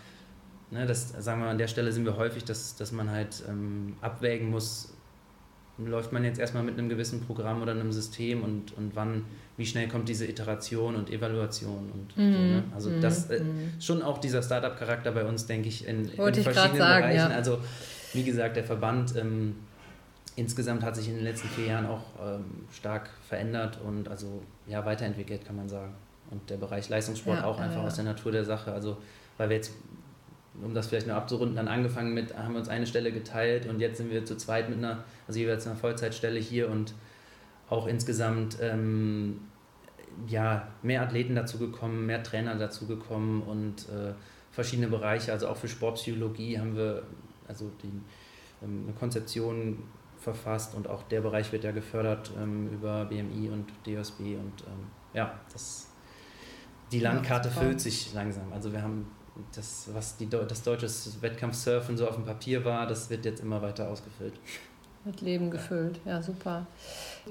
ne, 0.71 0.85
das, 0.85 1.09
sagen 1.09 1.41
wir 1.41 1.47
an 1.47 1.57
der 1.57 1.67
Stelle 1.67 1.91
sind 1.91 2.05
wir 2.05 2.17
häufig, 2.17 2.43
dass, 2.43 2.75
dass 2.75 2.91
man 2.91 3.11
halt 3.11 3.43
ähm, 3.49 3.95
abwägen 4.01 4.49
muss, 4.49 4.93
läuft 5.77 6.13
man 6.13 6.23
jetzt 6.23 6.39
erstmal 6.39 6.63
mit 6.63 6.77
einem 6.77 6.87
gewissen 6.87 7.21
Programm 7.21 7.61
oder 7.61 7.73
einem 7.73 7.91
System 7.91 8.43
und, 8.43 8.77
und 8.77 8.95
wann, 8.95 9.25
wie 9.57 9.65
schnell 9.65 9.87
kommt 9.89 10.07
diese 10.07 10.25
Iteration 10.25 10.95
und 10.95 11.09
Evaluation 11.09 11.91
und 11.93 12.17
mhm. 12.17 12.33
so, 12.33 12.39
ne? 12.39 12.63
Also 12.73 12.89
mhm. 12.89 13.01
das 13.01 13.29
äh, 13.29 13.41
mhm. 13.41 13.71
schon 13.79 14.01
auch 14.01 14.19
dieser 14.19 14.41
Startup-Charakter 14.41 15.11
bei 15.11 15.25
uns, 15.25 15.45
denke 15.47 15.67
ich, 15.67 15.85
in, 15.85 16.05
in 16.05 16.15
verschiedenen 16.15 16.53
sagen, 16.53 16.77
Bereichen. 16.77 17.15
Ja. 17.31 17.35
Also 17.35 17.59
wie 18.13 18.23
gesagt, 18.23 18.55
der 18.55 18.63
Verband 18.63 19.15
ähm, 19.17 19.55
insgesamt 20.35 20.83
hat 20.83 20.95
sich 20.95 21.07
in 21.07 21.15
den 21.15 21.23
letzten 21.23 21.47
vier 21.49 21.67
Jahren 21.67 21.85
auch 21.85 22.03
ähm, 22.21 22.45
stark 22.71 23.09
verändert 23.27 23.79
und 23.85 24.09
also 24.09 24.41
ja 24.67 24.85
weiterentwickelt, 24.85 25.45
kann 25.45 25.55
man 25.55 25.69
sagen. 25.69 25.93
Und 26.31 26.49
der 26.49 26.57
Bereich 26.57 26.89
Leistungssport 26.89 27.39
ja, 27.39 27.45
auch 27.45 27.59
einfach 27.59 27.81
ja. 27.81 27.87
aus 27.87 27.95
der 27.95 28.05
Natur 28.05 28.31
der 28.31 28.45
Sache. 28.45 28.71
Also, 28.71 28.97
weil 29.37 29.49
wir 29.49 29.57
jetzt, 29.57 29.73
um 30.61 30.73
das 30.73 30.87
vielleicht 30.87 31.07
noch 31.07 31.15
abzurunden, 31.15 31.55
dann 31.55 31.67
angefangen 31.67 32.13
mit, 32.13 32.35
haben 32.35 32.53
wir 32.53 32.59
uns 32.59 32.69
eine 32.69 32.87
Stelle 32.87 33.11
geteilt 33.11 33.67
und 33.67 33.79
jetzt 33.79 33.97
sind 33.97 34.09
wir 34.09 34.25
zu 34.25 34.35
zweit 34.37 34.69
mit 34.69 34.79
einer, 34.79 35.03
also 35.27 35.39
jeweils 35.39 35.67
einer 35.67 35.75
Vollzeitstelle 35.75 36.39
hier 36.39 36.69
und 36.69 36.93
auch 37.69 37.87
insgesamt 37.87 38.57
ähm, 38.61 39.41
ja, 40.27 40.67
mehr 40.81 41.01
Athleten 41.01 41.35
dazu 41.35 41.57
gekommen, 41.57 42.05
mehr 42.05 42.23
Trainer 42.23 42.55
dazu 42.55 42.87
gekommen 42.87 43.41
und 43.41 43.89
äh, 43.89 44.13
verschiedene 44.51 44.87
Bereiche, 44.87 45.31
also 45.31 45.49
auch 45.49 45.57
für 45.57 45.67
Sportpsychologie 45.67 46.57
haben 46.57 46.75
wir 46.75 47.03
also 47.47 47.69
die, 47.83 47.91
ähm, 48.63 48.85
eine 48.85 48.93
Konzeption 48.93 49.83
verfasst 50.25 50.75
und 50.75 50.89
auch 50.89 51.03
der 51.03 51.21
Bereich 51.21 51.51
wird 51.51 51.63
ja 51.63 51.71
gefördert 51.71 52.31
ähm, 52.41 52.67
über 52.73 53.05
BMI 53.05 53.49
und 53.49 53.71
DSB 53.85 54.35
und 54.35 54.63
ähm, 54.67 54.87
ja, 55.13 55.39
das, 55.53 55.87
die 56.91 56.99
Landkarte 56.99 57.49
ja, 57.49 57.55
füllt 57.55 57.79
sich 57.79 58.13
langsam. 58.13 58.51
Also 58.51 58.73
wir 58.73 58.81
haben 58.81 59.07
das, 59.55 59.89
was 59.93 60.17
die, 60.17 60.27
das 60.29 60.63
deutsche 60.63 60.87
Wettkampfsurfen 61.21 61.95
so 61.95 62.07
auf 62.07 62.15
dem 62.15 62.25
Papier 62.25 62.65
war, 62.65 62.87
das 62.87 63.09
wird 63.09 63.25
jetzt 63.25 63.41
immer 63.41 63.61
weiter 63.61 63.87
ausgefüllt. 63.87 64.33
Mit 65.05 65.21
Leben 65.21 65.51
gefüllt, 65.51 65.99
ja 66.03 66.19
super. 66.23 66.65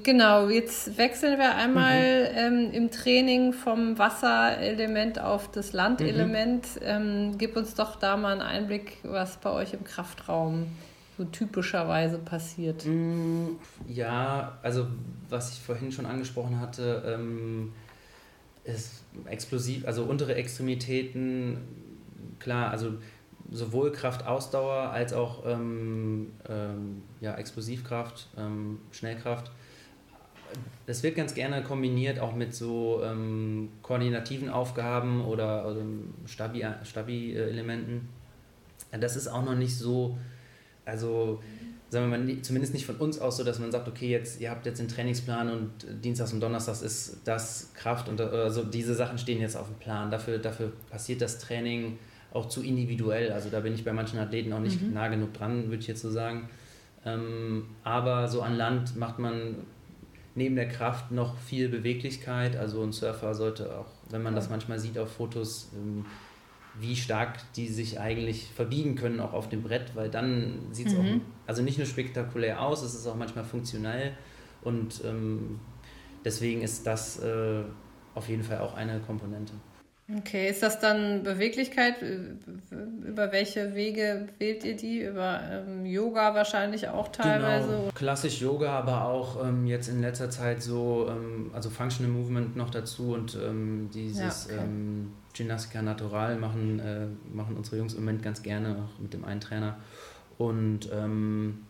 Genau, 0.04 0.48
jetzt 0.48 0.96
wechseln 0.96 1.38
wir 1.38 1.56
einmal 1.56 2.30
mhm. 2.30 2.36
ähm, 2.36 2.70
im 2.72 2.90
Training 2.92 3.52
vom 3.52 3.98
Wasserelement 3.98 5.18
auf 5.18 5.50
das 5.50 5.72
Landelement. 5.72 6.66
Mhm. 6.76 6.82
Ähm, 6.84 7.38
gib 7.38 7.56
uns 7.56 7.74
doch 7.74 7.96
da 7.96 8.16
mal 8.16 8.32
einen 8.32 8.42
Einblick, 8.42 8.98
was 9.02 9.38
bei 9.38 9.50
euch 9.50 9.72
im 9.72 9.82
Kraftraum 9.82 10.68
so 11.16 11.24
typischerweise 11.24 12.18
passiert? 12.18 12.84
Mm, 12.86 13.56
ja, 13.86 14.58
also 14.62 14.86
was 15.28 15.52
ich 15.52 15.60
vorhin 15.60 15.92
schon 15.92 16.06
angesprochen 16.06 16.60
hatte, 16.60 17.02
ähm, 17.06 17.72
ist 18.64 19.04
explosiv, 19.26 19.86
also 19.86 20.04
untere 20.04 20.34
Extremitäten, 20.34 21.58
klar, 22.38 22.70
also 22.70 22.94
sowohl 23.50 23.92
Kraftausdauer 23.92 24.90
als 24.90 25.12
auch 25.12 25.44
ähm, 25.46 26.32
ähm, 26.48 27.02
ja, 27.20 27.34
Explosivkraft, 27.34 28.28
ähm, 28.38 28.78
Schnellkraft. 28.90 29.50
Das 30.86 31.02
wird 31.02 31.16
ganz 31.16 31.34
gerne 31.34 31.62
kombiniert 31.62 32.20
auch 32.20 32.34
mit 32.34 32.54
so 32.54 33.02
ähm, 33.04 33.70
koordinativen 33.82 34.48
Aufgaben 34.48 35.24
oder, 35.24 35.66
Stabi-Elementen. 36.26 36.86
Stabi 36.86 38.00
das 39.02 39.16
ist 39.16 39.28
auch 39.28 39.44
noch 39.44 39.56
nicht 39.56 39.76
so 39.76 40.16
also 40.84 41.40
sagen 41.88 42.10
wir 42.10 42.18
mal, 42.18 42.42
zumindest 42.42 42.74
nicht 42.74 42.86
von 42.86 42.96
uns 42.96 43.18
aus 43.18 43.36
so, 43.36 43.44
dass 43.44 43.58
man 43.58 43.70
sagt, 43.70 43.88
okay, 43.88 44.08
jetzt, 44.08 44.40
ihr 44.40 44.50
habt 44.50 44.66
jetzt 44.66 44.80
den 44.80 44.88
Trainingsplan 44.88 45.48
und 45.50 46.04
Dienstags 46.04 46.32
und 46.32 46.40
Donnerstags 46.40 46.82
ist 46.82 47.18
das 47.24 47.72
Kraft 47.74 48.08
und 48.08 48.20
also 48.20 48.64
diese 48.64 48.94
Sachen 48.94 49.16
stehen 49.16 49.40
jetzt 49.40 49.56
auf 49.56 49.68
dem 49.68 49.76
Plan. 49.76 50.10
Dafür, 50.10 50.38
dafür 50.38 50.72
passiert 50.90 51.20
das 51.20 51.38
Training 51.38 51.98
auch 52.32 52.48
zu 52.48 52.62
individuell. 52.62 53.32
Also 53.32 53.48
da 53.48 53.60
bin 53.60 53.74
ich 53.74 53.84
bei 53.84 53.92
manchen 53.92 54.18
Athleten 54.18 54.52
auch 54.52 54.60
nicht 54.60 54.82
mhm. 54.82 54.92
nah 54.92 55.08
genug 55.08 55.32
dran, 55.34 55.68
würde 55.68 55.78
ich 55.78 55.86
jetzt 55.86 56.02
so 56.02 56.10
sagen. 56.10 56.48
Ähm, 57.06 57.66
aber 57.84 58.28
so 58.28 58.42
an 58.42 58.56
Land 58.56 58.96
macht 58.96 59.18
man 59.18 59.54
neben 60.34 60.56
der 60.56 60.68
Kraft 60.68 61.12
noch 61.12 61.38
viel 61.38 61.68
Beweglichkeit. 61.68 62.56
Also 62.56 62.82
ein 62.82 62.92
Surfer 62.92 63.34
sollte 63.34 63.78
auch, 63.78 63.86
wenn 64.10 64.22
man 64.22 64.34
das 64.34 64.50
manchmal 64.50 64.80
sieht 64.80 64.98
auf 64.98 65.12
Fotos, 65.12 65.70
ähm, 65.74 66.04
wie 66.80 66.96
stark 66.96 67.38
die 67.54 67.68
sich 67.68 68.00
eigentlich 68.00 68.48
verbiegen 68.54 68.96
können, 68.96 69.20
auch 69.20 69.32
auf 69.32 69.48
dem 69.48 69.62
Brett, 69.62 69.94
weil 69.94 70.10
dann 70.10 70.60
sieht 70.72 70.88
es 70.88 70.94
mhm. 70.94 70.98
auch, 70.98 71.46
also 71.46 71.62
nicht 71.62 71.78
nur 71.78 71.86
spektakulär 71.86 72.60
aus, 72.60 72.82
es 72.82 72.94
ist 72.94 73.06
auch 73.06 73.16
manchmal 73.16 73.44
funktionell 73.44 74.12
und 74.62 75.02
ähm, 75.04 75.60
deswegen 76.24 76.62
ist 76.62 76.86
das 76.86 77.20
äh, 77.20 77.62
auf 78.14 78.28
jeden 78.28 78.42
Fall 78.42 78.58
auch 78.58 78.74
eine 78.74 79.00
Komponente. 79.00 79.52
Okay, 80.18 80.50
ist 80.50 80.62
das 80.62 80.80
dann 80.80 81.22
Beweglichkeit? 81.22 81.96
Über 82.02 83.32
welche 83.32 83.74
Wege 83.74 84.28
wählt 84.38 84.62
ihr 84.62 84.76
die? 84.76 85.00
Über 85.00 85.40
ähm, 85.50 85.86
Yoga 85.86 86.34
wahrscheinlich 86.34 86.88
auch 86.88 87.08
teilweise? 87.08 87.68
Genau. 87.68 87.90
Klassisch 87.94 88.42
Yoga, 88.42 88.78
aber 88.78 89.06
auch 89.06 89.42
ähm, 89.42 89.66
jetzt 89.66 89.88
in 89.88 90.02
letzter 90.02 90.28
Zeit 90.28 90.62
so, 90.62 91.06
ähm, 91.08 91.50
also 91.54 91.70
Functional 91.70 92.12
Movement 92.12 92.54
noch 92.54 92.68
dazu 92.68 93.14
und 93.14 93.34
ähm, 93.42 93.88
dieses 93.94 94.48
ja, 94.48 94.56
okay. 94.56 94.64
Ähm, 94.64 95.12
Gymnastica 95.32 95.80
Natural 95.80 96.36
machen, 96.36 96.80
äh, 96.80 97.06
machen 97.34 97.56
unsere 97.56 97.78
Jungs 97.78 97.94
im 97.94 98.00
Moment 98.00 98.22
ganz 98.22 98.42
gerne, 98.42 98.76
auch 98.84 99.00
mit 99.00 99.14
dem 99.14 99.24
einen 99.24 99.40
Trainer. 99.40 99.78
Und 100.36 100.90
ähm, 100.92 101.64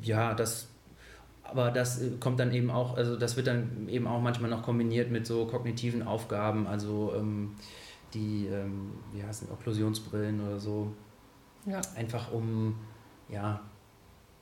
ja, 0.00 0.32
das 0.34 0.68
aber 1.50 1.70
das 1.70 2.00
äh, 2.00 2.10
kommt 2.20 2.40
dann 2.40 2.52
eben 2.52 2.70
auch, 2.70 2.96
also 2.96 3.16
das 3.16 3.36
wird 3.36 3.46
dann 3.46 3.88
eben 3.88 4.06
auch 4.06 4.20
manchmal 4.20 4.50
noch 4.50 4.62
kombiniert 4.62 5.10
mit 5.10 5.26
so 5.26 5.46
kognitiven 5.46 6.02
Aufgaben, 6.02 6.66
also 6.66 7.14
ähm, 7.16 7.54
die, 8.14 8.46
ähm, 8.46 8.92
wie 9.12 9.22
heißen 9.22 9.50
Okklusionsbrillen 9.50 10.46
oder 10.46 10.58
so. 10.58 10.92
Ja. 11.66 11.80
Einfach 11.96 12.32
um, 12.32 12.76
ja, 13.28 13.60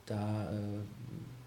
da 0.05 0.51
äh, 0.51 0.79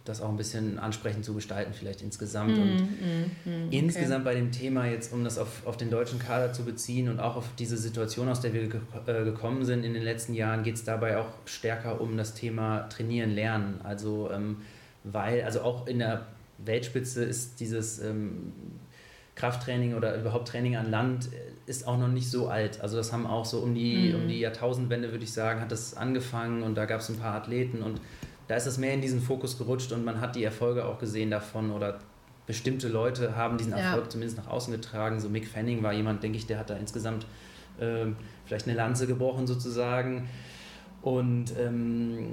das 0.09 0.23
auch 0.23 0.31
ein 0.31 0.37
bisschen 0.37 0.79
ansprechend 0.79 1.25
zu 1.25 1.35
gestalten, 1.35 1.73
vielleicht 1.75 2.01
insgesamt. 2.01 2.57
Mm, 2.57 2.61
und 2.61 2.77
mm, 2.77 3.51
mm, 3.51 3.67
okay. 3.67 3.79
insgesamt 3.79 4.25
bei 4.25 4.35
dem 4.35 4.51
Thema 4.51 4.87
jetzt, 4.87 5.13
um 5.13 5.23
das 5.23 5.39
auf, 5.39 5.67
auf 5.67 5.77
den 5.77 5.91
deutschen 5.91 6.19
Kader 6.19 6.53
zu 6.53 6.65
beziehen 6.65 7.09
und 7.09 7.21
auch 7.21 7.37
auf 7.37 7.45
diese 7.59 7.77
Situation, 7.77 8.29
aus 8.29 8.41
der 8.41 8.55
wir 8.55 8.69
ge 8.69 8.81
äh, 9.07 9.25
gekommen 9.25 9.65
sind 9.65 9.85
in 9.85 9.93
den 9.93 10.03
letzten 10.03 10.35
Jahren, 10.35 10.63
geht 10.63 10.77
es 10.77 10.85
dabei 10.85 11.19
auch 11.19 11.29
stärker 11.45 12.01
um 12.01 12.17
das 12.17 12.35
Thema 12.35 12.89
Trainieren, 12.89 13.31
Lernen. 13.31 13.81
Also, 13.85 14.31
ähm, 14.33 14.59
weil, 15.13 15.43
also 15.43 15.61
auch 15.63 15.87
in 15.87 15.99
der 15.99 16.27
Weltspitze 16.59 17.25
ist 17.25 17.61
dieses 17.61 18.01
ähm, 18.01 18.53
Krafttraining 19.35 19.95
oder 19.95 20.19
überhaupt 20.19 20.49
Training 20.49 20.77
an 20.77 20.91
Land 20.91 21.27
äh, 21.33 21.71
ist 21.71 21.87
auch 21.87 21.99
noch 21.99 22.09
nicht 22.09 22.31
so 22.31 22.49
alt. 22.49 22.81
Also 22.81 22.97
das 22.97 23.13
haben 23.13 23.27
auch 23.27 23.45
so 23.45 23.59
um 23.59 23.75
die, 23.75 24.15
um 24.15 24.27
die 24.27 24.41
Jahrtausendwende, 24.41 25.11
würde 25.13 25.25
ich 25.25 25.33
sagen, 25.33 25.61
hat 25.61 25.71
das 25.71 25.97
angefangen 25.97 26.63
und 26.63 26.75
da 26.75 26.87
gab 26.87 27.01
es 27.01 27.09
ein 27.09 27.17
paar 27.17 27.35
Athleten 27.35 27.83
und 27.83 28.01
da 28.49 28.57
ist 28.57 28.67
es 28.67 28.79
mehr 28.79 28.95
in 28.95 29.03
diesen 29.03 29.21
Fokus 29.21 29.59
gerutscht 29.59 29.93
und 29.93 30.05
man 30.05 30.21
hat 30.21 30.35
die 30.35 30.43
Erfolge 30.43 30.87
auch 30.87 30.99
gesehen 30.99 31.31
davon 31.31 31.71
oder 31.71 31.99
bestimmte 32.47 32.89
Leute 32.89 33.37
haben 33.37 33.59
diesen 33.59 33.75
Erfolg 33.75 34.05
ja. 34.05 34.11
zumindest 34.11 34.39
nach 34.39 34.49
außen 34.49 34.73
getragen. 34.73 35.21
So 35.21 35.29
Mick 35.29 35.47
Fanning 35.47 35.83
war 35.83 35.93
jemand, 35.93 36.23
denke 36.23 36.39
ich, 36.39 36.47
der 36.47 36.59
hat 36.59 36.71
da 36.71 36.77
insgesamt 36.77 37.27
äh, 37.79 38.07
vielleicht 38.47 38.67
eine 38.67 38.75
Lanze 38.75 39.07
gebrochen 39.07 39.47
sozusagen. 39.47 40.29
Und 41.03 41.53
ähm, 41.59 42.33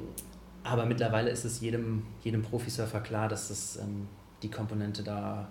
aber 0.65 0.85
mittlerweile 0.85 1.29
ist 1.29 1.45
es 1.45 1.61
jedem, 1.61 2.03
jedem 2.23 2.41
Profisurfer 2.41 2.99
klar, 2.99 3.29
dass 3.29 3.49
das 3.49 3.77
ähm, 3.77 4.07
die 4.41 4.49
Komponente 4.49 5.03
da 5.03 5.47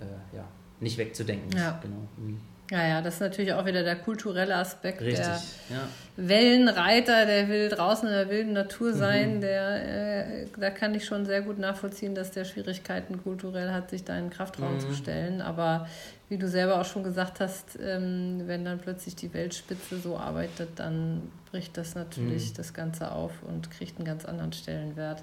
äh, 0.00 0.36
ja, 0.36 0.44
nicht 0.80 0.98
wegzudenken 0.98 1.50
ist. 1.50 1.58
Ja. 1.58 1.78
Genau. 1.82 2.08
Mhm. 2.16 2.40
Ja, 2.70 2.88
ja, 2.88 3.02
das 3.02 3.14
ist 3.14 3.20
natürlich 3.20 3.52
auch 3.52 3.66
wieder 3.66 3.82
der 3.82 3.96
kulturelle 3.96 4.56
Aspekt. 4.56 5.02
Richtig, 5.02 5.18
der 5.18 5.76
ja. 5.76 5.88
Wellenreiter, 6.16 7.26
der 7.26 7.48
will 7.48 7.68
draußen 7.68 8.08
in 8.08 8.14
der 8.14 8.30
wilden 8.30 8.54
Natur 8.54 8.92
mhm. 8.92 8.96
sein, 8.96 9.36
mhm. 9.36 9.40
der, 9.42 10.42
äh, 10.42 10.46
da 10.58 10.70
kann 10.70 10.94
ich 10.94 11.04
schon 11.04 11.26
sehr 11.26 11.42
gut 11.42 11.58
nachvollziehen, 11.58 12.14
dass 12.14 12.30
der 12.30 12.46
Schwierigkeiten 12.46 13.22
kulturell 13.22 13.70
hat, 13.70 13.90
sich 13.90 14.04
da 14.04 14.16
in 14.16 14.24
den 14.24 14.30
Kraftraum 14.30 14.76
mhm. 14.76 14.80
zu 14.80 14.94
stellen. 14.94 15.42
Aber 15.42 15.86
wie 16.28 16.38
du 16.38 16.48
selber 16.48 16.80
auch 16.80 16.84
schon 16.84 17.04
gesagt 17.04 17.40
hast, 17.40 17.78
ähm, 17.80 18.42
wenn 18.46 18.64
dann 18.64 18.78
plötzlich 18.78 19.14
die 19.14 19.32
Weltspitze 19.34 19.98
so 19.98 20.16
arbeitet, 20.16 20.70
dann 20.76 21.30
bricht 21.50 21.76
das 21.76 21.94
natürlich 21.94 22.50
mhm. 22.50 22.54
das 22.56 22.74
Ganze 22.74 23.12
auf 23.12 23.30
und 23.42 23.70
kriegt 23.70 23.98
einen 23.98 24.06
ganz 24.06 24.24
anderen 24.24 24.52
Stellenwert. 24.52 25.22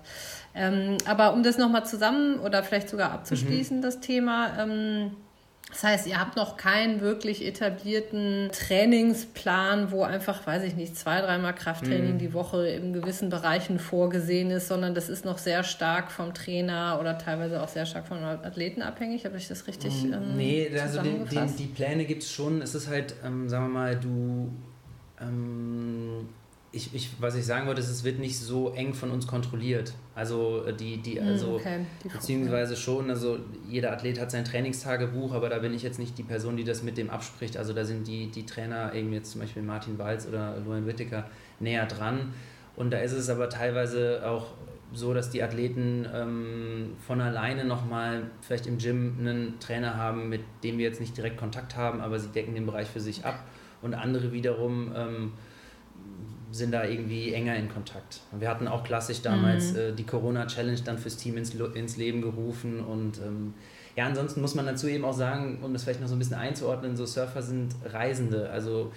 Ähm, 0.53 0.97
aber 1.05 1.33
um 1.33 1.43
das 1.43 1.57
nochmal 1.57 1.85
zusammen 1.85 2.39
oder 2.39 2.63
vielleicht 2.63 2.89
sogar 2.89 3.11
abzuschließen, 3.11 3.77
mhm. 3.77 3.81
das 3.81 3.99
Thema, 3.99 4.57
ähm, 4.59 5.11
das 5.71 5.83
heißt, 5.83 6.07
ihr 6.07 6.19
habt 6.19 6.35
noch 6.35 6.57
keinen 6.57 6.99
wirklich 6.99 7.45
etablierten 7.45 8.49
Trainingsplan, 8.51 9.91
wo 9.91 10.03
einfach, 10.03 10.45
weiß 10.45 10.63
ich 10.63 10.75
nicht, 10.75 10.97
zwei, 10.97 11.21
dreimal 11.21 11.55
Krafttraining 11.55 12.15
mhm. 12.15 12.19
die 12.19 12.33
Woche 12.33 12.67
in 12.67 12.91
gewissen 12.91 13.29
Bereichen 13.29 13.79
vorgesehen 13.79 14.51
ist, 14.51 14.67
sondern 14.67 14.93
das 14.93 15.07
ist 15.07 15.23
noch 15.23 15.37
sehr 15.37 15.63
stark 15.63 16.11
vom 16.11 16.33
Trainer 16.33 16.97
oder 16.99 17.17
teilweise 17.17 17.61
auch 17.63 17.69
sehr 17.69 17.85
stark 17.85 18.07
von 18.07 18.21
Athleten 18.23 18.81
abhängig. 18.81 19.23
Habe 19.25 19.37
ich 19.37 19.47
das 19.47 19.65
richtig 19.67 20.03
mhm. 20.03 20.13
ähm, 20.13 20.35
Nee, 20.35 20.69
also 20.77 21.01
den, 21.01 21.25
den, 21.27 21.55
die 21.55 21.67
Pläne 21.67 22.03
gibt 22.03 22.23
es 22.23 22.31
schon. 22.31 22.61
Es 22.61 22.75
ist 22.75 22.89
halt, 22.89 23.15
ähm, 23.25 23.47
sagen 23.47 23.67
wir 23.67 23.73
mal, 23.73 23.95
du 23.95 24.51
ähm, 25.21 26.27
ich, 26.73 26.95
ich, 26.95 27.11
was 27.19 27.35
ich 27.35 27.45
sagen 27.45 27.67
wollte, 27.67 27.81
ist, 27.81 27.89
es 27.89 28.05
wird 28.05 28.19
nicht 28.19 28.39
so 28.39 28.71
eng 28.73 28.93
von 28.93 29.11
uns 29.11 29.27
kontrolliert. 29.27 29.93
Also 30.15 30.63
äh, 30.65 30.73
die, 30.73 30.97
die, 30.97 31.19
hm, 31.19 31.27
also 31.27 31.55
okay. 31.55 31.85
die 32.03 32.07
beziehungsweise 32.07 32.77
schon, 32.77 33.09
also 33.09 33.39
jeder 33.67 33.91
Athlet 33.91 34.19
hat 34.19 34.31
sein 34.31 34.45
Trainingstagebuch, 34.45 35.33
aber 35.33 35.49
da 35.49 35.59
bin 35.59 35.73
ich 35.73 35.83
jetzt 35.83 35.99
nicht 35.99 36.17
die 36.17 36.23
Person, 36.23 36.55
die 36.55 36.63
das 36.63 36.81
mit 36.81 36.97
dem 36.97 37.09
abspricht. 37.09 37.57
Also 37.57 37.73
da 37.73 37.83
sind 37.83 38.07
die, 38.07 38.27
die 38.27 38.45
Trainer, 38.45 38.93
eben 38.93 39.11
jetzt 39.11 39.31
zum 39.31 39.41
Beispiel 39.41 39.63
Martin 39.63 39.97
Walz 39.97 40.25
oder 40.27 40.57
Lohan 40.65 40.85
Whittaker, 40.85 41.29
näher 41.59 41.85
dran. 41.87 42.33
Und 42.77 42.91
da 42.91 42.99
ist 42.99 43.11
es 43.11 43.29
aber 43.29 43.49
teilweise 43.49 44.21
auch 44.25 44.47
so, 44.93 45.13
dass 45.13 45.29
die 45.29 45.43
Athleten 45.43 46.07
ähm, 46.13 46.93
von 47.05 47.19
alleine 47.19 47.65
nochmal 47.65 48.23
vielleicht 48.41 48.67
im 48.67 48.77
Gym 48.77 49.17
einen 49.19 49.59
Trainer 49.59 49.97
haben, 49.97 50.29
mit 50.29 50.41
dem 50.63 50.77
wir 50.77 50.85
jetzt 50.85 51.01
nicht 51.01 51.15
direkt 51.17 51.37
Kontakt 51.37 51.75
haben, 51.75 51.99
aber 51.99 52.17
sie 52.17 52.29
decken 52.29 52.55
den 52.55 52.65
Bereich 52.65 52.87
für 52.87 53.01
sich 53.01 53.25
ab. 53.25 53.43
Und 53.81 53.93
andere 53.93 54.31
wiederum 54.31 54.93
ähm, 54.95 55.31
sind 56.51 56.71
da 56.71 56.83
irgendwie 56.85 57.33
enger 57.33 57.55
in 57.55 57.69
Kontakt. 57.69 58.21
Wir 58.37 58.49
hatten 58.49 58.67
auch 58.67 58.83
klassisch 58.83 59.21
damals 59.21 59.73
mhm. 59.73 59.79
äh, 59.79 59.91
die 59.93 60.05
Corona-Challenge 60.05 60.81
dann 60.83 60.97
fürs 60.97 61.17
Team 61.17 61.37
ins, 61.37 61.53
ins 61.53 61.97
Leben 61.97 62.21
gerufen 62.21 62.79
und 62.79 63.19
ähm, 63.19 63.53
ja, 63.95 64.05
ansonsten 64.05 64.41
muss 64.41 64.55
man 64.55 64.65
dazu 64.65 64.87
eben 64.87 65.03
auch 65.03 65.13
sagen, 65.13 65.59
um 65.61 65.73
das 65.73 65.83
vielleicht 65.83 66.01
noch 66.01 66.07
so 66.07 66.15
ein 66.15 66.19
bisschen 66.19 66.37
einzuordnen, 66.37 66.95
so 66.95 67.05
Surfer 67.05 67.41
sind 67.41 67.75
Reisende, 67.85 68.49
also 68.49 68.91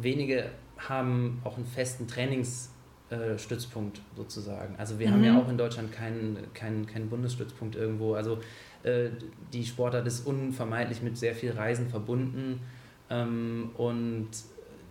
wenige 0.00 0.50
haben 0.78 1.40
auch 1.44 1.56
einen 1.56 1.66
festen 1.66 2.06
Trainingsstützpunkt 2.06 3.98
äh, 3.98 4.16
sozusagen. 4.16 4.76
Also 4.76 4.98
wir 4.98 5.08
mhm. 5.08 5.12
haben 5.12 5.24
ja 5.24 5.38
auch 5.40 5.48
in 5.48 5.58
Deutschland 5.58 5.92
keinen, 5.92 6.52
keinen, 6.54 6.86
keinen 6.86 7.08
Bundesstützpunkt 7.08 7.74
irgendwo. 7.74 8.14
Also 8.14 8.38
äh, 8.84 9.08
die 9.52 9.64
Sportart 9.64 10.06
ist 10.06 10.26
unvermeidlich 10.26 11.02
mit 11.02 11.18
sehr 11.18 11.34
viel 11.34 11.52
Reisen 11.52 11.88
verbunden 11.88 12.60
ähm, 13.10 13.70
und 13.76 14.28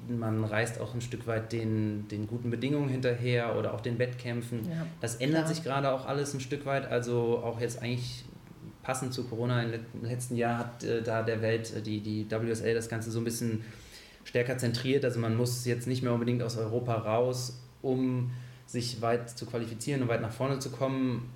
man 0.10 0.44
reist 0.44 0.80
auch 0.80 0.94
ein 0.94 1.02
Stück 1.02 1.28
weit 1.28 1.52
den, 1.52 2.08
den 2.08 2.28
guten 2.28 2.50
Bedingungen 2.50 2.90
hinterher 2.90 3.56
oder 3.58 3.74
auch 3.74 3.82
den 3.82 4.00
Wettkämpfen. 4.00 4.70
Ja, 4.70 4.86
das 5.02 5.16
ändert 5.16 5.46
klar. 5.46 5.54
sich 5.54 5.64
gerade 5.64 5.92
auch 5.92 6.06
alles 6.06 6.34
ein 6.34 6.40
Stück 6.40 6.66
weit. 6.66 6.86
Also 6.86 7.42
auch 7.44 7.60
jetzt 7.60 7.82
eigentlich 7.82 8.26
passend 8.84 9.14
zu 9.14 9.26
Corona 9.26 9.64
im 9.64 9.74
letzten 10.02 10.36
Jahr 10.36 10.60
hat 10.60 10.84
äh, 10.84 11.02
da 11.02 11.22
der 11.24 11.42
Welt 11.42 11.74
äh, 11.76 11.82
die, 11.82 12.00
die 12.00 12.30
WSL 12.30 12.74
das 12.74 12.88
Ganze 12.88 13.12
so 13.12 13.20
ein 13.20 13.26
bisschen 13.26 13.64
stärker 14.24 14.58
zentriert. 14.58 15.04
Also 15.04 15.20
man 15.20 15.36
muss 15.36 15.66
jetzt 15.66 15.88
nicht 15.88 16.04
mehr 16.04 16.14
unbedingt 16.14 16.42
aus 16.42 16.58
Europa 16.58 16.94
raus, 16.94 17.60
um 17.82 18.32
sich 18.66 19.02
weit 19.02 19.30
zu 19.30 19.46
qualifizieren 19.46 20.02
und 20.02 20.08
weit 20.08 20.22
nach 20.22 20.32
vorne 20.32 20.60
zu 20.60 20.70
kommen. 20.70 21.30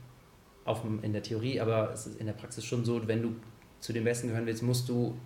Auf, 0.64 0.84
in 1.02 1.12
der 1.12 1.24
Theorie, 1.24 1.60
aber 1.60 1.92
es 1.92 2.06
ist 2.06 2.20
in 2.20 2.28
der 2.28 2.34
Praxis 2.34 2.64
schon 2.64 2.86
so, 2.86 3.08
wenn 3.08 3.24
du 3.24 3.36
zu 3.80 3.94
den 3.94 4.04
Besten 4.04 4.28
gehören 4.28 4.46
willst, 4.46 4.62
musst 4.62 4.88
du 4.88 5.18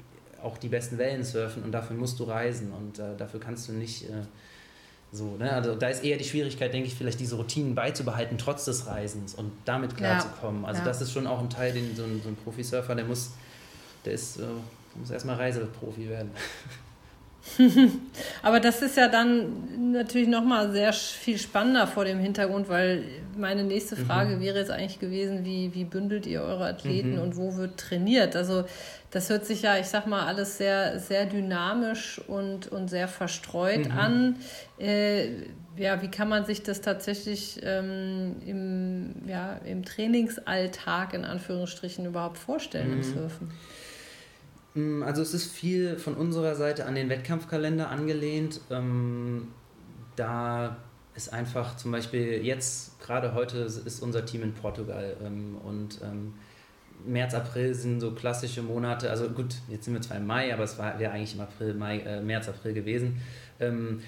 auch 0.45 0.57
die 0.57 0.69
besten 0.69 0.97
Wellen 0.97 1.23
surfen 1.23 1.63
und 1.63 1.71
dafür 1.71 1.95
musst 1.95 2.19
du 2.19 2.25
reisen 2.25 2.71
und 2.71 2.99
äh, 2.99 3.15
dafür 3.17 3.39
kannst 3.39 3.67
du 3.67 3.73
nicht 3.73 4.03
äh, 4.03 4.23
so, 5.11 5.37
ne? 5.37 5.51
Also 5.51 5.75
da 5.75 5.87
ist 5.87 6.03
eher 6.03 6.17
die 6.17 6.23
Schwierigkeit, 6.23 6.73
denke 6.73 6.87
ich, 6.87 6.95
vielleicht 6.95 7.19
diese 7.19 7.35
Routinen 7.35 7.73
beizubehalten, 7.73 8.37
trotz 8.37 8.65
des 8.65 8.85
Reisens 8.87 9.33
und 9.33 9.51
damit 9.65 9.95
klarzukommen. 9.95 10.63
Ja. 10.63 10.67
Also 10.67 10.79
ja. 10.79 10.85
das 10.85 11.01
ist 11.01 11.11
schon 11.11 11.25
auch 11.25 11.39
ein 11.39 11.49
Teil, 11.49 11.73
den 11.73 11.95
so 11.95 12.03
ein, 12.03 12.21
so 12.21 12.29
ein 12.29 12.35
Profisurfer, 12.35 12.95
der 12.95 13.05
muss, 13.05 13.31
der 14.03 14.13
ist, 14.13 14.39
äh, 14.39 14.43
muss 14.95 15.09
erstmal 15.09 15.37
Reiseprofi 15.37 16.09
werden. 16.09 16.31
Aber 18.41 18.59
das 18.59 18.81
ist 18.81 18.97
ja 18.97 19.07
dann 19.07 19.91
natürlich 19.91 20.27
nochmal 20.27 20.71
sehr 20.71 20.93
viel 20.93 21.37
spannender 21.37 21.87
vor 21.87 22.05
dem 22.05 22.19
Hintergrund, 22.19 22.69
weil 22.69 23.03
meine 23.37 23.63
nächste 23.63 23.95
mhm. 23.95 24.05
Frage 24.05 24.35
mhm. 24.37 24.41
wäre 24.41 24.59
jetzt 24.59 24.71
eigentlich 24.71 24.99
gewesen, 24.99 25.45
wie, 25.45 25.73
wie 25.73 25.83
bündelt 25.83 26.25
ihr 26.25 26.41
eure 26.41 26.65
Athleten 26.65 27.15
mhm. 27.15 27.21
und 27.21 27.37
wo 27.37 27.55
wird 27.55 27.77
trainiert? 27.77 28.35
Also 28.35 28.65
das 29.11 29.29
hört 29.29 29.45
sich 29.45 29.61
ja, 29.61 29.77
ich 29.77 29.87
sag 29.87 30.07
mal, 30.07 30.25
alles 30.25 30.57
sehr, 30.57 30.99
sehr 30.99 31.25
dynamisch 31.25 32.19
und, 32.27 32.67
und 32.67 32.89
sehr 32.89 33.07
verstreut 33.07 33.85
mhm. 33.85 33.97
an. 33.97 34.35
Äh, 34.79 35.27
ja, 35.77 36.01
wie 36.01 36.09
kann 36.09 36.29
man 36.29 36.45
sich 36.45 36.63
das 36.63 36.81
tatsächlich 36.81 37.59
ähm, 37.63 38.37
im, 38.45 39.27
ja, 39.27 39.59
im 39.65 39.83
Trainingsalltag 39.83 41.13
in 41.13 41.25
Anführungsstrichen 41.25 42.05
überhaupt 42.05 42.37
vorstellen 42.37 42.93
im 42.93 42.97
mhm. 42.97 43.03
Surfen? 43.03 43.51
Mm, 44.75 45.01
also 45.01 45.21
es 45.21 45.33
ist 45.33 45.51
viel 45.51 45.97
von 45.97 46.13
unserer 46.13 46.55
Seite 46.55 46.85
an 46.85 46.95
den 46.95 47.09
Wettkampfkalender 47.09 47.89
angelehnt. 47.89 48.61
Ähm, 48.69 49.47
da 50.15 50.77
ist 51.15 51.33
einfach 51.33 51.77
zum 51.77 51.91
Beispiel 51.91 52.45
jetzt, 52.45 52.99
gerade 52.99 53.33
heute 53.33 53.57
ist 53.59 54.01
unser 54.01 54.25
Team 54.25 54.43
in 54.43 54.53
Portugal 54.53 55.15
ähm, 55.23 55.57
und 55.63 55.99
ähm, 56.03 56.33
März, 57.05 57.33
April 57.33 57.73
sind 57.73 57.99
so 57.99 58.11
klassische 58.11 58.61
Monate, 58.61 59.09
also 59.09 59.29
gut, 59.29 59.55
jetzt 59.69 59.85
sind 59.85 59.93
wir 59.93 60.01
zwar 60.01 60.17
im 60.17 60.27
Mai, 60.27 60.53
aber 60.53 60.63
es 60.63 60.77
wäre 60.77 61.11
eigentlich 61.11 61.35
im 61.35 61.41
April, 61.41 61.73
Mai, 61.73 61.99
äh, 61.99 62.21
März, 62.21 62.49
April 62.49 62.73
gewesen. 62.73 63.21
Ähm, 63.59 64.01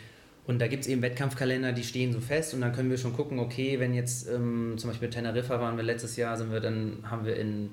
und 0.45 0.60
da 0.60 0.67
gibt 0.67 0.84
es 0.84 0.89
eben 0.89 1.01
Wettkampfkalender, 1.01 1.73
die 1.73 1.84
stehen 1.84 2.13
so 2.13 2.21
fest 2.21 2.53
und 2.53 2.62
dann 2.62 2.71
können 2.71 2.89
wir 2.89 2.97
schon 2.97 3.13
gucken, 3.13 3.39
okay, 3.39 3.80
wenn 3.80 3.93
jetzt 3.93 4.30
ähm, 4.30 4.75
zum 4.77 4.89
Beispiel 4.89 5.10
Teneriffa 5.10 5.60
waren 5.60 5.75
wir 5.75 5.84
letztes 5.84 6.15
Jahr, 6.15 6.38
sind 6.38 6.51
wir 6.51 6.62
dann, 6.62 6.99
haben 7.03 7.25
wir 7.25 7.36
in 7.36 7.71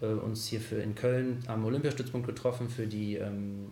äh, 0.00 0.06
uns 0.06 0.46
hier 0.46 0.60
für 0.60 0.76
in 0.76 0.94
Köln 0.94 1.42
am 1.46 1.64
Olympiastützpunkt 1.64 2.26
getroffen 2.26 2.68
für 2.68 2.86
die 2.86 3.16
ähm, 3.16 3.70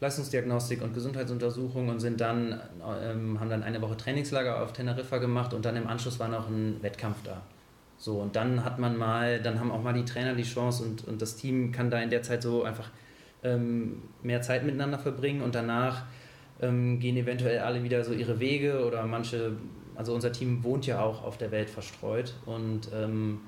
Leistungsdiagnostik 0.00 0.82
und 0.82 0.94
Gesundheitsuntersuchung 0.94 1.88
und 1.88 2.00
sind 2.00 2.20
dann, 2.20 2.58
ähm, 3.02 3.38
haben 3.38 3.50
dann 3.50 3.62
eine 3.62 3.82
Woche 3.82 3.96
Trainingslager 3.96 4.62
auf 4.62 4.72
Teneriffa 4.72 5.18
gemacht 5.18 5.52
und 5.52 5.64
dann 5.64 5.76
im 5.76 5.86
Anschluss 5.86 6.18
war 6.18 6.28
noch 6.28 6.48
ein 6.48 6.82
Wettkampf 6.82 7.18
da. 7.22 7.42
So, 7.98 8.18
und 8.18 8.34
dann 8.34 8.64
hat 8.64 8.78
man 8.78 8.96
mal, 8.96 9.42
dann 9.42 9.60
haben 9.60 9.70
auch 9.70 9.82
mal 9.82 9.92
die 9.92 10.06
Trainer 10.06 10.34
die 10.34 10.42
Chance 10.42 10.82
und, 10.84 11.06
und 11.06 11.20
das 11.20 11.36
Team 11.36 11.70
kann 11.70 11.90
da 11.90 12.00
in 12.00 12.08
der 12.08 12.22
Zeit 12.22 12.42
so 12.42 12.64
einfach 12.64 12.90
ähm, 13.42 14.02
mehr 14.22 14.40
Zeit 14.40 14.64
miteinander 14.64 14.98
verbringen 14.98 15.42
und 15.42 15.54
danach 15.54 16.04
ähm, 16.62 16.98
gehen 16.98 17.18
eventuell 17.18 17.58
alle 17.58 17.82
wieder 17.82 18.02
so 18.02 18.14
ihre 18.14 18.40
Wege 18.40 18.86
oder 18.86 19.04
manche, 19.06 19.52
also 19.96 20.14
unser 20.14 20.32
Team 20.32 20.64
wohnt 20.64 20.86
ja 20.86 21.02
auch 21.02 21.22
auf 21.24 21.36
der 21.36 21.50
Welt 21.50 21.68
verstreut 21.68 22.34
und 22.46 22.88
ähm, 22.94 23.40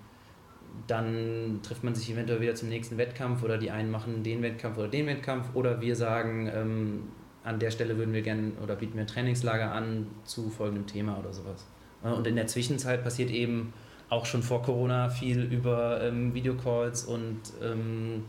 dann 0.86 1.60
trifft 1.62 1.84
man 1.84 1.94
sich 1.94 2.10
eventuell 2.10 2.40
wieder 2.40 2.54
zum 2.54 2.68
nächsten 2.68 2.98
Wettkampf 2.98 3.42
oder 3.42 3.58
die 3.58 3.70
einen 3.70 3.90
machen 3.90 4.22
den 4.22 4.42
Wettkampf 4.42 4.78
oder 4.78 4.88
den 4.88 5.06
Wettkampf 5.06 5.54
oder 5.54 5.80
wir 5.80 5.96
sagen, 5.96 6.50
ähm, 6.54 7.02
an 7.44 7.58
der 7.58 7.70
Stelle 7.70 7.96
würden 7.96 8.14
wir 8.14 8.22
gerne 8.22 8.52
oder 8.62 8.76
bieten 8.76 8.94
wir 8.94 9.02
ein 9.02 9.06
Trainingslager 9.06 9.72
an 9.72 10.06
zu 10.24 10.50
folgendem 10.50 10.86
Thema 10.86 11.18
oder 11.18 11.32
sowas. 11.32 11.66
Und 12.02 12.26
in 12.26 12.36
der 12.36 12.46
Zwischenzeit 12.48 13.04
passiert 13.04 13.30
eben 13.30 13.72
auch 14.08 14.26
schon 14.26 14.42
vor 14.42 14.62
Corona 14.62 15.08
viel 15.08 15.42
über 15.42 16.02
ähm, 16.02 16.34
Videocalls 16.34 17.04
und 17.04 17.40
ähm, 17.62 18.24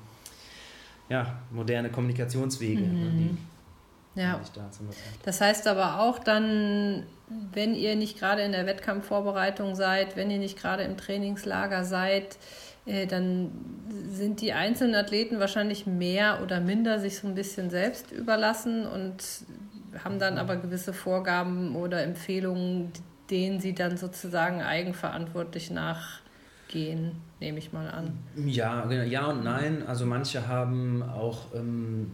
ja, 1.09 1.39
moderne 1.51 1.89
Kommunikationswege. 1.89 2.81
Ne, 2.81 2.87
mhm. 2.87 3.17
Die, 3.17 3.37
ja. 4.15 4.39
Da 4.53 4.69
das 5.23 5.41
heißt 5.41 5.67
aber 5.67 5.99
auch 5.99 6.19
dann, 6.19 7.03
wenn 7.51 7.73
ihr 7.73 7.95
nicht 7.95 8.19
gerade 8.19 8.43
in 8.43 8.51
der 8.51 8.65
Wettkampfvorbereitung 8.65 9.75
seid, 9.75 10.15
wenn 10.15 10.29
ihr 10.29 10.39
nicht 10.39 10.59
gerade 10.59 10.83
im 10.83 10.97
Trainingslager 10.97 11.83
seid, 11.83 12.37
äh, 12.85 13.07
dann 13.07 13.51
sind 14.07 14.41
die 14.41 14.53
einzelnen 14.53 14.95
Athleten 14.95 15.39
wahrscheinlich 15.39 15.87
mehr 15.87 16.41
oder 16.43 16.59
minder 16.59 16.99
sich 16.99 17.17
so 17.17 17.27
ein 17.27 17.35
bisschen 17.35 17.69
selbst 17.69 18.11
überlassen 18.11 18.85
und 18.85 19.23
haben 20.03 20.19
dann 20.19 20.37
aber 20.37 20.57
gewisse 20.57 20.93
Vorgaben 20.93 21.75
oder 21.75 22.03
Empfehlungen, 22.03 22.91
denen 23.29 23.59
sie 23.59 23.73
dann 23.73 23.97
sozusagen 23.97 24.61
eigenverantwortlich 24.61 25.71
nachgehen, 25.71 27.21
nehme 27.39 27.59
ich 27.59 27.71
mal 27.71 27.89
an. 27.89 28.17
Ja, 28.45 28.85
genau, 28.85 29.03
ja 29.03 29.25
und 29.27 29.43
nein. 29.43 29.83
Also 29.87 30.05
manche 30.05 30.47
haben 30.47 31.03
auch, 31.03 31.53
ähm, 31.55 32.11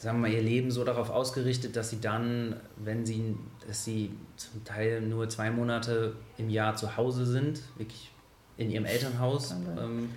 sagen 0.00 0.18
wir 0.18 0.28
mal, 0.28 0.34
ihr 0.34 0.42
Leben 0.42 0.70
so 0.70 0.82
darauf 0.82 1.10
ausgerichtet, 1.10 1.76
dass 1.76 1.90
sie 1.90 2.00
dann, 2.00 2.56
wenn 2.78 3.04
sie, 3.04 3.36
dass 3.66 3.84
sie 3.84 4.10
zum 4.36 4.64
Teil 4.64 5.02
nur 5.02 5.28
zwei 5.28 5.50
Monate 5.50 6.14
im 6.38 6.48
Jahr 6.48 6.74
zu 6.74 6.96
Hause 6.96 7.26
sind, 7.26 7.60
wirklich 7.76 8.10
in 8.56 8.70
ihrem 8.70 8.86
Elternhaus. 8.86 9.54
Ähm, 9.78 10.08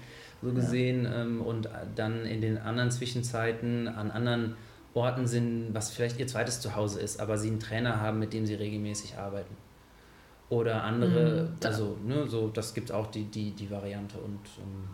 so 0.41 0.53
gesehen 0.53 1.03
ja. 1.05 1.21
ähm, 1.21 1.41
und 1.41 1.69
dann 1.95 2.25
in 2.25 2.41
den 2.41 2.57
anderen 2.57 2.91
Zwischenzeiten 2.91 3.87
an 3.87 4.09
anderen 4.11 4.55
Orten 4.93 5.27
sind, 5.27 5.73
was 5.73 5.89
vielleicht 5.89 6.19
ihr 6.19 6.27
zweites 6.27 6.61
Zuhause 6.61 7.01
ist, 7.01 7.19
aber 7.19 7.37
sie 7.37 7.49
einen 7.49 7.59
Trainer 7.59 7.99
haben, 7.99 8.19
mit 8.19 8.33
dem 8.33 8.45
sie 8.45 8.55
regelmäßig 8.55 9.17
arbeiten. 9.17 9.55
Oder 10.49 10.83
andere, 10.83 11.49
mhm, 11.49 11.57
also 11.65 11.97
ne, 12.05 12.27
so, 12.27 12.47
das 12.49 12.73
gibt 12.73 12.91
auch 12.91 13.07
die, 13.07 13.25
die, 13.25 13.51
die 13.51 13.69
Variante 13.69 14.17
und 14.17 14.39
ähm, 14.59 14.87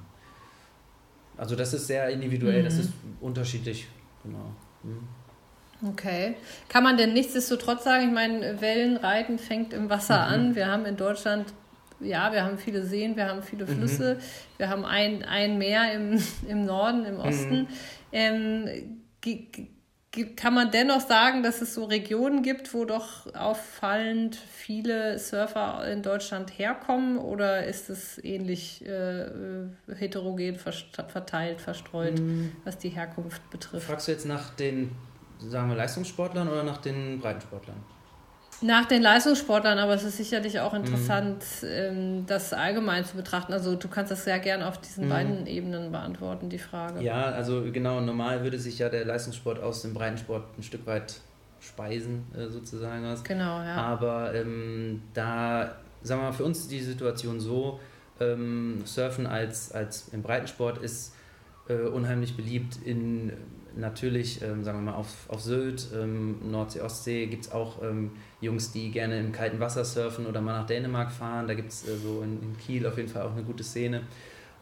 also 1.38 1.56
das 1.56 1.74
ist 1.74 1.88
sehr 1.88 2.10
individuell, 2.10 2.62
mhm. 2.62 2.66
das 2.66 2.78
ist 2.78 2.92
unterschiedlich, 3.20 3.88
genau. 4.24 4.52
Mhm. 4.84 5.08
Okay. 5.92 6.36
Kann 6.68 6.84
man 6.84 6.98
denn 6.98 7.14
nichtsdestotrotz 7.14 7.86
sagen, 7.86 8.08
ich 8.08 8.14
meine, 8.14 8.60
Wellenreiten 8.60 9.40
fängt 9.40 9.74
im 9.74 9.90
Wasser 9.90 10.28
mhm. 10.28 10.34
an. 10.34 10.56
Wir 10.56 10.68
haben 10.68 10.86
in 10.86 10.98
Deutschland, 10.98 11.54
ja, 12.02 12.34
wir 12.34 12.44
haben 12.44 12.58
viele 12.58 12.84
Seen, 12.84 13.16
wir 13.16 13.30
haben 13.30 13.44
viele 13.44 13.66
mhm. 13.66 13.78
Flüsse, 13.78 14.20
wir 14.58 14.70
haben 14.70 14.84
ein, 14.84 15.24
ein 15.24 15.58
Meer 15.58 15.94
im, 15.94 16.22
im 16.48 16.66
Norden, 16.66 17.06
im 17.06 17.20
Osten. 17.20 17.62
Mhm. 17.62 17.68
Ähm, 18.12 18.68
kann 20.36 20.56
man 20.56 20.72
dennoch 20.72 21.02
sagen, 21.02 21.44
dass 21.44 21.62
es 21.62 21.76
so 21.76 21.86
Regionen 21.86 22.42
gibt, 22.42 22.74
wo 22.74 22.86
doch 22.86 23.34
auffallend 23.36 24.36
viele 24.36 25.20
Surfer 25.20 25.86
in 25.92 26.02
Deutschland 26.02 26.58
herkommen 26.58 27.18
oder 27.18 27.66
ist 27.66 27.90
es 27.90 28.18
ähnlich 28.24 28.84
äh, 28.86 29.26
heterogen 29.96 30.58
verteilt, 30.58 31.62
verstreut, 31.62 32.20
mm. 32.20 32.52
was 32.64 32.80
die 32.80 32.90
Herkunft 32.90 33.48
betrifft? 33.52 33.86
Fragst 33.86 34.08
du 34.08 34.12
jetzt 34.12 34.26
nach 34.26 34.50
den, 34.56 34.96
sagen 35.40 35.70
wir, 35.70 35.76
Leistungssportlern 35.76 36.48
oder 36.48 36.64
nach 36.64 36.78
den 36.78 37.20
Breitensportlern? 37.20 37.78
Nach 38.62 38.86
den 38.86 39.02
Leistungssportlern, 39.02 39.80
aber 39.80 39.94
es 39.94 40.04
ist 40.04 40.18
sicherlich 40.18 40.60
auch 40.60 40.74
interessant, 40.74 41.44
mhm. 41.62 42.26
das 42.26 42.52
allgemein 42.52 43.06
zu 43.06 43.16
betrachten. 43.16 43.54
Also 43.54 43.76
du 43.76 43.88
kannst 43.88 44.12
das 44.12 44.26
sehr 44.26 44.40
gern 44.40 44.62
auf 44.64 44.80
diesen 44.80 45.06
mhm. 45.06 45.10
beiden 45.10 45.48
Ebenen 45.48 45.92
beantworten, 45.92 46.50
die 46.50 46.58
Frage. 46.58 47.02
Ja, 47.02 47.26
also 47.26 47.64
genau, 47.72 48.02
normal 48.02 48.44
würde 48.44 48.60
sich 48.60 48.80
ja 48.80 48.90
der 48.90 49.06
Leistungssport 49.06 49.62
aus 49.62 49.82
dem 49.82 49.94
Breitensport 49.94 50.44
ein 50.58 50.64
Stück 50.64 50.86
weit 50.86 51.16
speisen, 51.62 52.26
äh, 52.36 52.48
sozusagen. 52.48 53.06
Aus. 53.06 53.24
Genau, 53.24 53.62
ja. 53.62 53.76
Aber 53.76 54.34
ähm, 54.34 55.04
da, 55.14 55.76
sagen 56.02 56.22
wir 56.22 56.28
mal, 56.28 56.34
für 56.34 56.44
uns 56.44 56.60
ist 56.60 56.72
die 56.72 56.82
Situation 56.82 57.40
so, 57.40 57.80
ähm, 58.20 58.82
Surfen 58.86 59.28
als, 59.28 59.72
als 59.72 60.10
im 60.10 60.22
Breitensport 60.22 60.80
ist 60.80 61.14
äh, 61.70 61.76
unheimlich 61.76 62.36
beliebt 62.36 62.78
in 62.84 63.32
natürlich, 63.76 64.42
ähm, 64.42 64.64
sagen 64.64 64.80
wir 64.80 64.92
mal, 64.92 64.98
auf, 64.98 65.30
auf 65.30 65.42
Sylt, 65.42 65.88
ähm, 65.94 66.52
Nordsee, 66.52 66.82
Ostsee 66.82 67.28
gibt 67.28 67.46
es 67.46 67.52
auch 67.52 67.82
ähm, 67.82 68.12
Jungs, 68.42 68.72
die 68.72 68.92
gerne 68.92 69.20
im 69.20 69.32
kalten 69.32 69.60
Wasser 69.60 69.84
surfen 69.84 70.26
oder 70.26 70.42
mal 70.42 70.60
nach 70.60 70.66
Dänemark 70.66 71.12
fahren. 71.12 71.48
Da 71.48 71.54
gibt 71.54 71.72
es 71.72 71.88
äh, 71.88 71.98
so 71.98 72.22
in, 72.22 72.42
in, 72.42 72.58
Kiel 72.58 72.88
auf 72.88 72.98
jeden 72.98 73.10
Fall 73.10 73.24
auch 73.24 73.34
eine 73.34 73.44
gute 73.44 73.64
Szene. 73.64 74.02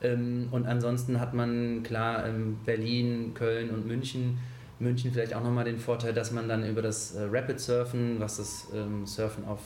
Ähm, 0.02 0.48
und 0.52 0.66
ansonsten 0.66 1.20
hat 1.20 1.34
man 1.34 1.84
klar 1.84 2.26
ähm, 2.28 2.58
Berlin, 2.66 3.34
Köln 3.34 3.70
und 3.70 3.86
München. 3.86 4.40
München 4.80 5.12
vielleicht 5.12 5.34
auch 5.34 5.44
nochmal 5.44 5.66
den 5.66 5.80
Vorteil, 5.80 6.14
dass 6.14 6.32
man 6.32 6.48
dann 6.48 6.68
über 6.68 6.84
das 6.84 7.16
äh, 7.16 7.24
Rapid 7.32 7.60
Surfen, 7.60 8.20
was 8.20 8.38
das 8.38 8.68
ähm, 8.76 9.06
Surfen 9.06 9.46
auf 9.46 9.60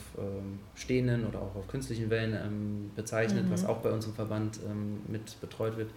stehenden 0.74 1.26
oder 1.26 1.38
auch 1.40 1.54
auf 1.54 1.68
künstlichen 1.68 2.08
Wellen 2.08 2.90
bezeichnet, 2.96 3.46
mhm. 3.46 3.50
was 3.50 3.64
auch 3.64 3.78
bei 3.78 3.90
uns 3.90 4.06
im 4.06 4.14
Verband 4.14 4.60
mit 5.08 5.38
betreut 5.40 5.76
wird, 5.76 5.90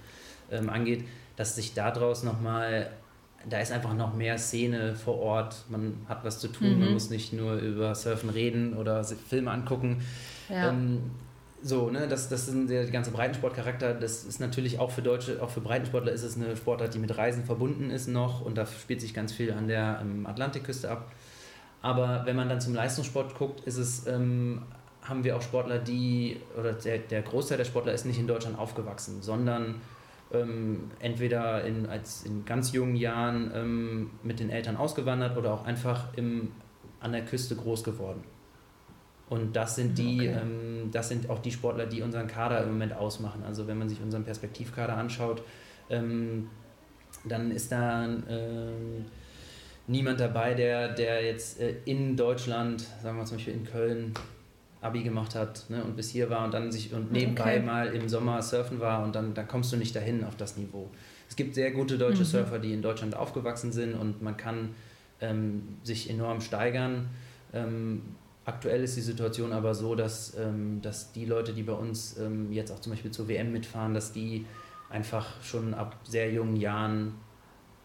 angeht, 0.67 1.05
dass 1.37 1.55
sich 1.55 1.73
daraus 1.73 2.23
nochmal 2.23 2.89
da 3.49 3.59
ist 3.59 3.71
einfach 3.71 3.93
noch 3.93 4.13
mehr 4.13 4.37
Szene 4.37 4.95
vor 4.95 5.19
Ort. 5.19 5.65
Man 5.69 5.97
hat 6.07 6.23
was 6.23 6.39
zu 6.39 6.47
tun, 6.47 6.75
mhm. 6.75 6.79
man 6.79 6.93
muss 6.93 7.09
nicht 7.09 7.33
nur 7.33 7.55
über 7.55 7.93
Surfen 7.95 8.29
reden 8.29 8.75
oder 8.75 9.03
Filme 9.03 9.51
angucken. 9.51 10.01
Ja. 10.49 10.69
Ähm, 10.69 11.01
so, 11.61 11.89
ne, 11.89 12.07
das, 12.07 12.29
das 12.29 12.47
ist 12.47 12.69
der 12.69 12.85
ganze 12.91 13.11
Breitensportcharakter. 13.11 13.95
Das 13.95 14.23
ist 14.23 14.39
natürlich 14.39 14.77
auch 14.77 14.91
für 14.91 15.01
Deutsche, 15.01 15.41
auch 15.41 15.49
für 15.49 15.61
Breitensportler 15.61 16.11
ist 16.11 16.23
es 16.23 16.35
eine 16.35 16.55
Sportart, 16.55 16.93
die 16.93 16.99
mit 16.99 17.17
Reisen 17.17 17.43
verbunden 17.43 17.89
ist 17.89 18.07
noch 18.07 18.45
und 18.45 18.55
da 18.55 18.67
spielt 18.67 19.01
sich 19.01 19.13
ganz 19.13 19.33
viel 19.33 19.51
an 19.51 19.67
der 19.67 19.99
ähm, 20.01 20.27
Atlantikküste 20.27 20.91
ab. 20.91 21.11
Aber 21.81 22.23
wenn 22.25 22.35
man 22.35 22.49
dann 22.49 22.61
zum 22.61 22.73
Leistungssport 22.73 23.35
guckt, 23.35 23.61
ist 23.65 23.77
es, 23.77 24.05
ähm, 24.07 24.61
haben 25.01 25.23
wir 25.23 25.35
auch 25.35 25.41
Sportler, 25.41 25.79
die, 25.79 26.37
oder 26.57 26.73
der, 26.73 26.99
der 26.99 27.21
Großteil 27.21 27.57
der 27.57 27.65
Sportler 27.65 27.93
ist 27.93 28.05
nicht 28.05 28.19
in 28.19 28.27
Deutschland 28.27 28.57
aufgewachsen, 28.57 29.21
sondern 29.21 29.75
ähm, 30.33 30.91
entweder 30.99 31.63
in, 31.63 31.85
als 31.85 32.23
in 32.23 32.45
ganz 32.45 32.71
jungen 32.71 32.95
Jahren 32.95 33.51
ähm, 33.53 34.09
mit 34.23 34.39
den 34.39 34.49
Eltern 34.49 34.77
ausgewandert 34.77 35.37
oder 35.37 35.53
auch 35.53 35.65
einfach 35.65 36.13
im, 36.15 36.51
an 36.99 37.11
der 37.11 37.23
Küste 37.25 37.55
groß 37.55 37.83
geworden. 37.83 38.23
Und 39.29 39.55
das 39.55 39.75
sind 39.75 39.97
die, 39.97 40.29
okay. 40.29 40.39
ähm, 40.41 40.91
das 40.91 41.09
sind 41.09 41.29
auch 41.29 41.39
die 41.39 41.51
Sportler, 41.51 41.87
die 41.87 42.01
unseren 42.01 42.27
Kader 42.27 42.61
im 42.63 42.69
Moment 42.69 42.93
ausmachen. 42.93 43.43
Also 43.45 43.67
wenn 43.67 43.77
man 43.77 43.89
sich 43.89 44.01
unseren 44.01 44.23
Perspektivkader 44.23 44.95
anschaut, 44.95 45.43
ähm, 45.89 46.49
dann 47.23 47.51
ist 47.51 47.71
da 47.71 48.05
äh, 48.05 48.69
niemand 49.87 50.19
dabei, 50.19 50.53
der, 50.53 50.93
der 50.93 51.23
jetzt 51.23 51.59
äh, 51.59 51.75
in 51.85 52.15
Deutschland, 52.15 52.85
sagen 53.01 53.17
wir 53.17 53.25
zum 53.25 53.37
Beispiel 53.37 53.53
in 53.53 53.65
Köln, 53.65 54.13
Abi 54.85 55.03
gemacht 55.03 55.35
hat 55.35 55.65
ne, 55.69 55.83
und 55.83 55.95
bis 55.95 56.09
hier 56.09 56.29
war 56.29 56.45
und 56.45 56.53
dann 56.53 56.71
sich 56.71 56.93
und 56.93 57.11
nebenbei 57.11 57.57
okay. 57.57 57.65
mal 57.65 57.87
im 57.87 58.07
Sommer 58.07 58.41
surfen 58.41 58.79
war 58.79 59.03
und 59.03 59.15
dann, 59.15 59.33
dann 59.33 59.47
kommst 59.47 59.71
du 59.73 59.77
nicht 59.77 59.95
dahin 59.95 60.23
auf 60.23 60.35
das 60.35 60.57
Niveau. 60.57 60.89
Es 61.27 61.35
gibt 61.35 61.55
sehr 61.55 61.71
gute 61.71 61.97
deutsche 61.97 62.21
mhm. 62.21 62.25
Surfer, 62.27 62.59
die 62.59 62.73
in 62.73 62.81
Deutschland 62.81 63.15
aufgewachsen 63.15 63.71
sind 63.71 63.95
und 63.95 64.21
man 64.21 64.37
kann 64.37 64.75
ähm, 65.21 65.77
sich 65.83 66.09
enorm 66.09 66.39
steigern. 66.41 67.09
Ähm, 67.53 68.03
aktuell 68.45 68.83
ist 68.83 68.95
die 68.95 69.01
Situation 69.01 69.51
aber 69.51 69.73
so, 69.73 69.95
dass, 69.95 70.37
ähm, 70.37 70.81
dass 70.81 71.11
die 71.11 71.25
Leute, 71.25 71.53
die 71.53 71.63
bei 71.63 71.73
uns 71.73 72.17
ähm, 72.17 72.51
jetzt 72.51 72.71
auch 72.71 72.79
zum 72.79 72.91
Beispiel 72.91 73.11
zur 73.11 73.27
WM 73.27 73.51
mitfahren, 73.51 73.93
dass 73.93 74.13
die 74.13 74.45
einfach 74.89 75.41
schon 75.41 75.73
ab 75.73 75.97
sehr 76.03 76.31
jungen 76.31 76.55
Jahren 76.57 77.15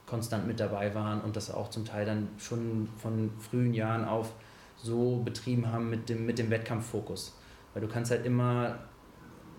konstant 0.06 0.46
mit 0.46 0.60
dabei 0.60 0.94
waren 0.94 1.20
und 1.20 1.36
das 1.36 1.50
auch 1.52 1.70
zum 1.70 1.84
Teil 1.84 2.04
dann 2.04 2.28
schon 2.38 2.88
von 2.98 3.30
frühen 3.38 3.72
Jahren 3.72 4.04
auf 4.04 4.34
so 4.82 5.20
betrieben 5.24 5.70
haben 5.70 5.90
mit 5.90 6.08
dem, 6.08 6.26
mit 6.26 6.38
dem 6.38 6.50
Wettkampffokus. 6.50 7.36
Weil 7.72 7.82
du 7.82 7.88
kannst 7.88 8.10
halt 8.10 8.24
immer, 8.26 8.78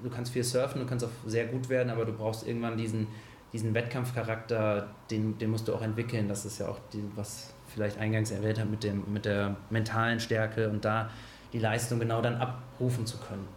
du 0.03 0.09
kannst 0.09 0.31
viel 0.31 0.43
surfen, 0.43 0.81
du 0.81 0.87
kannst 0.87 1.05
auch 1.05 1.11
sehr 1.25 1.45
gut 1.45 1.69
werden, 1.69 1.89
aber 1.89 2.05
du 2.05 2.13
brauchst 2.13 2.47
irgendwann 2.47 2.77
diesen, 2.77 3.07
diesen 3.53 3.73
Wettkampfcharakter, 3.73 4.89
den, 5.09 5.37
den 5.37 5.51
musst 5.51 5.67
du 5.67 5.75
auch 5.75 5.81
entwickeln. 5.81 6.27
Das 6.27 6.45
ist 6.45 6.59
ja 6.59 6.67
auch, 6.67 6.79
die, 6.93 7.03
was 7.15 7.53
vielleicht 7.67 7.97
eingangs 7.97 8.31
erwähnt 8.31 8.59
habe, 8.59 8.69
mit, 8.69 8.83
dem, 8.83 9.03
mit 9.11 9.25
der 9.25 9.55
mentalen 9.69 10.19
Stärke 10.19 10.69
und 10.69 10.83
da 10.83 11.09
die 11.53 11.59
Leistung 11.59 11.99
genau 11.99 12.21
dann 12.21 12.35
abrufen 12.35 13.05
zu 13.05 13.17
können. 13.17 13.47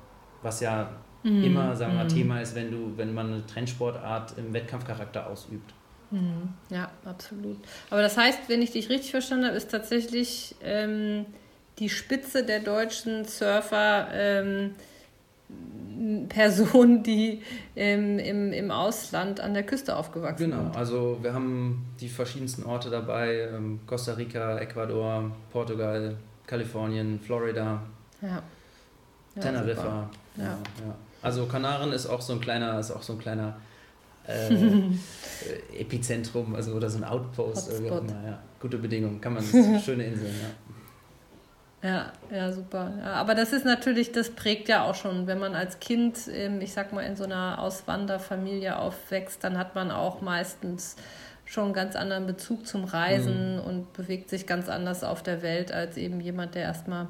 Was 0.42 0.61
ja 0.61 0.90
mhm. 1.22 1.44
immer, 1.44 1.77
sagen 1.77 1.92
wir 1.92 1.98
mal, 1.98 2.05
mhm. 2.05 2.09
Thema 2.09 2.40
ist, 2.40 2.55
wenn 2.55 2.70
du, 2.70 2.92
wenn 2.96 3.14
man 3.14 3.33
eine 3.33 3.46
Trendsportart 3.46 4.38
im 4.38 4.53
Wettkampfcharakter 4.53 5.29
ausübt. 5.29 5.72
Mhm. 6.11 6.55
Ja, 6.70 6.90
absolut. 7.05 7.59
Aber 7.90 8.03
das 8.03 8.16
heißt, 8.16 8.48
wenn 8.48 8.62
ich 8.62 8.72
dich 8.72 8.88
richtig 8.88 9.11
verstanden 9.11 9.46
habe, 9.46 9.57
ist 9.57 9.70
tatsächlich 9.70 10.55
ähm, 10.62 11.27
die 11.78 11.88
Spitze 11.88 12.44
der 12.44 12.60
deutschen 12.60 13.24
Surfer 13.24 14.08
ähm, 14.12 14.74
Personen, 16.28 17.02
die 17.02 17.42
ähm, 17.76 18.18
im, 18.18 18.52
im 18.52 18.70
Ausland 18.70 19.40
an 19.40 19.54
der 19.54 19.62
Küste 19.62 19.96
aufgewachsen 19.96 20.50
genau. 20.50 20.56
sind. 20.56 20.66
Genau, 20.68 20.78
also 20.78 21.18
wir 21.22 21.32
haben 21.32 21.87
die 22.00 22.08
verschiedensten 22.08 22.64
Orte 22.64 22.90
dabei, 22.90 23.48
ähm, 23.54 23.80
Costa 23.87 24.12
Rica, 24.14 24.58
Ecuador, 24.58 25.30
Portugal, 25.52 26.16
Kalifornien, 26.46 27.20
Florida, 27.20 27.82
ja. 28.20 28.42
Ja, 29.37 29.40
Teneriffa. 29.40 30.10
Ja. 30.37 30.44
ja. 30.44 30.58
Also 31.22 31.46
Kanaren 31.46 31.92
ist 31.92 32.06
auch 32.06 32.20
so 32.20 32.34
ein 32.34 32.40
kleiner, 32.40 32.78
ist 32.78 32.90
auch 32.90 33.02
so 33.02 33.14
ein 33.14 33.18
kleiner 33.18 33.56
äh, 34.26 34.54
Epizentrum, 35.78 36.54
also 36.54 36.72
oder 36.72 36.90
so 36.90 36.98
ein 36.98 37.04
Outpost. 37.04 37.70
Gute 38.60 38.78
Bedingungen, 38.78 39.20
kann 39.20 39.34
man, 39.34 39.44
schöne 39.44 40.06
Inseln, 40.06 40.34
ja. 41.85 42.12
Ja, 42.33 42.51
super. 42.51 42.92
Ja, 42.99 43.12
aber 43.12 43.35
das 43.35 43.53
ist 43.53 43.64
natürlich, 43.64 44.11
das 44.11 44.31
prägt 44.31 44.68
ja 44.68 44.85
auch 44.85 44.94
schon, 44.94 45.27
wenn 45.27 45.38
man 45.38 45.55
als 45.55 45.79
Kind, 45.79 46.27
ich 46.27 46.73
sag 46.73 46.92
mal, 46.92 47.03
in 47.03 47.14
so 47.14 47.25
einer 47.25 47.61
Auswanderfamilie 47.61 48.77
aufwächst, 48.79 49.44
dann 49.44 49.59
hat 49.59 49.75
man 49.75 49.90
auch 49.90 50.20
meistens 50.20 50.97
schon 51.44 51.64
einen 51.64 51.75
ganz 51.75 51.94
anderen 51.94 52.27
Bezug 52.27 52.66
zum 52.66 52.85
Reisen 52.85 53.57
mhm. 53.57 53.62
und 53.62 53.92
bewegt 53.92 54.31
sich 54.31 54.47
ganz 54.47 54.68
anders 54.68 55.05
auf 55.05 55.23
der 55.23 55.42
Welt 55.42 55.73
als 55.73 55.97
eben 55.97 56.20
jemand, 56.20 56.55
der 56.55 56.62
erstmal 56.62 57.09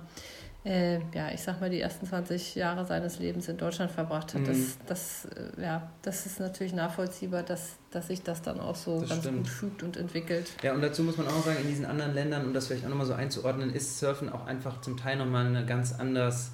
äh, 0.64 1.00
ja, 1.12 1.30
ich 1.30 1.42
sag 1.42 1.60
mal, 1.60 1.68
die 1.68 1.80
ersten 1.80 2.06
20 2.06 2.54
Jahre 2.54 2.86
seines 2.86 3.18
Lebens 3.18 3.48
in 3.48 3.58
Deutschland 3.58 3.90
verbracht 3.90 4.32
hat. 4.32 4.40
Mhm. 4.40 4.46
Das, 4.46 4.78
das, 4.86 5.24
äh, 5.26 5.62
ja, 5.62 5.90
das 6.00 6.24
ist 6.24 6.40
natürlich 6.40 6.72
nachvollziehbar, 6.72 7.42
dass, 7.42 7.76
dass 7.90 8.08
sich 8.08 8.22
das 8.22 8.40
dann 8.40 8.60
auch 8.60 8.74
so 8.74 9.00
das 9.00 9.10
ganz 9.10 9.22
stimmt. 9.22 9.36
gut 9.38 9.48
fügt 9.48 9.82
und 9.82 9.96
entwickelt. 9.98 10.50
Ja, 10.62 10.72
und 10.72 10.80
dazu 10.80 11.02
muss 11.02 11.18
man 11.18 11.26
auch 11.26 11.44
sagen, 11.44 11.58
in 11.60 11.68
diesen 11.68 11.84
anderen 11.84 12.14
Ländern, 12.14 12.46
um 12.46 12.54
das 12.54 12.66
vielleicht 12.66 12.86
auch 12.86 12.88
nochmal 12.88 13.06
so 13.06 13.12
einzuordnen, 13.12 13.74
ist 13.74 13.98
Surfen 13.98 14.30
auch 14.30 14.46
einfach 14.46 14.80
zum 14.80 14.96
Teil 14.96 15.18
nochmal 15.18 15.66
ganz 15.66 15.92
anders 15.98 16.52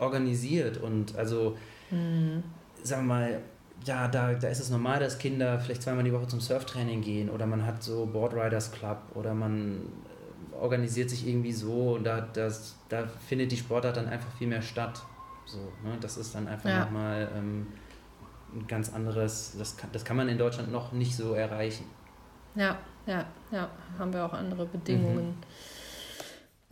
organisiert. 0.00 0.78
Und 0.78 1.16
also, 1.16 1.56
mhm. 1.90 2.42
sagen 2.82 3.02
wir 3.02 3.14
mal, 3.14 3.40
ja, 3.84 4.08
da, 4.08 4.34
da 4.34 4.48
ist 4.48 4.60
es 4.60 4.70
normal, 4.70 4.98
dass 4.98 5.18
Kinder 5.18 5.60
vielleicht 5.60 5.82
zweimal 5.82 6.02
die 6.02 6.12
Woche 6.12 6.26
zum 6.26 6.40
Surftraining 6.40 7.00
gehen 7.00 7.30
oder 7.30 7.46
man 7.46 7.64
hat 7.66 7.82
so 7.82 8.06
Boardriders 8.06 8.72
Club 8.72 8.98
oder 9.14 9.34
man 9.34 9.82
organisiert 10.62 11.10
sich 11.10 11.26
irgendwie 11.26 11.52
so 11.52 11.94
und 11.94 12.04
da, 12.04 12.20
das, 12.20 12.76
da 12.88 13.06
findet 13.28 13.50
die 13.50 13.56
Sportart 13.56 13.96
dann 13.96 14.08
einfach 14.08 14.30
viel 14.38 14.46
mehr 14.46 14.62
statt. 14.62 15.02
So, 15.44 15.58
ne? 15.58 15.96
Das 16.00 16.16
ist 16.16 16.34
dann 16.34 16.46
einfach 16.46 16.70
ja. 16.70 16.84
nochmal 16.84 17.28
ähm, 17.36 17.66
ein 18.54 18.66
ganz 18.68 18.92
anderes, 18.92 19.56
das 19.58 19.76
kann, 19.76 19.90
das 19.92 20.04
kann 20.04 20.16
man 20.16 20.28
in 20.28 20.38
Deutschland 20.38 20.70
noch 20.70 20.92
nicht 20.92 21.16
so 21.16 21.34
erreichen. 21.34 21.84
Ja, 22.54 22.78
ja, 23.06 23.24
ja, 23.50 23.68
haben 23.98 24.12
wir 24.12 24.24
auch 24.24 24.32
andere 24.32 24.64
Bedingungen. 24.66 25.26
Mhm. 25.26 25.42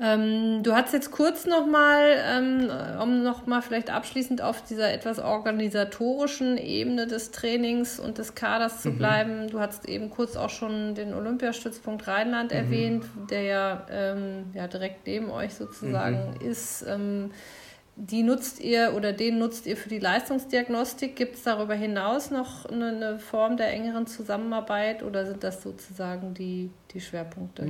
Ähm, 0.03 0.63
du 0.63 0.73
hast 0.73 0.95
jetzt 0.95 1.11
kurz 1.11 1.47
nochmal, 1.47 2.17
ähm, 2.25 2.71
um 3.03 3.23
nochmal 3.23 3.61
vielleicht 3.61 3.91
abschließend 3.91 4.41
auf 4.41 4.63
dieser 4.63 4.93
etwas 4.93 5.19
organisatorischen 5.19 6.57
Ebene 6.57 7.07
des 7.07 7.33
Trainings 7.33 8.01
und 8.01 8.17
des 8.17 8.35
Kaders 8.35 8.81
zu 8.81 8.91
mhm. 8.91 8.99
bleiben. 8.99 9.49
Du 9.51 9.61
hast 9.61 9.87
eben 9.87 10.09
kurz 10.09 10.37
auch 10.37 10.49
schon 10.49 10.95
den 10.95 11.13
Olympiastützpunkt 11.13 12.09
Rheinland 12.09 12.53
mhm. 12.53 12.57
erwähnt, 12.57 13.05
der 13.29 13.43
ja, 13.43 13.87
ähm, 13.91 14.47
ja 14.55 14.69
direkt 14.69 15.07
neben 15.07 15.31
euch 15.31 15.53
sozusagen 15.53 16.35
mhm. 16.41 16.51
ist. 16.51 16.83
Ähm, 16.89 17.31
die 17.97 18.23
nutzt 18.23 18.61
ihr 18.61 18.95
oder 18.97 19.13
den 19.13 19.39
nutzt 19.39 19.67
ihr 19.67 19.77
für 19.77 19.91
die 19.91 19.99
Leistungsdiagnostik. 19.99 21.17
Gibt 21.17 21.35
es 21.35 21.43
darüber 21.43 21.75
hinaus 21.75 22.31
noch 22.31 22.65
eine, 22.65 22.89
eine, 22.89 23.19
Form 23.19 23.59
der 23.59 23.71
engeren 23.75 24.07
Zusammenarbeit 24.07 25.03
oder 25.03 25.27
sind 25.27 25.45
das 25.45 25.63
sozusagen 25.63 26.33
die, 26.33 26.71
die 26.95 27.01
Schwerpunkte? 27.03 27.65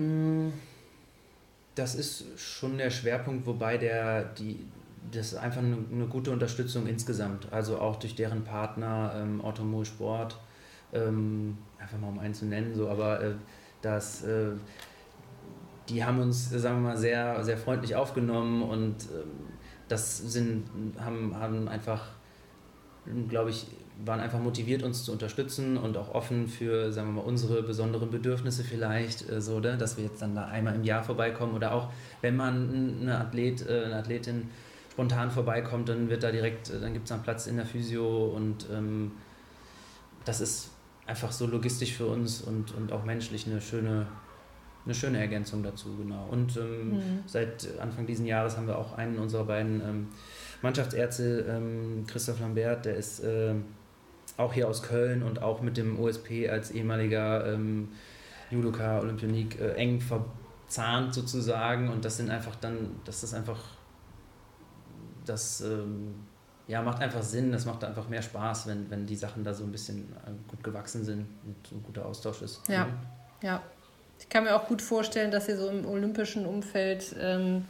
Das 1.74 1.94
ist 1.94 2.24
schon 2.36 2.78
der 2.78 2.90
Schwerpunkt, 2.90 3.46
wobei 3.46 3.78
der, 3.78 4.24
die, 4.24 4.66
das 5.12 5.32
ist 5.32 5.38
einfach 5.38 5.62
eine, 5.62 5.78
eine 5.92 6.06
gute 6.06 6.30
Unterstützung 6.30 6.86
insgesamt. 6.86 7.52
Also 7.52 7.78
auch 7.78 7.96
durch 7.96 8.14
deren 8.14 8.44
Partner, 8.44 9.14
ähm, 9.16 9.40
Automol 9.40 9.84
Sport, 9.84 10.38
ähm, 10.92 11.58
einfach 11.78 11.98
mal 11.98 12.08
um 12.08 12.18
einen 12.18 12.34
zu 12.34 12.46
nennen, 12.46 12.74
so, 12.74 12.88
aber 12.88 13.22
äh, 13.22 13.34
das, 13.82 14.24
äh, 14.24 14.50
die 15.88 16.04
haben 16.04 16.20
uns, 16.20 16.50
sagen 16.50 16.82
wir 16.82 16.90
mal, 16.90 16.96
sehr, 16.96 17.42
sehr 17.44 17.56
freundlich 17.56 17.96
aufgenommen 17.96 18.62
und 18.62 18.96
ähm, 19.12 19.30
das 19.88 20.18
sind, 20.18 20.68
haben, 20.98 21.34
haben 21.36 21.68
einfach, 21.68 22.10
glaube 23.28 23.50
ich, 23.50 23.66
waren 24.04 24.20
einfach 24.20 24.38
motiviert, 24.38 24.82
uns 24.82 25.04
zu 25.04 25.12
unterstützen 25.12 25.76
und 25.76 25.96
auch 25.96 26.14
offen 26.14 26.48
für, 26.48 26.92
sagen 26.92 27.08
wir 27.08 27.22
mal, 27.22 27.28
unsere 27.28 27.62
besonderen 27.62 28.10
Bedürfnisse 28.10 28.64
vielleicht, 28.64 29.28
äh, 29.30 29.40
so, 29.40 29.60
ne? 29.60 29.76
dass 29.76 29.96
wir 29.96 30.04
jetzt 30.04 30.22
dann 30.22 30.34
da 30.34 30.46
einmal 30.46 30.74
im 30.74 30.84
Jahr 30.84 31.02
vorbeikommen 31.02 31.54
oder 31.54 31.72
auch, 31.72 31.92
wenn 32.20 32.36
man 32.36 32.98
eine 33.00 33.18
Athlet, 33.18 33.66
äh, 33.68 33.84
eine 33.84 33.96
Athletin 33.96 34.48
spontan 34.90 35.30
vorbeikommt, 35.30 35.88
dann 35.88 36.08
wird 36.08 36.22
da 36.22 36.30
direkt, 36.30 36.70
äh, 36.70 36.80
dann 36.80 36.92
gibt 36.92 37.06
es 37.06 37.12
einen 37.12 37.22
Platz 37.22 37.46
in 37.46 37.56
der 37.56 37.66
Physio 37.66 38.26
und 38.26 38.66
ähm, 38.72 39.12
das 40.24 40.40
ist 40.40 40.70
einfach 41.06 41.32
so 41.32 41.46
logistisch 41.46 41.94
für 41.94 42.06
uns 42.06 42.40
und, 42.40 42.74
und 42.74 42.92
auch 42.92 43.04
menschlich 43.04 43.46
eine 43.46 43.60
schöne, 43.60 44.06
eine 44.84 44.94
schöne 44.94 45.18
Ergänzung 45.18 45.62
dazu, 45.62 45.96
genau. 45.96 46.26
Und 46.30 46.56
ähm, 46.56 46.90
mhm. 46.90 47.18
seit 47.26 47.68
Anfang 47.80 48.06
dieses 48.06 48.26
Jahres 48.26 48.56
haben 48.56 48.66
wir 48.66 48.78
auch 48.78 48.96
einen 48.96 49.18
unserer 49.18 49.44
beiden 49.44 49.80
ähm, 49.80 50.08
Mannschaftsärzte, 50.62 51.46
ähm, 51.48 52.04
Christoph 52.06 52.40
Lambert, 52.40 52.84
der 52.84 52.96
ist 52.96 53.22
ähm, 53.24 53.64
auch 54.40 54.52
hier 54.52 54.68
aus 54.68 54.82
Köln 54.82 55.22
und 55.22 55.42
auch 55.42 55.60
mit 55.60 55.76
dem 55.76 56.00
OSP 56.00 56.48
als 56.50 56.70
ehemaliger 56.70 57.52
ähm, 57.52 57.90
Judoka 58.50 58.98
Olympionik 58.98 59.60
äh, 59.60 59.74
eng 59.74 60.00
verzahnt 60.00 61.14
sozusagen 61.14 61.88
und 61.88 62.04
das 62.04 62.16
sind 62.16 62.30
einfach 62.30 62.56
dann, 62.56 63.00
das 63.04 63.22
ist 63.22 63.34
einfach, 63.34 63.60
das 65.24 65.60
ähm, 65.60 66.14
ja, 66.66 66.82
macht 66.82 67.00
einfach 67.02 67.22
Sinn, 67.22 67.52
das 67.52 67.64
macht 67.64 67.84
einfach 67.84 68.08
mehr 68.08 68.22
Spaß, 68.22 68.66
wenn, 68.66 68.90
wenn 68.90 69.06
die 69.06 69.16
Sachen 69.16 69.44
da 69.44 69.52
so 69.54 69.64
ein 69.64 69.72
bisschen 69.72 70.12
äh, 70.24 70.30
gut 70.48 70.62
gewachsen 70.64 71.04
sind 71.04 71.26
und 71.44 71.66
so 71.68 71.76
ein 71.76 71.82
guter 71.82 72.06
Austausch 72.06 72.42
ist. 72.42 72.60
Ja, 72.68 72.86
mhm. 72.86 72.92
ja. 73.42 73.62
Ich 74.18 74.28
kann 74.28 74.44
mir 74.44 74.54
auch 74.54 74.66
gut 74.66 74.82
vorstellen, 74.82 75.30
dass 75.30 75.48
ihr 75.48 75.56
so 75.56 75.68
im 75.68 75.86
olympischen 75.86 76.44
Umfeld 76.44 77.16
ähm, 77.18 77.64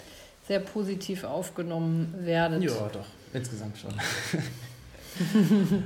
sehr 0.48 0.58
positiv 0.58 1.22
aufgenommen 1.22 2.12
werdet. 2.18 2.62
Ja, 2.62 2.90
doch, 2.92 3.06
insgesamt 3.32 3.78
schon. 3.78 3.94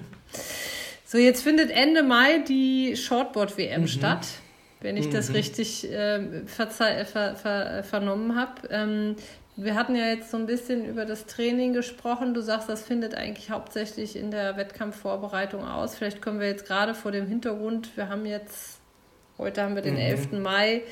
So, 1.14 1.20
jetzt 1.20 1.44
findet 1.44 1.70
Ende 1.70 2.02
Mai 2.02 2.38
die 2.38 2.96
Shortboard-WM 2.96 3.82
mhm. 3.82 3.86
statt, 3.86 4.26
wenn 4.80 4.96
ich 4.96 5.06
mhm. 5.06 5.12
das 5.12 5.32
richtig 5.32 5.88
äh, 5.88 6.44
ver 6.44 6.66
ver 6.66 7.84
vernommen 7.84 8.34
habe. 8.34 8.66
Ähm, 8.68 9.14
wir 9.54 9.76
hatten 9.76 9.94
ja 9.94 10.08
jetzt 10.08 10.32
so 10.32 10.36
ein 10.36 10.46
bisschen 10.46 10.84
über 10.84 11.04
das 11.04 11.26
Training 11.26 11.72
gesprochen. 11.72 12.34
Du 12.34 12.40
sagst, 12.40 12.68
das 12.68 12.82
findet 12.82 13.14
eigentlich 13.14 13.50
hauptsächlich 13.50 14.16
in 14.16 14.32
der 14.32 14.56
Wettkampfvorbereitung 14.56 15.64
aus. 15.64 15.94
Vielleicht 15.94 16.20
können 16.20 16.40
wir 16.40 16.48
jetzt 16.48 16.66
gerade 16.66 16.94
vor 16.94 17.12
dem 17.12 17.28
Hintergrund, 17.28 17.96
wir 17.96 18.08
haben 18.08 18.26
jetzt, 18.26 18.80
heute 19.38 19.62
haben 19.62 19.76
wir 19.76 19.82
den 19.82 19.94
mhm. 19.94 20.00
11. 20.00 20.32
Mai, 20.32 20.82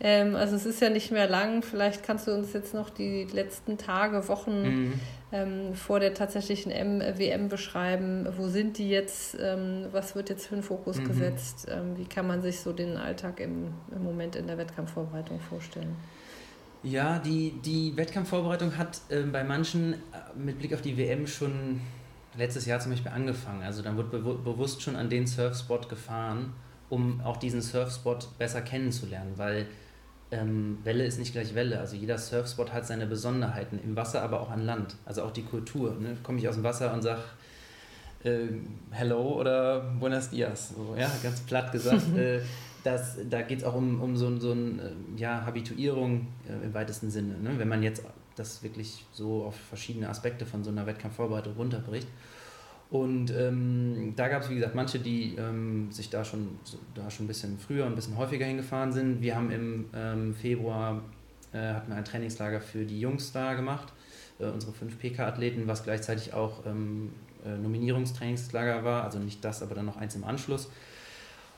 ähm, 0.00 0.34
also 0.34 0.56
es 0.56 0.66
ist 0.66 0.82
ja 0.82 0.90
nicht 0.90 1.12
mehr 1.12 1.28
lang. 1.28 1.62
Vielleicht 1.62 2.02
kannst 2.02 2.26
du 2.26 2.32
uns 2.32 2.52
jetzt 2.52 2.74
noch 2.74 2.90
die 2.90 3.28
letzten 3.32 3.78
Tage, 3.78 4.26
Wochen 4.26 4.62
mhm 4.62 5.00
ähm, 5.30 5.74
vor 5.74 6.00
der 6.00 6.14
tatsächlichen 6.14 6.72
M 6.72 7.00
WM 7.00 7.48
beschreiben. 7.48 8.26
Wo 8.36 8.48
sind 8.48 8.78
die 8.78 8.88
jetzt? 8.88 9.36
Ähm, 9.40 9.86
was 9.92 10.14
wird 10.14 10.30
jetzt 10.30 10.46
für 10.46 10.54
einen 10.54 10.62
Fokus 10.62 10.98
mhm. 10.98 11.04
gesetzt? 11.04 11.66
Ähm, 11.70 11.96
wie 11.96 12.06
kann 12.06 12.26
man 12.26 12.40
sich 12.42 12.60
so 12.60 12.72
den 12.72 12.96
Alltag 12.96 13.40
im, 13.40 13.74
im 13.94 14.02
Moment 14.02 14.36
in 14.36 14.46
der 14.46 14.56
Wettkampfvorbereitung 14.58 15.40
vorstellen? 15.40 15.96
Ja, 16.82 17.18
die, 17.18 17.54
die 17.64 17.96
Wettkampfvorbereitung 17.96 18.78
hat 18.78 19.00
äh, 19.08 19.22
bei 19.22 19.44
manchen 19.44 19.94
äh, 19.94 19.96
mit 20.36 20.58
Blick 20.58 20.72
auf 20.72 20.80
die 20.80 20.96
WM 20.96 21.26
schon 21.26 21.80
letztes 22.36 22.66
Jahr 22.66 22.80
zum 22.80 22.92
Beispiel 22.92 23.10
angefangen. 23.10 23.62
Also 23.62 23.82
dann 23.82 23.96
wird 23.96 24.10
be 24.10 24.18
bewusst 24.20 24.82
schon 24.82 24.96
an 24.96 25.10
den 25.10 25.26
Surfspot 25.26 25.88
gefahren, 25.88 26.54
um 26.88 27.20
auch 27.20 27.36
diesen 27.36 27.60
Surfspot 27.60 28.38
besser 28.38 28.62
kennenzulernen, 28.62 29.32
weil 29.36 29.66
ähm, 30.30 30.78
Welle 30.84 31.04
ist 31.04 31.18
nicht 31.18 31.32
gleich 31.32 31.54
Welle. 31.54 31.78
Also 31.78 31.96
jeder 31.96 32.18
Surfspot 32.18 32.72
hat 32.72 32.86
seine 32.86 33.06
Besonderheiten 33.06 33.78
im 33.82 33.96
Wasser, 33.96 34.22
aber 34.22 34.40
auch 34.40 34.50
an 34.50 34.64
Land. 34.64 34.96
Also 35.04 35.22
auch 35.22 35.30
die 35.30 35.42
Kultur. 35.42 35.96
Ne? 35.98 36.16
Komme 36.22 36.38
ich 36.38 36.48
aus 36.48 36.54
dem 36.54 36.64
Wasser 36.64 36.92
und 36.92 37.02
sage 37.02 37.22
äh, 38.24 38.48
Hello 38.90 39.40
oder 39.40 39.80
Buenos 39.80 40.30
Dias. 40.30 40.70
So, 40.70 40.94
ja, 40.98 41.10
ganz 41.22 41.40
platt 41.40 41.72
gesagt. 41.72 42.14
äh, 42.16 42.40
das, 42.84 43.18
da 43.28 43.42
geht 43.42 43.58
es 43.58 43.64
auch 43.64 43.74
um, 43.74 44.00
um 44.00 44.16
so, 44.16 44.38
so 44.38 44.52
eine 44.52 44.82
äh, 44.82 45.20
ja, 45.20 45.44
Habituierung 45.44 46.28
äh, 46.48 46.64
im 46.64 46.74
weitesten 46.74 47.10
Sinne. 47.10 47.38
Ne? 47.38 47.58
Wenn 47.58 47.68
man 47.68 47.82
jetzt 47.82 48.02
das 48.38 48.62
wirklich 48.62 49.04
so 49.12 49.44
auf 49.44 49.56
verschiedene 49.56 50.08
Aspekte 50.08 50.46
von 50.46 50.62
so 50.62 50.70
einer 50.70 50.86
Wettkampfvorbereitung 50.86 51.54
runterbricht. 51.54 52.08
Und 52.90 53.30
ähm, 53.30 54.14
da 54.16 54.28
gab 54.28 54.42
es, 54.42 54.50
wie 54.50 54.54
gesagt, 54.54 54.74
manche, 54.74 54.98
die 54.98 55.36
ähm, 55.36 55.92
sich 55.92 56.08
da 56.08 56.24
schon, 56.24 56.58
da 56.94 57.10
schon 57.10 57.26
ein 57.26 57.28
bisschen 57.28 57.58
früher, 57.58 57.84
ein 57.84 57.94
bisschen 57.94 58.16
häufiger 58.16 58.46
hingefahren 58.46 58.92
sind. 58.92 59.20
Wir 59.20 59.36
haben 59.36 59.50
im 59.50 59.84
ähm, 59.94 60.34
Februar 60.34 61.02
äh, 61.52 61.58
hatten 61.58 61.92
ein 61.92 62.04
Trainingslager 62.04 62.60
für 62.60 62.84
die 62.86 62.98
Jungs 62.98 63.32
da 63.32 63.54
gemacht, 63.54 63.92
äh, 64.38 64.46
unsere 64.46 64.72
fünf 64.72 64.98
PK-Athleten, 64.98 65.66
was 65.66 65.84
gleichzeitig 65.84 66.32
auch 66.32 66.64
ähm, 66.66 67.12
äh, 67.44 67.56
Nominierungstrainingslager 67.58 68.84
war, 68.84 69.04
also 69.04 69.18
nicht 69.18 69.44
das, 69.44 69.62
aber 69.62 69.74
dann 69.74 69.86
noch 69.86 69.98
eins 69.98 70.14
im 70.14 70.24
Anschluss. 70.24 70.70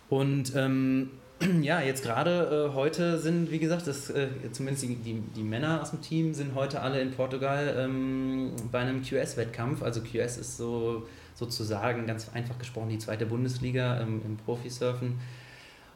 Und 0.08 0.54
ähm, 0.56 1.10
ja, 1.62 1.80
jetzt 1.80 2.02
gerade 2.02 2.70
äh, 2.70 2.74
heute 2.74 3.18
sind, 3.18 3.50
wie 3.52 3.58
gesagt, 3.60 3.86
das, 3.86 4.10
äh, 4.10 4.28
zumindest 4.50 4.84
die, 4.84 4.96
die, 4.96 5.20
die, 5.36 5.42
Männer 5.42 5.80
aus 5.80 5.90
dem 5.90 6.02
Team 6.02 6.34
sind 6.34 6.54
heute 6.54 6.80
alle 6.82 7.00
in 7.00 7.12
Portugal 7.12 7.74
ähm, 7.78 8.50
bei 8.70 8.80
einem 8.80 9.02
QS-Wettkampf. 9.02 9.82
Also 9.82 10.00
QS 10.00 10.38
ist 10.38 10.56
so 10.56 11.06
sozusagen, 11.40 12.06
ganz 12.06 12.30
einfach 12.34 12.58
gesprochen, 12.58 12.90
die 12.90 12.98
zweite 12.98 13.26
Bundesliga 13.26 13.98
ähm, 14.00 14.20
im 14.24 14.36
Profisurfen 14.36 15.18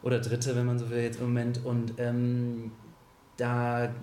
oder 0.03 0.19
dritte, 0.19 0.57
wenn 0.57 0.67
man 0.67 0.79
so 0.79 0.91
will, 0.91 1.03
jetzt 1.03 1.21
im 1.21 1.27
Moment. 1.27 1.65
Und 1.65 1.95
ähm, 1.99 2.73
da 3.37 3.95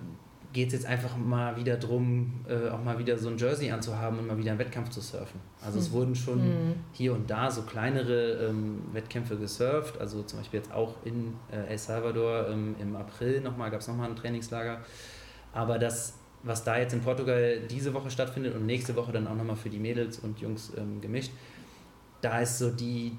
geht 0.52 0.68
es 0.68 0.74
jetzt 0.74 0.86
einfach 0.86 1.16
mal 1.16 1.56
wieder 1.56 1.76
darum, 1.76 2.44
äh, 2.48 2.68
auch 2.68 2.82
mal 2.82 2.98
wieder 2.98 3.18
so 3.18 3.28
ein 3.28 3.38
Jersey 3.38 3.70
anzuhaben 3.70 4.18
und 4.18 4.26
mal 4.28 4.38
wieder 4.38 4.50
einen 4.50 4.60
Wettkampf 4.60 4.90
zu 4.90 5.00
surfen. 5.00 5.40
Also 5.64 5.78
es 5.78 5.86
hm. 5.86 5.92
wurden 5.92 6.14
schon 6.14 6.38
mhm. 6.38 6.74
hier 6.92 7.12
und 7.14 7.28
da 7.28 7.50
so 7.50 7.62
kleinere 7.62 8.48
ähm, 8.48 8.82
Wettkämpfe 8.92 9.36
gesurft, 9.36 10.00
also 10.00 10.22
zum 10.22 10.38
Beispiel 10.38 10.60
jetzt 10.60 10.72
auch 10.72 10.94
in 11.04 11.34
äh, 11.50 11.70
El 11.70 11.78
Salvador 11.78 12.48
ähm, 12.48 12.76
im 12.78 12.94
April 12.94 13.40
nochmal, 13.40 13.70
gab 13.70 13.80
es 13.80 13.88
nochmal 13.88 14.10
ein 14.10 14.16
Trainingslager. 14.16 14.80
Aber 15.52 15.78
das, 15.78 16.14
was 16.42 16.64
da 16.64 16.78
jetzt 16.78 16.92
in 16.92 17.00
Portugal 17.00 17.60
diese 17.70 17.94
Woche 17.94 18.10
stattfindet 18.10 18.54
und 18.54 18.66
nächste 18.66 18.96
Woche 18.96 19.12
dann 19.12 19.26
auch 19.26 19.36
nochmal 19.36 19.56
für 19.56 19.70
die 19.70 19.78
Mädels 19.78 20.18
und 20.18 20.40
Jungs 20.40 20.72
ähm, 20.76 21.00
gemischt, 21.00 21.30
da 22.20 22.40
ist 22.40 22.58
so 22.58 22.70
die, 22.70 23.16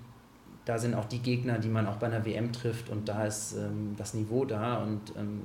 da 0.65 0.77
sind 0.77 0.93
auch 0.93 1.05
die 1.05 1.19
Gegner, 1.19 1.59
die 1.59 1.69
man 1.69 1.87
auch 1.87 1.97
bei 1.97 2.07
einer 2.07 2.25
WM 2.25 2.51
trifft 2.51 2.89
und 2.89 3.07
da 3.07 3.25
ist 3.25 3.53
ähm, 3.53 3.95
das 3.97 4.13
Niveau 4.13 4.45
da 4.45 4.77
und 4.77 5.13
ähm, 5.17 5.41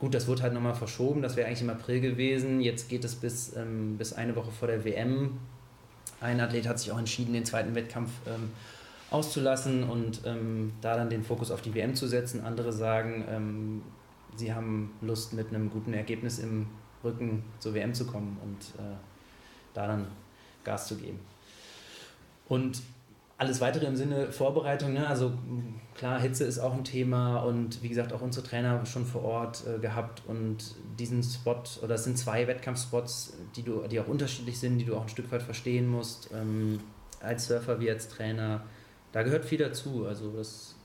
Gut, 0.00 0.12
das 0.12 0.26
wurde 0.26 0.42
halt 0.42 0.52
nochmal 0.52 0.74
verschoben, 0.74 1.22
das 1.22 1.36
wäre 1.36 1.46
eigentlich 1.46 1.62
im 1.62 1.70
April 1.70 2.00
gewesen. 2.00 2.60
Jetzt 2.60 2.88
geht 2.88 3.04
es 3.04 3.14
bis, 3.14 3.56
ähm, 3.56 3.96
bis 3.96 4.12
eine 4.12 4.34
Woche 4.36 4.50
vor 4.50 4.68
der 4.68 4.84
WM. 4.84 5.38
Ein 6.20 6.40
Athlet 6.40 6.66
hat 6.66 6.78
sich 6.78 6.90
auch 6.90 6.98
entschieden, 6.98 7.32
den 7.32 7.44
zweiten 7.44 7.74
Wettkampf 7.74 8.10
ähm, 8.26 8.50
auszulassen 9.10 9.84
und 9.84 10.20
ähm, 10.26 10.72
da 10.82 10.96
dann 10.96 11.08
den 11.08 11.22
Fokus 11.22 11.50
auf 11.50 11.62
die 11.62 11.74
WM 11.74 11.94
zu 11.94 12.06
setzen. 12.06 12.44
Andere 12.44 12.72
sagen, 12.72 13.82
sie 14.36 14.52
haben 14.52 14.90
Lust, 15.00 15.32
mit 15.32 15.48
einem 15.48 15.70
guten 15.70 15.94
Ergebnis 15.94 16.38
im 16.38 16.66
Rücken 17.04 17.44
zur 17.58 17.74
WM 17.74 17.94
zu 17.94 18.06
kommen 18.06 18.38
und 18.42 18.80
äh, 18.80 18.96
da 19.74 19.86
dann 19.86 20.06
Gas 20.64 20.88
zu 20.88 20.96
geben. 20.96 21.20
Und 22.48 22.82
alles 23.36 23.60
weitere 23.60 23.86
im 23.86 23.96
Sinne 23.96 24.30
Vorbereitung, 24.30 24.92
ne? 24.92 25.06
also 25.06 25.32
klar, 25.96 26.20
Hitze 26.20 26.44
ist 26.44 26.58
auch 26.58 26.72
ein 26.72 26.84
Thema 26.84 27.38
und 27.38 27.82
wie 27.82 27.88
gesagt, 27.88 28.12
auch 28.12 28.20
unsere 28.20 28.46
Trainer 28.46 28.84
schon 28.86 29.04
vor 29.04 29.24
Ort 29.24 29.64
äh, 29.66 29.78
gehabt 29.80 30.22
und 30.26 30.74
diesen 30.98 31.22
Spot, 31.22 31.62
oder 31.82 31.96
es 31.96 32.04
sind 32.04 32.16
zwei 32.16 32.46
Wettkampfspots, 32.46 33.34
die, 33.56 33.62
du, 33.62 33.86
die 33.88 33.98
auch 33.98 34.06
unterschiedlich 34.06 34.58
sind, 34.58 34.78
die 34.78 34.84
du 34.84 34.96
auch 34.96 35.02
ein 35.02 35.08
Stück 35.08 35.30
weit 35.32 35.42
verstehen 35.42 35.88
musst, 35.88 36.30
ähm, 36.32 36.80
als 37.20 37.48
Surfer 37.48 37.80
wie 37.80 37.90
als 37.90 38.08
Trainer. 38.08 38.62
Da 39.12 39.22
gehört 39.22 39.44
viel 39.44 39.58
dazu, 39.58 40.06
also 40.06 40.30
das, 40.30 40.76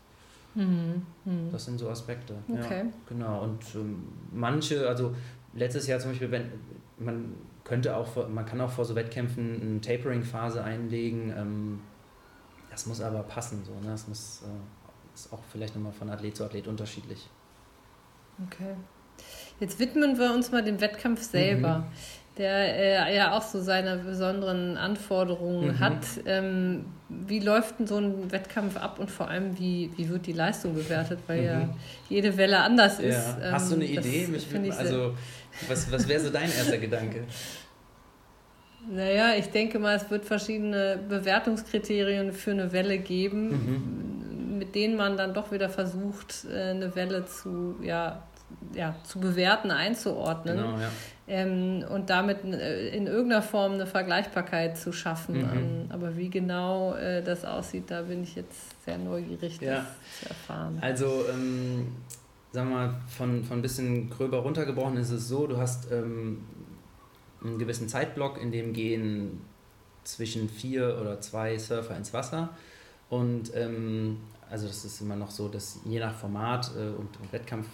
mhm. 0.55 1.03
Mhm. 1.26 1.51
das 1.51 1.65
sind 1.65 1.78
so 1.78 1.89
Aspekte. 1.89 2.34
Okay. 2.47 2.84
Ja, 2.86 2.91
genau, 3.07 3.43
und 3.43 3.63
ähm, 3.76 4.03
manche, 4.32 4.88
also 4.88 5.13
letztes 5.54 5.88
Jahr 5.88 6.00
zum 6.00 6.12
Beispiel, 6.12 6.32
wenn 6.32 6.52
man 6.97 7.36
könnte 7.64 7.95
auch, 7.95 8.28
man 8.30 8.45
kann 8.45 8.60
auch 8.62 8.72
vor 8.72 8.86
so 8.86 8.95
Wettkämpfen 8.95 9.62
eine 9.62 9.82
Tapering-Phase 9.82 10.64
einlegen, 10.64 11.34
ähm, 11.38 11.82
das 12.72 12.86
muss 12.86 13.02
aber 13.02 13.24
passen, 13.24 13.64
so, 13.66 13.74
ne? 13.74 13.91
Das 13.91 14.08
muss, 14.08 14.43
äh, 14.43 15.14
ist 15.14 15.34
auch 15.34 15.43
vielleicht 15.52 15.76
nochmal 15.76 15.91
von 15.91 16.10
Athlet 16.10 16.36
zu 16.36 16.43
Athlet 16.43 16.68
unterschiedlich. 16.68 17.30
Okay. 18.47 18.76
Jetzt 19.60 19.80
widmen 19.80 20.18
wir 20.18 20.34
uns 20.34 20.52
mal 20.52 20.64
dem 20.64 20.80
Wettkampf 20.80 21.22
selber, 21.22 21.80
mhm. 21.80 21.84
der 22.38 23.10
äh, 23.10 23.16
ja 23.16 23.38
auch 23.38 23.41
so 23.41 23.62
seine 23.62 23.97
besonderen 23.97 24.78
Anforderungen 24.78 25.68
mhm. 25.68 25.80
hat. 25.80 26.06
Ähm, 26.26 26.86
wie 27.10 27.39
läuft 27.39 27.80
denn 27.80 27.88
so 27.88 27.97
ein 27.97 28.32
Wettkampf 28.32 28.78
ab 28.78 29.00
und 29.00 29.12
vor 29.12 29.28
allem, 29.28 29.60
wie, 29.60 29.91
wie 29.97 30.08
wird 30.08 30.26
die 30.28 30.34
Leistung 30.34 30.76
bewertet, 30.76 31.20
weil 31.28 31.41
mhm. 31.41 31.45
ja 31.45 31.70
jede 32.08 32.38
Welle 32.38 32.60
anders 32.60 33.00
ist. 33.00 33.39
Ja. 33.41 33.52
Hast 33.52 33.72
du 33.72 33.76
eine 33.76 33.86
ähm, 33.86 34.00
Idee? 34.00 34.28
Mich, 34.28 34.78
also, 34.78 35.16
was, 35.68 35.91
was 35.91 36.08
wäre 36.08 36.20
so 36.20 36.30
dein 36.30 36.52
erster 36.52 36.78
Gedanke? 36.78 37.24
Naja, 38.88 39.34
ich 39.38 39.50
denke 39.50 39.78
mal, 39.78 39.95
es 39.95 40.10
wird 40.10 40.26
verschiedene 40.26 41.00
Bewertungskriterien 41.10 42.32
für 42.32 42.52
eine 42.52 42.72
Welle 42.72 42.97
geben, 42.97 43.50
mhm. 43.50 44.58
mit 44.58 44.74
denen 44.74 44.95
man 44.95 45.18
dann 45.18 45.34
doch 45.34 45.52
wieder 45.52 45.70
versucht, 45.70 46.45
äh, 46.50 46.72
eine 46.72 46.95
Welle 46.95 47.26
zu, 47.26 47.76
ja, 47.82 48.24
ja, 48.74 48.95
zu 49.04 49.20
bewerten, 49.20 49.72
einzuordnen. 49.72 50.58
Genau, 50.58 50.80
ja. 50.80 50.89
ähm, 51.28 51.86
und 51.89 52.10
damit 52.10 52.43
äh, 52.45 52.89
in 52.89 53.08
irgendeiner 53.08 53.41
Form 53.41 53.74
eine 53.74 53.86
Vergleichbarkeit 53.86 54.78
zu 54.78 54.91
schaffen. 54.91 55.38
Mhm. 55.38 55.50
Ähm, 55.54 55.86
aber 55.89 56.18
wie 56.18 56.30
genau 56.30 56.95
äh, 56.95 57.22
das 57.22 57.45
aussieht, 57.45 57.91
da 57.91 58.04
bin 58.04 58.24
ich 58.24 58.36
jetzt 58.36 58.84
sehr 58.86 58.97
neugierig, 58.97 59.60
ja. 59.62 59.76
das 59.76 59.86
zu 60.22 60.30
erfahren. 60.30 60.78
Also, 60.82 61.26
ähm, 61.32 61.95
sagen 62.52 62.70
wir 62.70 62.76
mal, 62.76 63.02
von, 63.08 63.43
von 63.43 63.60
ein 63.60 63.62
bisschen 63.62 64.10
gröber 64.10 64.39
runtergebrochen 64.39 64.97
ist 64.97 65.12
es 65.12 65.28
so, 65.28 65.47
du 65.47 65.58
hast 65.58 65.91
ähm, 65.91 66.43
einen 67.43 67.60
gewissen 67.60 67.88
Zeitblock, 67.88 68.41
in 68.41 68.52
dem 68.52 68.74
gehen 68.74 69.41
zwischen 70.04 70.50
vier 70.50 70.97
oder 71.00 71.22
zwei 71.22 71.58
Surfer 71.58 71.95
ins 71.95 72.14
Wasser. 72.14 72.50
Und 73.10 73.56
ähm, 73.56 74.18
also 74.50 74.68
das 74.68 74.84
ist 74.86 75.02
immer 75.02 75.16
noch 75.16 75.32
so, 75.32 75.47
dass 75.47 75.80
je 75.86 76.00
nach 76.00 76.14
Format 76.14 76.72
äh, 76.76 76.89
und, 76.89 77.10
Wettkampf, 77.32 77.68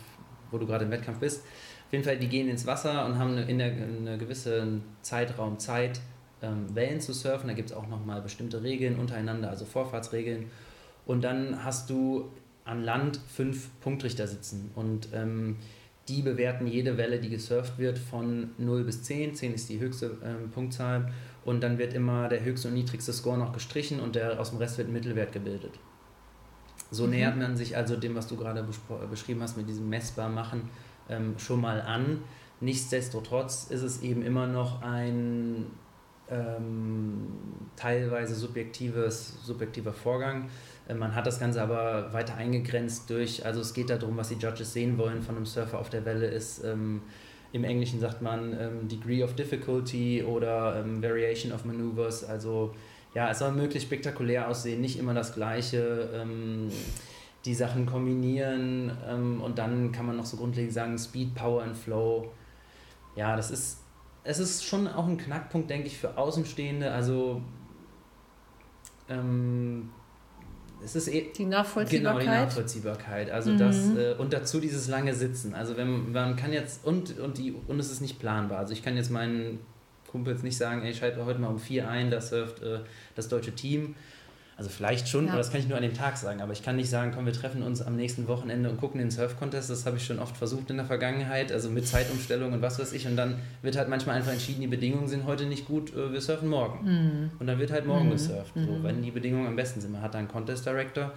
wo 0.52 0.58
du 0.58 0.66
gerade 0.66 0.86
im 0.86 0.92
Wettkampf 0.92 1.20
bist, 1.20 1.44
auf 1.86 1.94
jeden 1.94 2.04
Fall, 2.04 2.18
die 2.18 2.28
gehen 2.28 2.50
ins 2.50 2.66
Wasser 2.66 3.06
und 3.06 3.18
haben 3.20 3.38
in 3.38 3.60
der, 3.60 3.72
eine 3.72 4.18
gewisse 4.18 4.82
Zeitraum 5.02 5.60
Zeit, 5.60 6.02
ähm, 6.42 6.74
Wellen 6.74 7.00
zu 7.00 7.14
surfen. 7.14 7.48
Da 7.48 7.54
gibt 7.54 7.70
es 7.70 7.76
auch 7.76 7.88
nochmal 7.88 8.22
bestimmte 8.22 8.64
Regeln 8.64 9.00
untereinander, 9.00 9.50
also 9.50 9.66
Vorfahrtsregeln. 9.66 10.50
Und 11.06 11.24
dann 11.24 11.64
hast 11.64 11.90
du 11.90 12.32
an 12.66 12.84
Land 12.84 13.20
fünf 13.28 13.70
Punktrichter 13.80 14.28
sitzen. 14.28 14.72
Und 14.76 15.10
ähm, 15.14 15.58
die 16.08 16.22
bewerten 16.22 16.68
jede 16.68 16.98
Welle, 16.98 17.20
die 17.20 17.30
gesurft 17.30 17.78
wird, 17.78 17.98
von 17.98 18.52
0 18.58 18.84
bis 18.84 19.04
10. 19.04 19.36
10 19.36 19.54
ist 19.54 19.70
die 19.70 19.80
höchste 19.80 20.18
äh, 20.24 20.48
Punktzahl. 20.52 21.12
Und 21.46 21.62
dann 21.62 21.78
wird 21.78 21.94
immer 21.94 22.28
der 22.28 22.44
höchste 22.44 22.68
und 22.68 22.74
niedrigste 22.74 23.14
Score 23.14 23.38
noch 23.38 23.54
gestrichen 23.54 24.00
und 24.00 24.16
der 24.16 24.40
aus 24.40 24.50
dem 24.50 24.60
Rest 24.60 24.78
wird 24.78 24.90
ein 24.90 24.94
Mittelwert 24.94 25.32
gebildet. 25.32 25.74
So 26.92 27.06
mhm. 27.06 27.12
nähert 27.12 27.38
man 27.38 27.56
sich 27.56 27.78
also 27.78 27.96
dem, 27.96 28.16
was 28.16 28.28
du 28.28 28.36
gerade 28.36 28.66
beschrieben 29.10 29.42
hast, 29.42 29.58
mit 29.58 29.70
diesem 29.70 29.88
messbar 29.90 30.30
machen, 30.30 30.70
ähm, 31.08 31.36
schon 31.38 31.62
mal 31.62 31.82
an. 31.82 32.24
Nichtsdestotrotz 32.62 33.68
ist 33.70 33.84
es 33.84 34.02
eben 34.02 34.24
immer 34.24 34.48
noch 34.48 34.82
ein 34.82 35.68
ähm, 36.30 37.28
teilweise 37.76 38.34
subjektives, 38.34 39.44
subjektiver 39.44 39.94
Vorgang 39.94 40.46
äh, 40.46 40.50
man 40.94 41.16
hat 41.16 41.26
das 41.26 41.40
Ganze 41.40 41.62
aber 41.62 42.14
weiter 42.14 42.36
eingegrenzt 42.36 43.10
durch, 43.10 43.46
also 43.46 43.62
es 43.62 43.74
geht 43.74 43.90
darum, 43.90 44.18
was 44.18 44.30
die 44.30 44.36
Judges 44.36 44.74
sehen 44.74 44.98
wollen 44.98 45.24
von 45.24 45.36
einem 45.36 45.46
Surfer 45.46 45.80
auf 45.80 45.90
der 45.90 46.06
Welle, 46.06 46.28
ist 46.28 46.64
ähm, 46.64 47.02
im 47.52 47.64
Englischen 47.64 48.00
sagt 48.00 48.22
man 48.22 48.56
ähm, 48.60 48.88
Degree 48.88 49.24
of 49.24 49.34
Difficulty 49.34 50.24
oder 50.24 50.80
ähm, 50.80 51.02
Variation 51.02 51.52
of 51.52 51.66
Maneuvers, 51.66 52.24
also 52.24 52.76
ja, 53.16 53.32
es 53.32 53.40
soll 53.40 53.54
möglichst 53.54 53.88
spektakulär 53.88 54.48
aussehen, 54.48 54.82
nicht 54.82 55.00
immer 55.00 55.14
das 55.14 55.34
Gleiche, 55.34 56.10
ähm, 56.14 56.70
die 57.46 57.56
Sachen 57.56 57.86
kombinieren 57.86 58.92
ähm, 59.08 59.42
und 59.42 59.58
dann 59.58 59.92
kann 59.92 60.06
man 60.06 60.18
noch 60.18 60.26
so 60.26 60.38
grundlegend 60.38 60.74
sagen 60.74 60.98
Speed, 60.98 61.34
Power 61.34 61.64
und 61.64 61.76
Flow. 61.76 62.32
Ja, 63.16 63.36
das 63.36 63.52
ist, 63.52 63.80
es 64.24 64.40
ist 64.40 64.66
schon 64.66 64.88
auch 64.88 65.08
ein 65.08 65.18
Knackpunkt, 65.18 65.70
denke 65.70 65.88
ich, 65.88 65.98
für 65.98 66.18
Außenstehende, 66.18 66.92
also 66.92 67.42
ähm, 69.08 69.92
es 70.86 70.96
ist 70.96 71.08
eh, 71.08 71.32
die 71.36 71.46
Nachvollziehbarkeit. 71.46 72.22
Genau, 72.22 72.38
die 72.38 72.46
Nachvollziehbarkeit. 72.46 73.32
Also 73.32 73.52
mhm. 73.52 73.58
das, 73.58 73.76
äh, 73.98 74.16
und 74.18 74.32
dazu 74.32 74.60
dieses 74.60 74.88
lange 74.88 75.14
Sitzen. 75.14 75.54
Also 75.56 75.76
wenn 75.76 76.12
man 76.12 76.36
kann 76.36 76.54
jetzt, 76.54 76.86
und, 76.86 77.20
und, 77.20 77.38
die, 77.38 77.54
und 77.68 77.80
es 77.80 77.92
ist 77.92 78.02
nicht 78.02 78.20
planbar. 78.20 78.60
Also 78.60 78.74
ich 78.74 78.84
kann 78.84 78.96
jetzt 78.96 79.10
meinen 79.10 79.60
Kumpels 80.12 80.44
nicht 80.44 80.58
sagen, 80.58 80.84
ey, 80.84 80.92
ich 80.92 80.98
schalte 80.98 81.26
heute 81.26 81.40
mal 81.40 81.48
um 81.48 81.60
vier 81.60 81.90
ein, 81.90 82.12
da 82.12 82.22
surft 82.22 82.62
äh, 82.62 82.80
das 83.16 83.28
deutsche 83.28 83.54
Team. 83.54 83.96
Also 84.58 84.70
vielleicht 84.70 85.10
schon, 85.10 85.26
ja. 85.26 85.32
aber 85.32 85.40
das 85.40 85.52
kann 85.52 85.60
ich 85.60 85.68
nur 85.68 85.76
an 85.76 85.84
dem 85.84 85.94
Tag 85.94 86.16
sagen. 86.16 86.42
Aber 86.42 86.54
ich 86.54 86.64
kann 86.64 86.78
nicht 86.78 86.90
sagen, 86.90 87.12
komm, 87.14 87.26
wir 87.26 87.34
treffen 87.34 87.62
uns 87.62 87.82
am 87.82 87.98
nächsten 87.98 88.28
Wochenende 88.30 88.70
und 88.70 88.80
gucken 88.80 89.00
den 89.00 89.12
Surf-Contest. 89.12 89.70
Das 89.70 89.86
habe 89.86 89.98
ich 89.98 90.06
schon 90.06 90.18
oft 90.18 90.38
versucht 90.38 90.70
in 90.70 90.78
der 90.78 90.86
Vergangenheit, 90.86 91.52
also 91.52 91.70
mit 91.70 91.86
Zeitumstellung 91.86 92.54
und 92.54 92.62
was 92.62 92.80
weiß 92.80 92.94
ich. 92.94 93.06
Und 93.06 93.18
dann 93.18 93.40
wird 93.62 93.76
halt 93.76 93.90
manchmal 93.90 94.16
einfach 94.16 94.32
entschieden, 94.32 94.62
die 94.62 94.68
Bedingungen 94.68 95.10
sind 95.10 95.26
heute 95.26 95.46
nicht 95.46 95.68
gut, 95.68 95.94
äh, 95.94 96.14
wir 96.14 96.22
surfen 96.22 96.48
morgen. 96.48 96.86
Mhm. 96.86 97.32
Und 97.38 97.48
dann 97.48 97.60
wird 97.60 97.72
halt 97.72 97.86
morgen 97.86 98.06
mhm. 98.06 98.12
gesurft, 98.12 98.54
so, 98.56 98.62
mhm. 98.62 98.84
wenn 98.84 99.02
die 99.02 99.12
Bedingungen 99.12 99.48
am 99.48 99.58
besten 99.58 99.82
sind. 99.82 99.92
Man 99.92 100.02
hat 100.02 100.14
da 100.14 100.20
einen 100.20 100.30
Contest 100.30 100.66
Director 100.66 101.12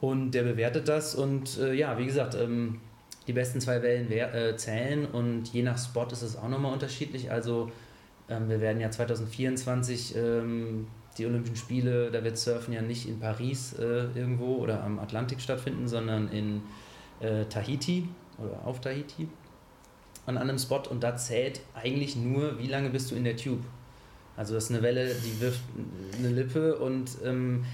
und 0.00 0.30
der 0.30 0.44
bewertet 0.44 0.88
das. 0.88 1.14
Und 1.14 1.58
äh, 1.58 1.74
ja, 1.74 1.98
wie 1.98 2.06
gesagt, 2.06 2.34
ähm, 2.36 2.80
die 3.26 3.34
besten 3.34 3.60
zwei 3.60 3.82
Wellen 3.82 4.10
äh, 4.10 4.56
zählen 4.56 5.04
und 5.04 5.48
je 5.52 5.62
nach 5.62 5.76
Spot 5.76 6.06
ist 6.10 6.22
es 6.22 6.36
auch 6.36 6.48
nochmal 6.48 6.72
unterschiedlich. 6.72 7.30
Also 7.30 7.70
ähm, 8.30 8.48
wir 8.48 8.62
werden 8.62 8.80
ja 8.80 8.90
2024 8.90 10.16
ähm, 10.16 10.86
die 11.18 11.26
Olympischen 11.26 11.56
Spiele, 11.56 12.10
da 12.10 12.22
wird 12.22 12.38
Surfen 12.38 12.72
ja 12.72 12.82
nicht 12.82 13.08
in 13.08 13.20
Paris 13.20 13.74
äh, 13.78 14.06
irgendwo 14.14 14.56
oder 14.56 14.82
am 14.82 14.98
Atlantik 14.98 15.40
stattfinden, 15.40 15.88
sondern 15.88 16.28
in 16.28 16.62
äh, 17.20 17.44
Tahiti 17.46 18.08
oder 18.38 18.66
auf 18.66 18.80
Tahiti 18.80 19.28
an 20.26 20.38
einem 20.38 20.58
Spot 20.58 20.82
und 20.90 21.02
da 21.02 21.16
zählt 21.16 21.60
eigentlich 21.74 22.16
nur, 22.16 22.58
wie 22.58 22.66
lange 22.66 22.90
bist 22.90 23.10
du 23.10 23.14
in 23.14 23.24
der 23.24 23.36
Tube. 23.36 23.62
Also 24.36 24.54
das 24.54 24.64
ist 24.64 24.70
eine 24.70 24.82
Welle, 24.82 25.14
die 25.14 25.40
wirft 25.40 25.62
eine 26.18 26.28
Lippe 26.28 26.76
und 26.76 27.10
ähm, 27.24 27.64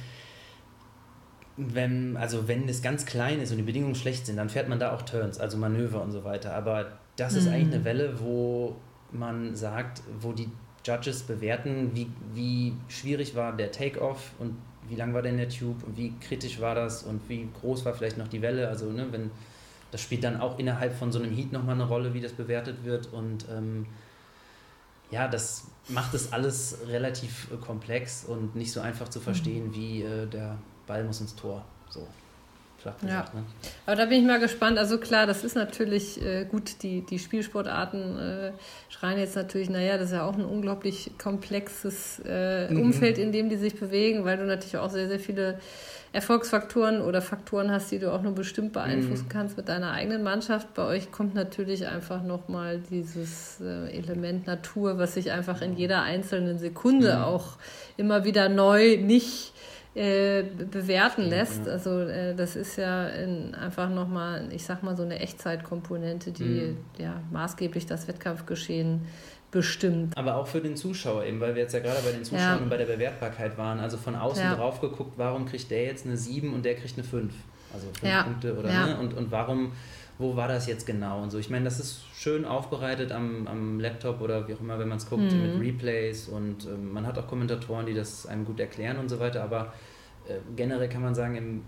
wenn, 1.57 2.17
also 2.17 2.47
wenn 2.49 2.69
es 2.69 2.83
ganz 2.83 3.05
klein 3.05 3.41
ist 3.41 3.51
und 3.51 3.57
die 3.57 3.63
Bedingungen 3.63 3.95
schlecht 3.95 4.27
sind, 4.27 4.37
dann 4.37 4.49
fährt 4.49 4.69
man 4.69 4.79
da 4.79 4.95
auch 4.95 5.03
Turns, 5.03 5.39
also 5.39 5.57
Manöver 5.57 6.03
und 6.03 6.13
so 6.13 6.25
weiter. 6.25 6.55
Aber 6.55 6.99
das 7.17 7.35
ist 7.35 7.47
mhm. 7.47 7.53
eigentlich 7.53 7.75
eine 7.75 7.85
Welle, 7.85 8.21
wo 8.21 8.77
man 9.11 9.55
sagt, 9.55 10.03
wo 10.21 10.33
die 10.33 10.49
Judges 10.85 11.23
bewerten, 11.23 11.91
wie, 11.95 12.09
wie 12.35 12.75
schwierig 12.89 13.35
war 13.35 13.57
der 13.57 13.71
Take-Off 13.71 14.33
und 14.39 14.57
wie 14.89 14.97
lang 14.97 15.15
war 15.15 15.23
denn 15.23 15.37
der 15.37 15.49
Tube 15.49 15.83
und 15.85 15.97
wie 15.97 16.13
kritisch 16.21 16.61
war 16.61 16.75
das 16.75 17.03
und 17.05 17.29
wie 17.29 17.49
groß 17.61 17.85
war 17.85 17.95
vielleicht 17.95 18.19
noch 18.19 18.29
die 18.29 18.43
Welle. 18.43 18.69
Also, 18.69 18.91
ne, 18.91 19.07
wenn 19.11 19.31
das 19.93 20.01
spielt 20.01 20.25
dann 20.25 20.41
auch 20.41 20.59
innerhalb 20.59 20.95
von 20.97 21.13
so 21.13 21.21
einem 21.21 21.31
Heat 21.31 21.53
nochmal 21.53 21.75
eine 21.75 21.87
Rolle, 21.87 22.15
wie 22.15 22.21
das 22.21 22.33
bewertet 22.33 22.83
wird. 22.83 23.13
Und 23.13 23.45
ähm, 23.51 23.87
ja, 25.11 25.29
das 25.29 25.65
macht 25.89 26.15
es 26.15 26.33
alles 26.33 26.79
relativ 26.89 27.49
äh, 27.53 27.57
komplex 27.57 28.25
und 28.25 28.57
nicht 28.57 28.73
so 28.73 28.81
einfach 28.81 29.09
zu 29.09 29.21
verstehen, 29.21 29.69
mhm. 29.69 29.75
wie 29.75 30.03
äh, 30.03 30.27
der 30.27 30.57
Ball 30.87 31.05
muss 31.05 31.21
ins 31.21 31.37
Tor. 31.37 31.63
So. 31.91 32.09
Gesagt, 32.83 33.03
ja. 33.03 33.25
Ne? 33.33 33.45
Aber 33.87 33.97
da 33.97 34.07
bin 34.07 34.21
ich 34.21 34.27
mal 34.27 34.41
gespannt. 34.41 34.79
Also 34.79 34.99
klar, 34.99 35.27
das 35.27 35.45
ist 35.45 35.55
natürlich 35.55 36.21
äh, 36.21 36.45
gut, 36.45 36.83
die, 36.83 37.05
die 37.07 37.19
Spielsportarten 37.19 38.19
äh, 38.19 38.53
schreien 38.89 39.19
jetzt 39.19 39.37
natürlich, 39.37 39.71
naja, 39.71 39.99
das 39.99 40.07
ist 40.07 40.15
ja 40.15 40.27
auch 40.27 40.35
ein 40.35 40.45
unglaublich 40.45 41.13
komplexes 41.17 42.21
äh, 42.27 42.69
mhm. 42.69 42.81
Umfeld, 42.81 43.19
in 43.19 43.31
dem 43.31 43.49
die 43.49 43.57
sich 43.57 43.79
bewegen, 43.79 44.25
weil 44.25 44.37
du 44.37 44.45
natürlich 44.45 44.79
auch 44.79 44.91
sehr, 44.91 45.09
sehr 45.09 45.21
viele 45.21 45.59
Erfolgsfaktoren 46.13 47.01
oder 47.01 47.23
Faktoren 47.23 47.71
hast, 47.71 47.91
die 47.91 47.99
du 47.99 48.13
auch 48.13 48.21
nur 48.21 48.35
bestimmt 48.35 48.75
beeinflussen 48.75 49.25
mhm. 49.25 49.33
kannst 49.33 49.57
mit 49.57 49.69
deiner 49.69 49.93
eigenen 49.93 50.23
Mannschaft. 50.23 50.75
Bei 50.75 50.85
euch 50.85 51.11
kommt 51.11 51.35
natürlich 51.35 51.87
einfach 51.87 52.23
nochmal 52.23 52.83
dieses 52.91 53.61
äh, 53.61 53.97
Element 53.97 54.47
Natur, 54.47 54.99
was 54.99 55.15
sich 55.15 55.31
einfach 55.31 55.63
in 55.63 55.75
jeder 55.75 56.03
einzelnen 56.03 56.59
Sekunde 56.59 57.17
mhm. 57.17 57.23
auch 57.23 57.57
immer 57.97 58.25
wieder 58.25 58.49
neu 58.51 58.99
nicht 58.99 59.52
äh, 59.95 60.43
bewerten 60.43 61.23
lässt. 61.23 61.67
Ja. 61.67 61.73
Also 61.73 62.01
äh, 62.01 62.35
das 62.35 62.57
ist 62.57 62.77
ja 62.77 63.09
in, 63.09 63.55
einfach 63.55 63.91
nochmal, 63.91 64.49
ich 64.51 64.65
sag 64.65 64.83
mal, 64.83 64.97
so 64.97 65.03
eine 65.03 65.19
Echtzeitkomponente, 65.19 66.33
die 66.33 66.45
mhm. 66.45 66.77
ja 66.99 67.21
maßgeblich 67.31 67.87
das 67.87 68.09
Wettkampfgeschehen 68.09 69.03
bestimmt. 69.51 70.17
Aber 70.17 70.37
auch 70.37 70.47
für 70.47 70.61
den 70.61 70.77
Zuschauer 70.77 71.25
eben, 71.25 71.39
weil 71.41 71.55
wir 71.55 71.63
jetzt 71.63 71.75
ja 71.75 71.81
gerade 71.81 72.01
bei 72.03 72.11
den 72.11 72.25
Zuschauern 72.25 72.57
ja. 72.57 72.63
und 72.63 72.71
bei 72.71 72.79
der 72.79 72.87
Bewertbarkeit 72.87 73.59
waren. 73.59 73.81
Also 73.81 73.99
von 73.99 74.17
außen 74.17 74.43
ja. 74.43 74.55
drauf 74.55 74.81
geguckt, 74.81 75.13
warum 75.19 75.45
kriegt 75.45 75.71
der 75.71 75.85
jetzt 75.85 76.07
eine 76.07 76.17
7 76.17 76.55
und 76.55 76.65
der 76.65 76.75
kriegt 76.75 76.95
eine 76.97 77.05
5? 77.05 77.35
Also 77.75 77.87
5 78.01 78.03
ja. 78.03 78.23
Punkte 78.23 78.57
oder 78.57 78.71
ne? 78.71 78.99
Und, 78.99 79.15
und 79.15 79.31
warum, 79.31 79.73
wo 80.19 80.37
war 80.37 80.49
das 80.49 80.67
jetzt 80.67 80.87
genau 80.87 81.23
und 81.23 81.31
so. 81.31 81.39
Ich 81.39 81.51
meine, 81.51 81.65
das 81.65 81.81
ist 81.81 82.03
schön 82.15 82.45
aufbereitet 82.45 83.13
am, 83.13 83.47
am 83.47 83.81
Laptop 83.81 84.21
oder 84.21 84.47
wie 84.47 84.55
auch 84.55 84.61
immer, 84.61 84.79
wenn 84.79 84.89
man 84.89 84.99
es 84.99 85.09
guckt, 85.09 85.33
mhm. 85.33 85.43
mit 85.43 85.61
Replays 85.61 86.29
und 86.29 86.67
ähm, 86.67 86.93
man 86.93 87.07
hat 87.07 87.19
auch 87.19 87.27
Kommentatoren, 87.27 87.87
die 87.87 87.95
das 87.95 88.27
einem 88.27 88.45
gut 88.45 88.61
erklären 88.61 88.99
und 88.99 89.09
so 89.09 89.19
weiter. 89.21 89.43
Aber 89.43 89.73
äh, 90.29 90.37
generell 90.55 90.89
kann 90.89 91.03
man 91.03 91.15
sagen, 91.15 91.37
im 91.37 91.63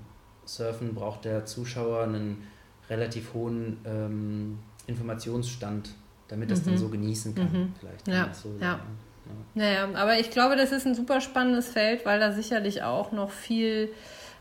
Surfen 0.44 0.94
braucht 0.94 1.24
der 1.24 1.46
Zuschauer 1.46 2.04
einen 2.04 2.46
relativ 2.88 3.32
hohen 3.34 3.78
ähm, 3.86 4.58
Informationsstand 4.86 5.94
damit 6.28 6.50
das 6.50 6.60
mhm. 6.60 6.70
dann 6.70 6.78
so 6.78 6.88
genießen 6.88 7.34
kann. 7.34 7.52
Mhm. 7.52 7.72
Vielleicht 7.78 8.08
ja. 8.08 8.32
So 8.32 8.50
ja. 8.60 8.66
ja. 8.66 8.80
Naja, 9.54 9.88
aber 9.94 10.18
ich 10.18 10.30
glaube, 10.30 10.56
das 10.56 10.72
ist 10.72 10.86
ein 10.86 10.94
super 10.94 11.20
spannendes 11.20 11.68
Feld, 11.68 12.04
weil 12.04 12.20
da 12.20 12.32
sicherlich 12.32 12.82
auch 12.82 13.12
noch 13.12 13.30
viel 13.30 13.90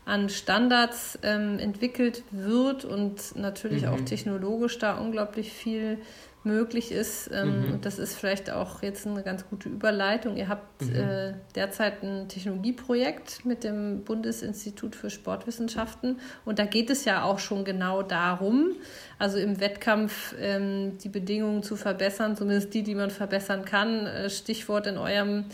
an 0.04 0.28
Standards 0.28 1.18
ähm, 1.22 1.58
entwickelt 1.58 2.22
wird 2.30 2.84
und 2.84 3.36
natürlich 3.36 3.82
mhm. 3.82 3.88
auch 3.88 4.00
technologisch 4.00 4.78
da 4.78 4.98
unglaublich 4.98 5.52
viel 5.52 5.98
möglich 6.44 6.92
ist. 6.92 7.30
Ähm, 7.32 7.66
mhm. 7.66 7.72
Und 7.72 7.86
das 7.86 7.98
ist 7.98 8.16
vielleicht 8.16 8.50
auch 8.50 8.82
jetzt 8.82 9.06
eine 9.06 9.22
ganz 9.22 9.48
gute 9.48 9.68
Überleitung. 9.68 10.36
Ihr 10.36 10.48
habt 10.48 10.82
mhm. 10.82 10.94
äh, 10.94 11.34
derzeit 11.54 12.02
ein 12.02 12.28
Technologieprojekt 12.28 13.44
mit 13.44 13.64
dem 13.64 14.04
Bundesinstitut 14.04 14.94
für 14.94 15.10
Sportwissenschaften. 15.10 16.20
Und 16.44 16.58
da 16.58 16.66
geht 16.66 16.90
es 16.90 17.06
ja 17.06 17.24
auch 17.24 17.38
schon 17.38 17.64
genau 17.64 18.02
darum, 18.02 18.72
also 19.18 19.38
im 19.38 19.58
Wettkampf 19.58 20.34
ähm, 20.38 20.98
die 20.98 21.08
Bedingungen 21.08 21.62
zu 21.62 21.76
verbessern, 21.76 22.36
zumindest 22.36 22.74
die, 22.74 22.82
die 22.82 22.94
man 22.94 23.10
verbessern 23.10 23.64
kann. 23.64 24.06
Äh, 24.06 24.28
Stichwort 24.28 24.86
in 24.86 24.98
eurem 24.98 25.46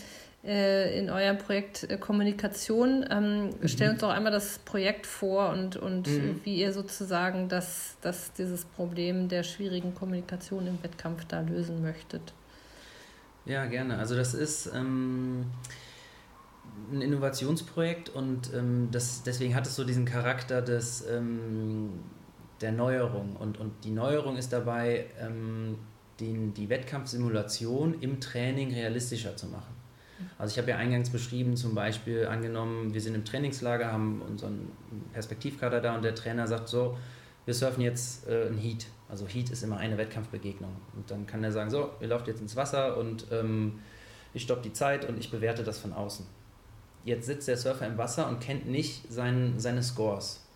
in 0.43 1.11
eurem 1.11 1.36
Projekt 1.36 1.91
äh, 1.91 1.99
Kommunikation. 1.99 3.05
Ähm, 3.11 3.47
mhm. 3.47 3.68
Stell 3.68 3.91
uns 3.91 4.01
doch 4.01 4.09
einmal 4.09 4.32
das 4.32 4.59
Projekt 4.61 5.07
vor 5.07 5.51
und, 5.51 5.76
und 5.76 6.07
mhm. 6.07 6.41
wie 6.45 6.57
ihr 6.57 6.72
sozusagen 6.72 7.49
das, 7.49 7.97
das, 8.01 8.32
dieses 8.32 8.64
Problem 8.64 9.28
der 9.28 9.43
schwierigen 9.43 9.95
Kommunikation 9.95 10.66
im 10.66 10.82
Wettkampf 10.82 11.26
da 11.26 11.41
lösen 11.41 11.82
möchtet. 11.82 12.32
Ja, 13.45 13.66
gerne. 13.66 13.99
Also 13.99 14.16
das 14.16 14.32
ist 14.32 14.70
ähm, 14.74 15.47
ein 16.91 17.03
Innovationsprojekt 17.03 18.09
und 18.09 18.53
ähm, 18.55 18.88
das, 18.93 19.22
deswegen 19.22 19.55
hat 19.55 19.66
es 19.66 19.76
so 19.76 19.84
diesen 19.84 20.07
Charakter 20.07 20.62
des, 20.62 21.07
ähm, 21.07 21.91
der 22.62 22.72
Neuerung. 22.72 23.36
Und, 23.36 23.59
und 23.59 23.84
die 23.84 23.91
Neuerung 23.91 24.38
ist 24.38 24.55
dabei, 24.55 25.07
ähm, 25.20 25.76
den, 26.18 26.55
die 26.55 26.70
Wettkampfsimulation 26.70 28.01
im 28.01 28.20
Training 28.20 28.72
realistischer 28.72 29.36
zu 29.36 29.47
machen. 29.47 29.80
Also 30.38 30.52
ich 30.52 30.58
habe 30.58 30.70
ja 30.70 30.76
eingangs 30.76 31.10
beschrieben, 31.10 31.56
zum 31.56 31.74
Beispiel 31.74 32.26
angenommen, 32.26 32.94
wir 32.94 33.00
sind 33.00 33.14
im 33.14 33.24
Trainingslager, 33.24 33.92
haben 33.92 34.22
unseren 34.22 34.72
Perspektivkader 35.12 35.80
da 35.80 35.94
und 35.94 36.02
der 36.02 36.14
Trainer 36.14 36.46
sagt 36.46 36.68
so, 36.68 36.96
wir 37.44 37.54
surfen 37.54 37.82
jetzt 37.82 38.28
äh, 38.28 38.46
ein 38.46 38.58
Heat. 38.58 38.86
Also 39.08 39.26
Heat 39.26 39.50
ist 39.50 39.62
immer 39.62 39.78
eine 39.78 39.98
Wettkampfbegegnung. 39.98 40.70
Und 40.94 41.10
dann 41.10 41.26
kann 41.26 41.42
er 41.42 41.52
sagen, 41.52 41.70
so, 41.70 41.90
ihr 42.00 42.08
lauft 42.08 42.28
jetzt 42.28 42.40
ins 42.40 42.54
Wasser 42.56 42.96
und 42.96 43.26
ähm, 43.32 43.80
ich 44.32 44.42
stoppe 44.42 44.62
die 44.62 44.72
Zeit 44.72 45.08
und 45.08 45.18
ich 45.18 45.30
bewerte 45.30 45.64
das 45.64 45.78
von 45.78 45.92
außen. 45.92 46.26
Jetzt 47.04 47.26
sitzt 47.26 47.48
der 47.48 47.56
Surfer 47.56 47.86
im 47.86 47.98
Wasser 47.98 48.28
und 48.28 48.40
kennt 48.40 48.68
nicht 48.68 49.10
sein, 49.10 49.54
seine 49.56 49.82
Scores. 49.82 50.46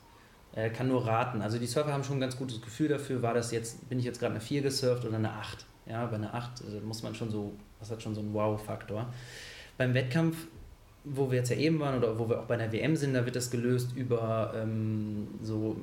Er 0.52 0.70
kann 0.70 0.88
nur 0.88 1.04
raten. 1.04 1.42
Also 1.42 1.58
die 1.58 1.66
Surfer 1.66 1.92
haben 1.92 2.04
schon 2.04 2.18
ein 2.18 2.20
ganz 2.20 2.36
gutes 2.36 2.60
Gefühl 2.60 2.88
dafür, 2.88 3.22
war 3.22 3.34
das 3.34 3.50
jetzt, 3.50 3.88
bin 3.88 3.98
ich 3.98 4.04
jetzt 4.04 4.20
gerade 4.20 4.34
eine 4.34 4.40
4 4.40 4.62
gesurft 4.62 5.04
oder 5.04 5.16
eine 5.16 5.32
8. 5.32 5.66
Ja, 5.86 6.06
bei 6.06 6.16
einer 6.16 6.32
8 6.32 6.60
äh, 6.60 6.80
muss 6.80 7.02
man 7.02 7.14
schon 7.14 7.30
so, 7.30 7.54
das 7.80 7.90
hat 7.90 8.02
schon 8.02 8.14
so 8.14 8.20
einen 8.20 8.32
Wow-Faktor. 8.32 9.12
Beim 9.76 9.94
Wettkampf, 9.94 10.36
wo 11.04 11.30
wir 11.30 11.38
jetzt 11.38 11.50
ja 11.50 11.56
eben 11.56 11.80
waren 11.80 11.98
oder 11.98 12.18
wo 12.18 12.28
wir 12.28 12.40
auch 12.40 12.46
bei 12.46 12.56
der 12.56 12.72
WM 12.72 12.96
sind, 12.96 13.14
da 13.14 13.24
wird 13.24 13.36
das 13.36 13.50
gelöst 13.50 13.94
über 13.96 14.54
ähm, 14.56 15.28
so 15.42 15.76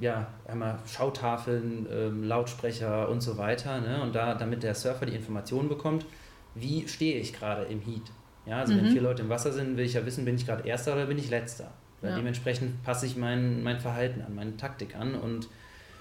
ja, 0.00 0.26
einmal 0.46 0.78
Schautafeln, 0.86 1.86
ähm, 1.90 2.24
Lautsprecher 2.24 3.08
und 3.08 3.20
so 3.20 3.38
weiter. 3.38 3.80
Ne? 3.80 4.02
Und 4.02 4.14
da, 4.14 4.34
damit 4.34 4.62
der 4.62 4.74
Surfer 4.74 5.06
die 5.06 5.14
Informationen 5.14 5.68
bekommt, 5.68 6.04
wie 6.54 6.88
stehe 6.88 7.18
ich 7.20 7.32
gerade 7.32 7.64
im 7.64 7.80
Heat. 7.80 8.02
Ja, 8.46 8.60
also 8.60 8.74
mhm. 8.74 8.78
wenn 8.78 8.86
vier 8.90 9.02
Leute 9.02 9.22
im 9.22 9.28
Wasser 9.28 9.52
sind, 9.52 9.76
will 9.76 9.84
ich 9.84 9.94
ja 9.94 10.04
wissen, 10.04 10.24
bin 10.24 10.34
ich 10.34 10.46
gerade 10.46 10.66
Erster 10.66 10.94
oder 10.94 11.06
bin 11.06 11.18
ich 11.18 11.30
Letzter. 11.30 11.70
Ja. 12.02 12.14
Dementsprechend 12.16 12.82
passe 12.82 13.06
ich 13.06 13.16
mein, 13.16 13.62
mein 13.62 13.80
Verhalten 13.80 14.20
an, 14.20 14.34
meine 14.34 14.56
Taktik 14.56 14.94
an 14.94 15.14
und 15.14 15.48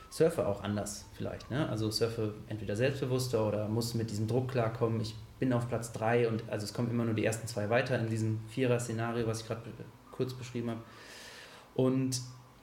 surfe 0.09 0.47
auch 0.47 0.61
anders 0.63 1.05
vielleicht. 1.13 1.49
Ne? 1.49 1.67
Also 1.69 1.89
surfe 1.89 2.33
entweder 2.47 2.75
selbstbewusster 2.75 3.47
oder 3.47 3.67
muss 3.67 3.93
mit 3.93 4.11
diesem 4.11 4.27
Druck 4.27 4.49
klarkommen. 4.49 4.99
Ich 4.99 5.15
bin 5.43 5.51
auf 5.51 5.67
Platz 5.67 5.91
3 5.91 6.29
und 6.29 6.45
also 6.49 6.63
es 6.63 6.73
kommen 6.73 6.89
immer 6.89 7.03
nur 7.03 7.15
die 7.15 7.25
ersten 7.25 7.47
zwei 7.47 7.69
weiter 7.69 7.99
in 7.99 8.09
diesem 8.09 8.39
Vierer-Szenario, 8.47 9.27
was 9.27 9.41
ich 9.41 9.47
gerade 9.47 9.61
kurz 10.11 10.33
beschrieben 10.33 10.69
habe. 10.69 10.79
Und 11.75 12.21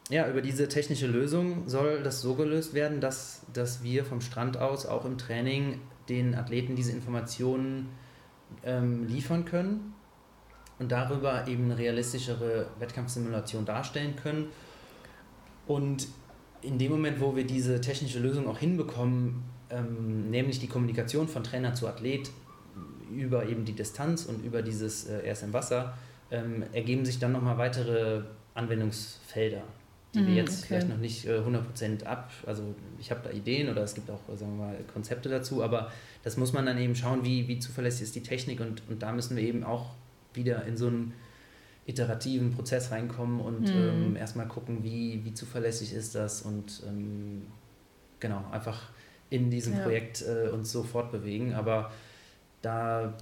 ja, 0.09 0.27
über 0.31 0.41
diese 0.41 0.67
technische 0.67 1.07
Lösung 1.07 1.69
soll 1.69 2.03
das 2.03 2.23
so 2.23 2.35
gelöst 2.37 2.73
werden, 2.73 3.03
dass, 3.03 3.43
dass 3.53 3.83
wir 3.83 4.07
vom 4.07 4.23
Strand 4.23 4.57
aus 4.57 4.87
auch 4.87 5.05
im 5.05 5.19
Training 5.19 5.79
den 6.09 6.35
Athleten 6.35 6.75
diese 6.75 6.93
Informationen 6.93 7.91
ähm, 8.65 9.07
liefern 9.07 9.45
können 9.45 9.93
und 10.79 10.91
darüber 10.91 11.47
eben 11.49 11.65
eine 11.65 11.77
realistischere 11.77 12.69
Wettkampfsimulation 12.79 13.67
darstellen 13.67 14.17
können. 14.17 14.47
Und 15.67 16.09
in 16.63 16.79
dem 16.79 16.93
Moment, 16.93 17.21
wo 17.21 17.37
wir 17.37 17.47
diese 17.47 17.83
technische 17.83 18.21
Lösung 18.21 18.49
auch 18.49 18.59
hinbekommen, 18.59 19.43
ähm, 19.69 20.31
nämlich 20.31 20.61
die 20.61 20.67
Kommunikation 20.67 21.29
von 21.29 21.45
Trainer 21.45 21.75
zu 21.75 21.87
Athlet 21.87 22.31
über 23.11 23.47
eben 23.47 23.65
die 23.65 23.73
Distanz 23.73 24.25
und 24.25 24.45
über 24.45 24.63
dieses 24.63 25.07
äh, 25.07 25.25
erst 25.25 25.43
im 25.43 25.53
Wasser, 25.53 25.95
ähm, 26.31 26.65
ergeben 26.73 27.05
sich 27.05 27.19
dann 27.19 27.33
nochmal 27.33 27.59
weitere 27.59 28.23
Anwendungsfelder, 28.55 29.63
die 30.15 30.21
mm, 30.21 30.27
wir 30.27 30.35
jetzt 30.35 30.59
okay. 30.59 30.67
vielleicht 30.69 30.89
noch 30.89 30.99
nicht 30.99 31.27
äh, 31.27 31.41
100% 31.41 32.05
ab, 32.05 32.31
also 32.47 32.75
ich 32.99 33.11
habe 33.11 33.21
da 33.25 33.31
Ideen 33.31 33.69
oder 33.69 33.83
es 33.83 33.95
gibt 33.95 34.11
auch, 34.11 34.21
sagen 34.37 34.59
wir 34.59 34.67
mal, 34.67 34.77
Konzepte 34.93 35.29
dazu, 35.29 35.63
aber 35.63 35.91
das 36.23 36.37
muss 36.37 36.53
man 36.53 36.67
dann 36.67 36.79
eben 36.79 36.95
schauen, 36.95 37.25
wie, 37.25 37.49
wie 37.49 37.59
zuverlässig 37.59 38.03
ist 38.03 38.15
die 38.15 38.23
Technik 38.23 38.61
und, 38.61 38.83
und 38.89 39.03
da 39.03 39.13
müssen 39.13 39.37
wir 39.37 39.43
eben 39.43 39.65
auch 39.65 39.91
wieder 40.35 40.65
in 40.65 40.77
so 40.77 40.87
einen 40.87 41.13
iterativen 41.87 42.53
Prozess 42.53 42.93
reinkommen 42.93 43.41
und 43.41 43.63
mhm. 43.63 44.07
ähm, 44.07 44.17
erstmal 44.17 44.47
gucken, 44.47 44.85
wie, 44.85 45.25
wie 45.25 45.35
zuverlässig 45.35 45.93
ist 45.93 46.15
das 46.15 46.43
und 46.43 46.83
ähm, 46.87 47.43
genau, 48.21 48.45
einfach 48.53 48.91
in 49.31 49.51
diesem 49.51 49.75
ja. 49.75 49.83
Projekt 49.83 50.23
äh, 50.23 50.51
uns 50.51 50.71
so 50.71 50.83
fortbewegen. 50.83 51.55
Aber 51.55 51.91
da, 52.63 53.15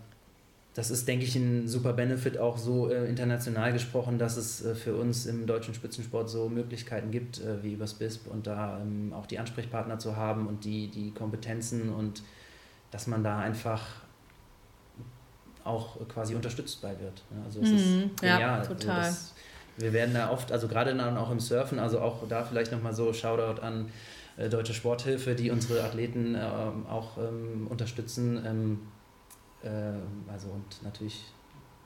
das 0.74 0.90
ist, 0.90 1.06
denke 1.08 1.24
ich, 1.24 1.34
ein 1.36 1.68
super 1.68 1.92
Benefit 1.92 2.38
auch 2.38 2.58
so 2.58 2.90
äh, 2.90 3.08
international 3.08 3.72
gesprochen, 3.72 4.18
dass 4.18 4.36
es 4.36 4.64
äh, 4.64 4.74
für 4.74 4.94
uns 4.94 5.26
im 5.26 5.46
deutschen 5.46 5.74
Spitzensport 5.74 6.28
so 6.28 6.48
Möglichkeiten 6.48 7.10
gibt, 7.10 7.40
äh, 7.40 7.62
wie 7.62 7.72
übers 7.72 7.94
BISP 7.94 8.26
und 8.28 8.46
da 8.46 8.80
ähm, 8.80 9.12
auch 9.12 9.26
die 9.26 9.38
Ansprechpartner 9.38 9.98
zu 9.98 10.16
haben 10.16 10.46
und 10.46 10.64
die, 10.64 10.88
die 10.88 11.12
Kompetenzen 11.12 11.92
und 11.92 12.22
dass 12.90 13.06
man 13.06 13.22
da 13.22 13.38
einfach 13.38 13.84
auch 15.64 15.96
quasi 16.08 16.34
unterstützt 16.34 16.80
bei 16.80 16.98
wird. 16.98 17.22
Also 17.44 17.60
es 17.60 17.68
mhm, 17.68 17.76
ist 17.76 18.20
genial. 18.20 18.40
Ja, 18.40 18.54
also 18.56 18.74
total. 18.74 18.96
Also 18.96 19.10
das, 19.10 19.34
wir 19.76 19.92
werden 19.92 20.14
da 20.14 20.30
oft, 20.30 20.50
also 20.50 20.66
gerade 20.66 20.94
dann 20.94 21.16
auch 21.16 21.30
im 21.30 21.40
Surfen, 21.40 21.78
also 21.78 22.00
auch 22.00 22.26
da 22.28 22.44
vielleicht 22.44 22.72
nochmal 22.72 22.94
so 22.94 23.12
Shoutout 23.12 23.60
an 23.60 23.90
äh, 24.36 24.48
Deutsche 24.48 24.74
Sporthilfe, 24.74 25.34
die 25.34 25.50
unsere 25.50 25.84
Athleten 25.84 26.34
äh, 26.34 26.40
auch 26.88 27.18
ähm, 27.18 27.66
unterstützen. 27.68 28.42
Ähm, 28.44 28.78
äh, 28.80 28.97
also 29.62 30.48
und 30.48 30.82
natürlich 30.82 31.24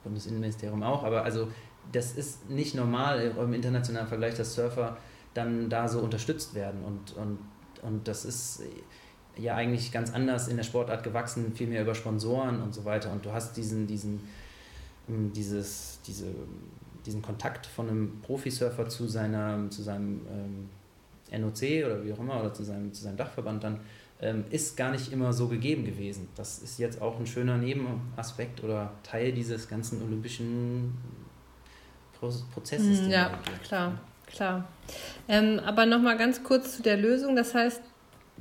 Bundesinnenministerium 0.04 0.82
auch, 0.82 1.04
aber 1.04 1.24
also 1.24 1.48
das 1.90 2.12
ist 2.12 2.48
nicht 2.48 2.74
normal 2.74 3.34
im 3.38 3.54
internationalen 3.54 4.06
Vergleich, 4.06 4.34
dass 4.34 4.54
Surfer 4.54 4.96
dann 5.34 5.68
da 5.68 5.88
so 5.88 6.00
unterstützt 6.00 6.54
werden. 6.54 6.84
Und, 6.84 7.16
und, 7.16 7.38
und 7.82 8.06
das 8.06 8.24
ist 8.24 8.62
ja 9.36 9.56
eigentlich 9.56 9.90
ganz 9.92 10.12
anders 10.12 10.48
in 10.48 10.56
der 10.56 10.64
Sportart 10.64 11.02
gewachsen, 11.02 11.52
viel 11.54 11.66
mehr 11.66 11.82
über 11.82 11.94
Sponsoren 11.94 12.62
und 12.62 12.74
so 12.74 12.84
weiter. 12.84 13.10
Und 13.10 13.24
du 13.24 13.32
hast 13.32 13.56
diesen, 13.56 13.86
diesen, 13.86 14.20
ähm, 15.08 15.32
dieses, 15.32 16.00
diese, 16.06 16.26
diesen 17.06 17.22
Kontakt 17.22 17.66
von 17.66 17.88
einem 17.88 18.20
Profisurfer 18.20 18.88
zu, 18.88 19.08
seiner, 19.08 19.70
zu 19.70 19.82
seinem 19.82 20.20
ähm, 20.30 21.40
NOC 21.40 21.86
oder 21.86 22.04
wie 22.04 22.12
auch 22.12 22.18
immer 22.18 22.40
oder 22.40 22.52
zu 22.52 22.62
seinem, 22.62 22.92
zu 22.92 23.02
seinem 23.02 23.16
Dachverband 23.16 23.64
dann 23.64 23.74
ähm, 23.74 23.80
ist 24.50 24.76
gar 24.76 24.92
nicht 24.92 25.12
immer 25.12 25.32
so 25.32 25.48
gegeben 25.48 25.84
gewesen. 25.84 26.28
Das 26.36 26.58
ist 26.58 26.78
jetzt 26.78 27.02
auch 27.02 27.18
ein 27.18 27.26
schöner 27.26 27.56
Nebenaspekt 27.58 28.62
oder 28.62 28.92
Teil 29.02 29.32
dieses 29.32 29.68
ganzen 29.68 30.02
olympischen 30.02 30.96
Prozesses. 32.54 33.00
Hm, 33.00 33.10
ja, 33.10 33.38
klar, 33.64 33.98
klar. 34.26 34.68
Ähm, 35.26 35.60
aber 35.64 35.86
nochmal 35.86 36.16
ganz 36.16 36.44
kurz 36.44 36.76
zu 36.76 36.82
der 36.82 36.96
Lösung. 36.96 37.34
Das 37.34 37.54
heißt, 37.54 37.82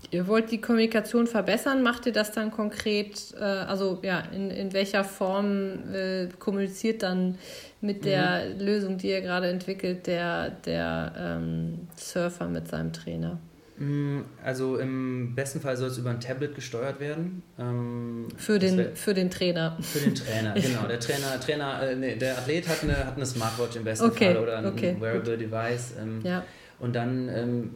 Ihr 0.09 0.27
wollt 0.27 0.51
die 0.51 0.59
Kommunikation 0.59 1.27
verbessern, 1.27 1.83
macht 1.83 2.07
ihr 2.07 2.11
das 2.11 2.31
dann 2.31 2.49
konkret, 2.49 3.35
äh, 3.39 3.43
also 3.43 3.99
ja, 4.01 4.21
in, 4.33 4.49
in 4.49 4.73
welcher 4.73 5.03
Form 5.03 5.93
äh, 5.93 6.27
kommuniziert 6.39 7.03
dann 7.03 7.37
mit 7.81 8.03
der 8.03 8.49
mhm. 8.49 8.59
Lösung, 8.59 8.97
die 8.97 9.09
ihr 9.09 9.21
gerade 9.21 9.49
entwickelt, 9.49 10.07
der, 10.07 10.49
der 10.49 11.13
ähm, 11.17 11.87
Surfer 11.95 12.47
mit 12.47 12.67
seinem 12.67 12.93
Trainer? 12.93 13.39
Mm, 13.81 14.25
also 14.43 14.77
im 14.77 15.33
besten 15.33 15.59
Fall 15.59 15.75
soll 15.75 15.87
es 15.87 15.97
über 15.97 16.11
ein 16.11 16.19
Tablet 16.19 16.53
gesteuert 16.53 16.99
werden. 16.99 17.41
Ähm, 17.57 18.27
für, 18.37 18.59
den, 18.59 18.95
für 18.95 19.15
den 19.15 19.31
Trainer. 19.31 19.75
Für 19.81 20.01
den 20.01 20.13
Trainer, 20.13 20.53
genau. 20.55 20.87
Der 20.87 20.99
Trainer, 20.99 21.39
Trainer 21.39 21.81
äh, 21.81 21.95
nee, 21.95 22.15
der 22.15 22.37
Athlet 22.37 22.69
hat 22.69 22.83
eine, 22.83 22.95
hat 22.95 23.15
eine 23.15 23.25
Smartwatch 23.25 23.77
im 23.77 23.83
besten 23.83 24.05
okay. 24.05 24.35
Fall 24.35 24.43
oder 24.43 24.59
ein 24.59 24.67
okay. 24.67 24.95
Wearable 24.99 25.35
Device. 25.35 25.93
Ähm, 25.99 26.19
ja. 26.23 26.43
Und 26.77 26.95
dann 26.95 27.27
ähm, 27.29 27.71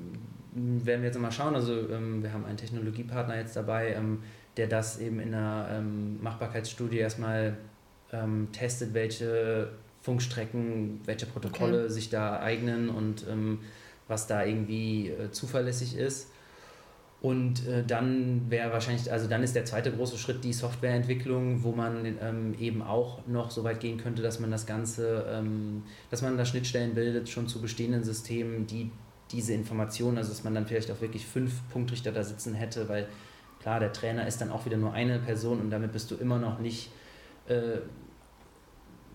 werden 0.54 1.02
wir 1.02 1.08
jetzt 1.08 1.18
mal 1.18 1.32
schauen. 1.32 1.56
Also 1.56 1.74
ähm, 1.90 2.22
wir 2.22 2.32
haben 2.32 2.46
einen 2.46 2.58
Technologiepartner 2.58 3.38
jetzt 3.38 3.56
dabei, 3.56 3.94
ähm, 3.94 4.20
der 4.58 4.68
das 4.68 5.00
eben 5.00 5.20
in 5.20 5.34
einer 5.34 5.70
ähm, 5.72 6.22
Machbarkeitsstudie 6.22 7.00
erstmal 7.00 7.58
testet, 8.54 8.94
welche 8.94 9.68
Funkstrecken, 10.02 11.02
welche 11.04 11.26
Protokolle 11.26 11.86
okay. 11.86 11.92
sich 11.92 12.10
da 12.10 12.40
eignen 12.40 12.88
und 12.88 13.26
was 14.08 14.28
da 14.28 14.44
irgendwie 14.44 15.10
äh, 15.10 15.32
zuverlässig 15.32 15.98
ist. 15.98 16.30
Und 17.22 17.68
äh, 17.68 17.84
dann 17.84 18.52
wäre 18.52 18.72
wahrscheinlich, 18.72 19.12
also 19.12 19.28
dann 19.28 19.42
ist 19.42 19.56
der 19.56 19.66
zweite 19.66 19.92
große 19.92 20.18
Schritt 20.18 20.44
die 20.44 20.54
Softwareentwicklung, 20.54 21.64
wo 21.64 21.72
man 21.72 22.06
ähm, 22.22 22.54
eben 22.60 22.84
auch 22.84 23.26
noch 23.26 23.50
so 23.50 23.64
weit 23.64 23.80
gehen 23.80 23.98
könnte, 23.98 24.22
dass 24.22 24.40
man 24.40 24.52
das 24.52 24.68
Ganze, 24.68 25.26
ähm, 25.30 25.84
dass 26.12 26.22
man 26.22 26.38
da 26.38 26.46
Schnittstellen 26.46 26.94
bildet, 26.94 27.28
schon 27.30 27.48
zu 27.48 27.62
bestehenden 27.62 28.04
Systemen, 28.04 28.68
die 28.68 28.92
diese 29.32 29.54
Informationen, 29.54 30.18
also 30.18 30.30
dass 30.30 30.44
man 30.44 30.54
dann 30.54 30.68
vielleicht 30.68 30.92
auch 30.92 31.02
wirklich 31.02 31.26
fünf 31.26 31.68
Punktrichter 31.70 32.12
da 32.12 32.24
sitzen 32.24 32.54
hätte, 32.54 32.88
weil 32.90 33.08
klar, 33.60 33.80
der 33.80 33.92
Trainer 33.92 34.28
ist 34.28 34.40
dann 34.40 34.52
auch 34.52 34.66
wieder 34.66 34.78
nur 34.78 34.94
eine 34.94 35.18
Person 35.18 35.60
und 35.60 35.72
damit 35.72 35.94
bist 35.94 36.12
du 36.12 36.16
immer 36.16 36.38
noch 36.38 36.60
nicht, 36.60 36.92
äh, 37.48 37.80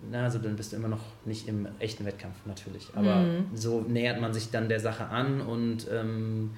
na, 0.09 0.23
also 0.23 0.39
dann 0.39 0.55
bist 0.55 0.71
du 0.71 0.77
immer 0.77 0.87
noch 0.87 1.03
nicht 1.25 1.47
im 1.47 1.67
echten 1.79 2.05
Wettkampf 2.05 2.35
natürlich. 2.45 2.87
Aber 2.95 3.17
mhm. 3.17 3.45
so 3.53 3.81
nähert 3.81 4.19
man 4.19 4.33
sich 4.33 4.49
dann 4.49 4.69
der 4.69 4.79
Sache 4.79 5.05
an 5.05 5.41
und 5.41 5.87
ähm, 5.91 6.51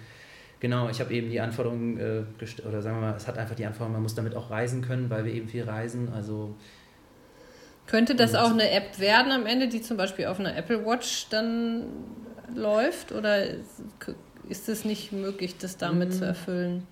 genau, 0.60 0.90
ich 0.90 1.00
habe 1.00 1.14
eben 1.14 1.30
die 1.30 1.42
Anforderungen, 1.42 2.00
äh, 2.00 2.24
oder 2.68 2.82
sagen 2.82 2.98
wir 2.98 3.10
mal, 3.10 3.18
es 3.18 3.28
hat 3.28 3.38
einfach 3.38 3.56
die 3.56 3.66
Anforderung, 3.66 3.94
man 3.94 4.04
muss 4.04 4.16
damit 4.16 4.36
auch 4.36 4.50
reisen 4.50 4.82
können, 4.82 5.10
weil 5.10 5.26
wir 5.26 5.34
eben 5.34 5.50
viel 5.50 5.64
reisen, 5.64 6.10
also 6.14 6.56
könnte 7.86 8.16
das 8.16 8.34
auch 8.34 8.52
eine 8.52 8.70
App 8.72 9.00
werden 9.00 9.32
am 9.32 9.46
Ende, 9.46 9.68
die 9.68 9.82
zum 9.82 9.98
Beispiel 9.98 10.26
auf 10.28 10.40
einer 10.40 10.56
Apple 10.56 10.86
Watch 10.86 11.28
dann 11.30 11.88
läuft? 12.56 13.12
Oder 13.12 13.46
ist 14.50 14.70
es 14.70 14.86
nicht 14.86 15.12
möglich, 15.12 15.58
das 15.58 15.78
damit 15.78 16.10
mm. 16.10 16.12
zu 16.12 16.26
erfüllen? 16.26 16.88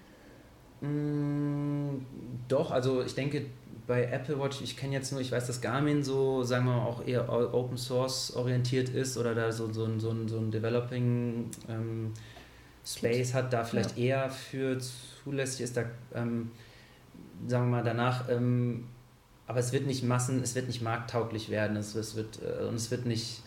Mm, 0.82 2.06
doch, 2.47 2.72
also 2.72 3.04
ich 3.04 3.16
denke, 3.16 3.45
bei 3.91 4.05
Apple 4.05 4.39
Watch, 4.39 4.61
ich 4.61 4.77
kenne 4.77 4.93
jetzt 4.93 5.11
nur, 5.11 5.19
ich 5.19 5.33
weiß, 5.33 5.47
dass 5.47 5.59
Garmin 5.59 6.01
so, 6.01 6.43
sagen 6.43 6.63
wir 6.63 6.77
mal, 6.77 6.85
auch 6.85 7.05
eher 7.05 7.27
Open 7.53 7.77
Source 7.77 8.33
orientiert 8.37 8.87
ist 8.87 9.17
oder 9.17 9.35
da 9.35 9.51
so, 9.51 9.69
so, 9.73 9.85
so, 9.99 10.15
so 10.29 10.37
ein 10.37 10.49
Developing 10.49 11.51
ähm, 11.67 12.13
Space 12.85 13.33
hat, 13.33 13.51
da 13.51 13.65
vielleicht 13.65 13.97
ja. 13.97 14.03
eher 14.05 14.29
für 14.29 14.77
zulässig 14.79 15.59
ist, 15.65 15.75
da 15.75 15.83
ähm, 16.15 16.51
sagen 17.47 17.65
wir 17.65 17.79
mal 17.79 17.83
danach, 17.83 18.29
ähm, 18.29 18.85
aber 19.45 19.59
es 19.59 19.73
wird 19.73 19.85
nicht 19.87 20.05
massen, 20.05 20.41
es 20.41 20.55
wird 20.55 20.67
nicht 20.67 20.81
markttauglich 20.81 21.49
werden, 21.49 21.75
es, 21.75 21.93
es 21.93 22.15
wird 22.15 22.39
äh, 22.41 22.63
und 22.63 22.75
es 22.75 22.91
wird 22.91 23.05
nicht 23.05 23.43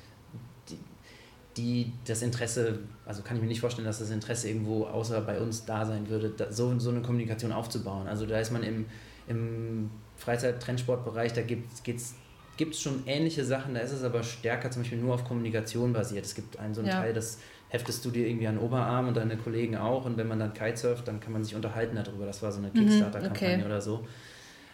die 1.56 1.90
das 2.04 2.20
Interesse, 2.20 2.80
also 3.06 3.22
kann 3.22 3.38
ich 3.38 3.42
mir 3.42 3.48
nicht 3.48 3.60
vorstellen, 3.60 3.86
dass 3.86 4.00
das 4.00 4.10
Interesse 4.10 4.48
irgendwo 4.48 4.84
außer 4.84 5.22
bei 5.22 5.40
uns 5.40 5.64
da 5.64 5.86
sein 5.86 6.10
würde, 6.10 6.28
da, 6.36 6.52
so, 6.52 6.78
so 6.78 6.90
eine 6.90 7.00
Kommunikation 7.00 7.50
aufzubauen. 7.50 8.08
Also 8.08 8.26
da 8.26 8.38
ist 8.40 8.52
man 8.52 8.62
im, 8.62 8.84
im 9.26 9.88
Freizeit-Trendsportbereich, 10.24 11.32
da 11.32 11.42
gibt 11.42 11.72
es 11.72 12.80
schon 12.80 13.02
ähnliche 13.06 13.44
Sachen, 13.44 13.74
da 13.74 13.80
ist 13.80 13.92
es 13.92 14.02
aber 14.02 14.22
stärker 14.22 14.70
zum 14.70 14.82
Beispiel 14.82 14.98
nur 14.98 15.14
auf 15.14 15.24
Kommunikation 15.24 15.92
basiert. 15.92 16.24
Es 16.24 16.34
gibt 16.34 16.58
einen 16.58 16.74
so 16.74 16.80
einen 16.80 16.90
ja. 16.90 17.00
Teil, 17.00 17.12
das 17.12 17.38
heftest 17.68 18.04
du 18.04 18.10
dir 18.10 18.26
irgendwie 18.26 18.46
an 18.46 18.56
den 18.56 18.64
Oberarm 18.64 19.08
und 19.08 19.16
deine 19.16 19.36
Kollegen 19.36 19.76
auch 19.76 20.04
und 20.04 20.16
wenn 20.16 20.28
man 20.28 20.38
dann 20.38 20.54
Kitesurft, 20.54 21.08
dann 21.08 21.20
kann 21.20 21.32
man 21.32 21.42
sich 21.42 21.54
unterhalten 21.54 21.96
darüber. 21.96 22.24
Das 22.24 22.42
war 22.42 22.52
so 22.52 22.58
eine 22.58 22.68
mhm, 22.68 22.74
Kickstarter-Kampagne 22.74 23.56
okay. 23.56 23.64
oder 23.64 23.80
so. 23.80 24.06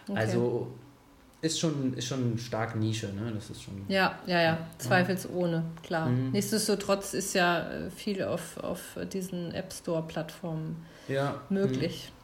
Okay. 0.07 0.19
Also 0.19 0.69
ist 1.43 1.59
schon, 1.59 1.95
ist 1.95 2.07
schon 2.07 2.37
stark 2.37 2.77
Nische, 2.77 3.07
ne? 3.07 3.33
Das 3.35 3.49
ist 3.49 3.63
schon. 3.63 3.87
Ja, 3.89 4.19
ja, 4.27 4.43
ja, 4.43 4.59
zweifelsohne, 4.77 5.65
klar. 5.83 6.11
Mhm. 6.11 6.33
Nichtsdestotrotz 6.33 7.15
ist 7.15 7.35
ja 7.35 7.67
viel 7.97 8.23
auf, 8.23 8.59
auf 8.59 8.99
diesen 9.11 9.55
App 9.55 9.73
Store-Plattformen 9.73 10.85
ja. 11.09 11.41
möglich. 11.49 12.13
Mhm. 12.13 12.21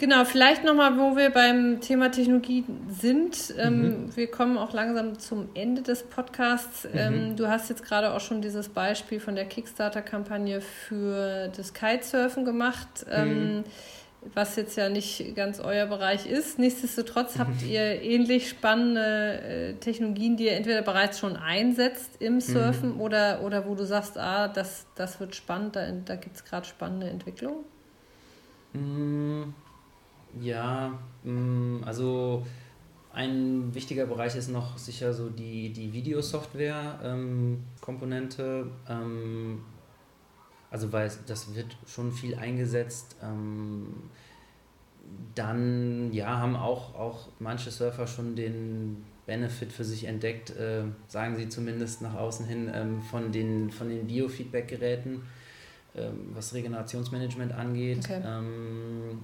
Genau, 0.00 0.24
vielleicht 0.24 0.64
nochmal, 0.64 0.96
wo 0.96 1.14
wir 1.14 1.28
beim 1.28 1.82
Thema 1.82 2.10
Technologie 2.10 2.64
sind. 2.88 3.52
Ähm, 3.58 3.82
mhm. 3.82 4.16
Wir 4.16 4.30
kommen 4.30 4.56
auch 4.56 4.72
langsam 4.72 5.18
zum 5.18 5.50
Ende 5.52 5.82
des 5.82 6.04
Podcasts. 6.04 6.84
Mhm. 6.84 6.98
Ähm, 6.98 7.36
du 7.36 7.48
hast 7.48 7.68
jetzt 7.68 7.84
gerade 7.84 8.14
auch 8.14 8.20
schon 8.20 8.40
dieses 8.40 8.70
Beispiel 8.70 9.20
von 9.20 9.34
der 9.34 9.44
Kickstarter-Kampagne 9.44 10.62
für 10.62 11.48
das 11.54 11.74
Kitesurfen 11.74 12.46
gemacht. 12.46 12.88
Ähm, 13.10 13.56
mhm 13.56 13.64
was 14.34 14.54
jetzt 14.56 14.76
ja 14.76 14.90
nicht 14.90 15.34
ganz 15.34 15.60
euer 15.60 15.86
Bereich 15.86 16.26
ist. 16.26 16.58
Nichtsdestotrotz 16.58 17.38
habt 17.38 17.62
ihr 17.62 18.02
ähnlich 18.02 18.50
spannende 18.50 19.40
äh, 19.40 19.72
Technologien, 19.76 20.36
die 20.36 20.44
ihr 20.44 20.52
entweder 20.52 20.82
bereits 20.82 21.18
schon 21.18 21.36
einsetzt 21.36 22.20
im 22.20 22.42
Surfen 22.42 22.96
mhm. 22.96 23.00
oder, 23.00 23.40
oder 23.42 23.66
wo 23.66 23.74
du 23.74 23.86
sagst, 23.86 24.18
ah, 24.18 24.48
das, 24.48 24.84
das 24.94 25.20
wird 25.20 25.34
spannend, 25.34 25.74
da, 25.74 25.90
da 25.90 26.16
gibt 26.16 26.36
es 26.36 26.44
gerade 26.44 26.66
spannende 26.66 27.08
Entwicklungen? 27.08 27.64
Ja, 30.38 30.98
mm, 31.24 31.82
also 31.84 32.46
ein 33.12 33.74
wichtiger 33.74 34.06
Bereich 34.06 34.36
ist 34.36 34.48
noch 34.48 34.78
sicher 34.78 35.12
so 35.12 35.30
die, 35.30 35.72
die 35.72 35.92
Videosoftware-Komponente. 35.92 38.70
Ähm, 38.88 39.64
also 40.70 40.92
weil 40.92 41.10
das 41.26 41.54
wird 41.54 41.76
schon 41.86 42.12
viel 42.12 42.36
eingesetzt. 42.36 43.16
Ähm, 43.22 44.10
dann 45.34 46.12
ja, 46.12 46.38
haben 46.38 46.54
auch, 46.54 46.94
auch 46.94 47.28
manche 47.40 47.70
Surfer 47.70 48.06
schon 48.06 48.36
den 48.36 49.04
Benefit 49.26 49.72
für 49.72 49.84
sich 49.84 50.04
entdeckt, 50.04 50.50
äh, 50.50 50.84
sagen 51.08 51.36
sie 51.36 51.48
zumindest 51.48 52.02
nach 52.02 52.14
außen 52.14 52.46
hin, 52.46 52.70
ähm, 52.72 53.02
von 53.02 53.32
den, 53.32 53.70
von 53.70 53.88
den 53.88 54.06
Biofeedback-Geräten, 54.06 55.14
ähm, 55.14 55.22
was 56.34 56.54
Regenerationsmanagement 56.54 57.52
angeht. 57.52 57.98
Okay. 58.04 58.22
Ähm, 58.24 59.20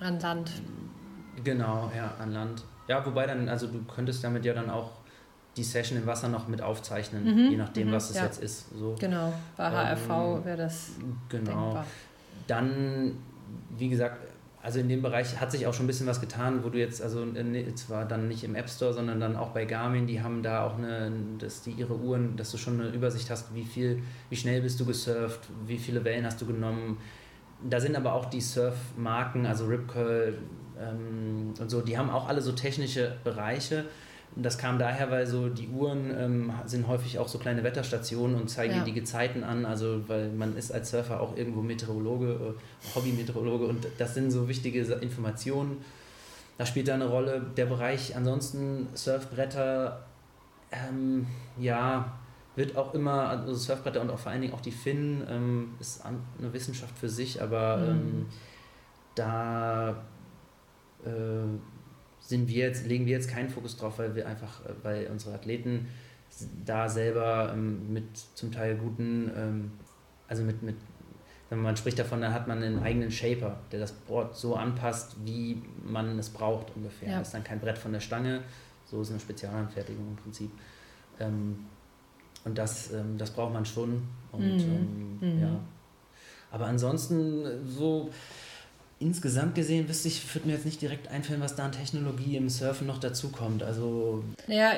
an 0.00 0.20
Land. 0.20 0.52
Genau, 1.42 1.90
ja, 1.96 2.14
an 2.18 2.32
Land. 2.32 2.64
Ja, 2.88 3.04
wobei 3.04 3.26
dann, 3.26 3.48
also 3.48 3.66
du 3.66 3.82
könntest 3.84 4.22
damit 4.22 4.44
ja 4.44 4.52
dann 4.52 4.68
auch 4.68 4.90
die 5.56 5.62
Session 5.62 5.98
im 5.98 6.06
Wasser 6.06 6.28
noch 6.28 6.48
mit 6.48 6.62
aufzeichnen, 6.62 7.24
mhm, 7.24 7.50
je 7.50 7.56
nachdem, 7.56 7.88
mhm, 7.88 7.92
was 7.92 8.10
es 8.10 8.16
ja. 8.16 8.24
jetzt 8.24 8.42
ist. 8.42 8.70
So. 8.78 8.94
Genau, 8.98 9.32
bei 9.56 9.70
HRV 9.70 10.10
ähm, 10.10 10.44
wäre 10.44 10.56
das 10.56 10.92
genau. 11.28 11.44
denkbar. 11.44 11.86
Dann, 12.46 13.16
wie 13.76 13.88
gesagt, 13.88 14.18
also 14.62 14.78
in 14.78 14.88
dem 14.88 15.02
Bereich 15.02 15.40
hat 15.40 15.50
sich 15.50 15.66
auch 15.66 15.74
schon 15.74 15.84
ein 15.84 15.88
bisschen 15.88 16.06
was 16.06 16.20
getan, 16.20 16.62
wo 16.62 16.68
du 16.68 16.78
jetzt, 16.78 17.02
also 17.02 17.26
zwar 17.74 18.04
dann 18.04 18.28
nicht 18.28 18.44
im 18.44 18.54
App 18.54 18.70
Store, 18.70 18.92
sondern 18.92 19.18
dann 19.18 19.34
auch 19.34 19.48
bei 19.48 19.64
Garmin, 19.64 20.06
die 20.06 20.22
haben 20.22 20.42
da 20.42 20.64
auch 20.64 20.78
eine, 20.78 21.12
dass 21.38 21.62
die 21.62 21.72
ihre 21.72 21.96
Uhren, 21.96 22.36
dass 22.36 22.52
du 22.52 22.58
schon 22.58 22.80
eine 22.80 22.90
Übersicht 22.90 23.28
hast, 23.28 23.52
wie 23.54 23.64
viel, 23.64 24.02
wie 24.30 24.36
schnell 24.36 24.62
bist 24.62 24.78
du 24.78 24.86
gesurft, 24.86 25.40
wie 25.66 25.78
viele 25.78 26.04
Wellen 26.04 26.24
hast 26.24 26.40
du 26.40 26.46
genommen. 26.46 26.98
Da 27.68 27.80
sind 27.80 27.96
aber 27.96 28.12
auch 28.12 28.26
die 28.26 28.40
Surfmarken, 28.40 29.46
also 29.46 29.66
Rip 29.66 29.88
Curl 29.88 30.38
ähm, 30.80 31.54
und 31.58 31.68
so, 31.68 31.80
die 31.80 31.98
haben 31.98 32.10
auch 32.10 32.28
alle 32.28 32.40
so 32.40 32.52
technische 32.52 33.16
Bereiche 33.24 33.86
das 34.36 34.56
kam 34.56 34.78
daher, 34.78 35.10
weil 35.10 35.26
so 35.26 35.48
die 35.48 35.68
Uhren 35.68 36.10
ähm, 36.16 36.52
sind 36.64 36.86
häufig 36.88 37.18
auch 37.18 37.28
so 37.28 37.38
kleine 37.38 37.64
Wetterstationen 37.64 38.36
und 38.36 38.48
zeigen 38.48 38.76
ja. 38.76 38.84
die 38.84 38.92
Gezeiten 38.92 39.44
an. 39.44 39.66
Also 39.66 40.08
weil 40.08 40.30
man 40.30 40.56
ist 40.56 40.72
als 40.72 40.90
Surfer 40.90 41.20
auch 41.20 41.36
irgendwo 41.36 41.60
Meteorologe, 41.60 42.54
äh, 42.54 42.94
Hobby-Meteorologe 42.94 43.66
und 43.66 43.86
das 43.98 44.14
sind 44.14 44.30
so 44.30 44.48
wichtige 44.48 44.80
Informationen. 44.80 45.78
Da 46.58 46.66
spielt 46.66 46.88
da 46.88 46.94
eine 46.94 47.06
Rolle. 47.06 47.44
Der 47.56 47.66
Bereich 47.66 48.16
ansonsten 48.16 48.88
Surfbretter, 48.94 50.04
ähm, 50.70 51.26
ja, 51.58 52.12
wird 52.56 52.76
auch 52.76 52.94
immer, 52.94 53.28
also 53.28 53.54
Surfbretter 53.54 54.00
und 54.00 54.10
auch 54.10 54.18
vor 54.18 54.32
allen 54.32 54.42
Dingen 54.42 54.54
auch 54.54 54.60
die 54.60 54.72
Finnen 54.72 55.26
ähm, 55.28 55.74
ist 55.80 56.04
eine 56.04 56.52
Wissenschaft 56.52 56.96
für 56.98 57.08
sich, 57.08 57.42
aber 57.42 57.78
mhm. 57.78 57.90
ähm, 57.90 58.26
da 59.14 60.02
äh, 61.04 61.10
sind 62.22 62.48
wir 62.48 62.66
jetzt, 62.66 62.86
legen 62.86 63.06
wir 63.06 63.12
jetzt 63.12 63.28
keinen 63.28 63.50
Fokus 63.50 63.76
drauf, 63.76 63.98
weil 63.98 64.14
wir 64.14 64.26
einfach, 64.26 64.64
äh, 64.64 64.70
weil 64.82 65.06
unsere 65.08 65.34
Athleten 65.34 65.88
da 66.64 66.88
selber 66.88 67.50
ähm, 67.52 67.92
mit 67.92 68.04
zum 68.34 68.52
Teil 68.52 68.76
guten, 68.76 69.30
ähm, 69.36 69.72
also 70.28 70.42
mit, 70.42 70.62
mit 70.62 70.76
man 71.50 71.76
spricht 71.76 71.98
davon, 71.98 72.22
da 72.22 72.32
hat 72.32 72.48
man 72.48 72.62
einen 72.62 72.82
eigenen 72.82 73.10
Shaper, 73.10 73.58
der 73.70 73.80
das 73.80 73.92
Board 73.92 74.34
so 74.34 74.56
anpasst, 74.56 75.16
wie 75.26 75.60
man 75.84 76.18
es 76.18 76.30
braucht 76.30 76.74
ungefähr. 76.74 77.10
Ja. 77.10 77.18
Das 77.18 77.28
ist 77.28 77.34
dann 77.34 77.44
kein 77.44 77.60
Brett 77.60 77.76
von 77.76 77.92
der 77.92 78.00
Stange, 78.00 78.40
so 78.86 79.02
ist 79.02 79.10
eine 79.10 79.20
Spezialanfertigung 79.20 80.08
im 80.08 80.16
Prinzip. 80.16 80.50
Ähm, 81.20 81.66
und 82.46 82.56
das, 82.56 82.90
das 83.18 83.30
braucht 83.32 83.52
man 83.52 83.66
schon. 83.66 84.02
Und 84.32 84.56
mhm. 84.56 85.18
Ähm, 85.20 85.34
mhm. 85.34 85.42
ja. 85.42 85.60
Aber 86.50 86.66
ansonsten 86.66 87.66
so 87.66 88.10
insgesamt 89.02 89.54
gesehen 89.54 89.88
wüsste 89.88 90.08
ich, 90.08 90.34
würde 90.34 90.48
mir 90.48 90.54
jetzt 90.54 90.64
nicht 90.64 90.80
direkt 90.80 91.08
einfallen, 91.08 91.40
was 91.40 91.54
da 91.54 91.64
an 91.64 91.72
Technologie 91.72 92.36
im 92.36 92.48
Surfen 92.48 92.86
noch 92.86 92.98
dazukommt. 92.98 93.62
Also 93.62 94.24
ja, 94.46 94.72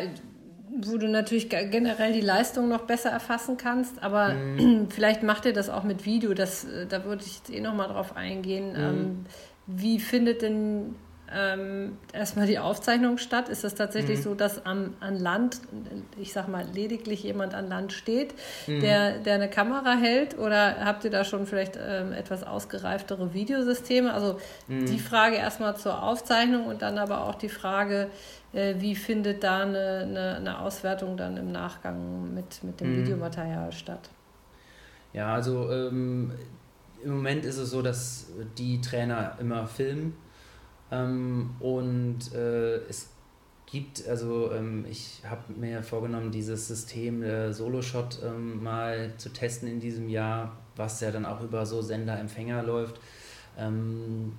wo 0.81 0.97
du 0.97 1.09
natürlich 1.09 1.49
generell 1.49 2.13
die 2.13 2.21
Leistung 2.21 2.69
noch 2.69 2.83
besser 2.83 3.11
erfassen 3.11 3.57
kannst, 3.57 4.03
aber 4.03 4.35
mhm. 4.35 4.89
vielleicht 4.91 5.23
macht 5.23 5.45
ihr 5.45 5.53
das 5.53 5.69
auch 5.69 5.85
mit 5.85 6.05
Video. 6.07 6.35
Das, 6.35 6.65
äh, 6.65 6.87
da 6.87 7.05
würde 7.05 7.23
ich 7.25 7.37
jetzt 7.37 7.51
eh 7.51 7.61
noch 7.61 7.75
mal 7.75 7.89
drauf 7.89 8.17
eingehen. 8.17 8.75
Ähm, 8.77 9.27
wie 9.67 9.99
findet 9.99 10.43
denn 10.43 10.97
ähm, 11.35 11.99
erstmal 12.13 12.47
die 12.47 12.59
Aufzeichnung 12.59 13.19
statt? 13.19 13.49
Ist 13.49 13.65
es 13.65 13.75
tatsächlich 13.75 14.19
mhm. 14.19 14.23
so, 14.23 14.35
dass 14.35 14.65
am, 14.65 14.95
an 15.01 15.19
Land, 15.19 15.61
ich 16.19 16.33
sag 16.33 16.49
mal, 16.49 16.65
lediglich 16.73 17.23
jemand 17.23 17.55
an 17.55 17.69
Land 17.69 17.93
steht, 17.93 18.35
mhm. 18.67 18.81
der, 18.81 19.19
der 19.19 19.35
eine 19.35 19.51
Kamera 19.51 19.95
hält? 19.95 20.39
Oder 20.39 20.85
habt 20.85 21.05
ihr 21.05 21.11
da 21.11 21.25
schon 21.25 21.47
vielleicht 21.47 21.79
ähm, 21.81 22.13
etwas 22.13 22.45
ausgereiftere 22.45 23.35
Videosysteme? 23.35 24.13
Also 24.13 24.39
mhm. 24.69 24.87
die 24.87 24.99
Frage 24.99 25.37
erstmal 25.37 25.77
zur 25.77 26.03
Aufzeichnung 26.03 26.67
und 26.67 26.83
dann 26.83 26.99
aber 26.99 27.25
auch 27.25 27.35
die 27.35 27.49
Frage, 27.49 28.09
äh, 28.53 28.75
wie 28.79 28.95
findet 28.95 29.43
da 29.43 29.63
eine, 29.63 30.01
eine, 30.03 30.37
eine, 30.37 30.61
Auswertung 30.61 31.17
dann 31.17 31.37
im 31.37 31.51
Nachgang 31.51 32.35
mit, 32.35 32.63
mit 32.63 32.81
dem 32.81 32.93
mhm. 32.93 33.03
Videomaterial 33.03 33.73
statt? 33.73 34.11
Ja, 35.13 35.35
also 35.35 35.71
ähm, 35.71 36.33
im 37.05 37.17
Moment 37.17 37.45
ist 37.45 37.59
es 37.59 37.71
so, 37.71 37.83
dass 37.83 38.29
die 38.57 38.81
Trainer 38.81 39.37
immer 39.41 39.67
filmen 39.67 40.17
ähm, 40.95 41.51
und 41.61 42.33
äh, 42.35 42.77
es 42.89 43.11
gibt, 43.67 44.07
also 44.07 44.53
ähm, 44.53 44.85
ich 44.89 45.23
habe 45.29 45.53
mir 45.55 45.83
vorgenommen, 45.83 46.31
dieses 46.31 46.69
System 46.69 47.23
äh, 47.23 47.53
Solo-Shot 47.53 48.21
ähm, 48.25 48.63
mal 48.63 49.13
zu 49.17 49.31
testen 49.31 49.69
in 49.69 49.81
diesem 49.81 50.09
Jahr, 50.09 50.57
was 50.77 51.01
ja 51.01 51.11
dann 51.11 51.27
auch 51.27 51.41
über 51.41 51.67
so 51.67 51.83
Sender-Empfänger 51.83 52.63
läuft. 52.63 53.01
Ähm, 53.59 54.33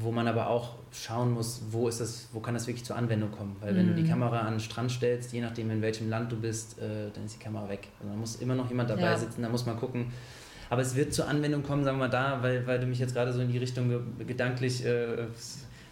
wo 0.00 0.12
man 0.12 0.28
aber 0.28 0.48
auch 0.48 0.74
schauen 0.92 1.32
muss, 1.32 1.62
wo 1.70 1.88
ist 1.88 2.00
das, 2.00 2.28
wo 2.32 2.40
kann 2.40 2.52
das 2.52 2.66
wirklich 2.66 2.84
zur 2.84 2.96
Anwendung 2.96 3.30
kommen. 3.30 3.56
Weil 3.60 3.74
wenn 3.74 3.86
mm. 3.86 3.88
du 3.88 3.94
die 3.94 4.02
mhm. 4.02 4.08
Kamera 4.08 4.40
an 4.40 4.54
den 4.54 4.60
Strand 4.60 4.92
stellst, 4.92 5.32
je 5.32 5.40
nachdem 5.40 5.70
in 5.70 5.80
welchem 5.80 6.10
Land 6.10 6.30
du 6.30 6.36
bist, 6.36 6.78
äh, 6.78 7.10
dann 7.14 7.24
ist 7.24 7.36
die 7.36 7.42
Kamera 7.42 7.68
weg. 7.70 7.88
Also 7.98 8.12
da 8.12 8.18
muss 8.18 8.36
immer 8.36 8.54
noch 8.54 8.68
jemand 8.68 8.90
dabei 8.90 9.02
ja. 9.02 9.16
sitzen, 9.16 9.40
da 9.40 9.48
muss 9.48 9.64
man 9.64 9.78
gucken. 9.78 10.12
Aber 10.70 10.82
es 10.82 10.94
wird 10.94 11.14
zur 11.14 11.26
Anwendung 11.26 11.62
kommen, 11.62 11.84
sagen 11.84 11.96
wir 11.96 12.04
mal 12.04 12.10
da, 12.10 12.42
weil, 12.42 12.66
weil 12.66 12.78
du 12.78 12.86
mich 12.86 12.98
jetzt 12.98 13.14
gerade 13.14 13.32
so 13.32 13.40
in 13.40 13.50
die 13.50 13.56
Richtung 13.56 13.90
gedanklich 14.26 14.84
äh, 14.84 15.26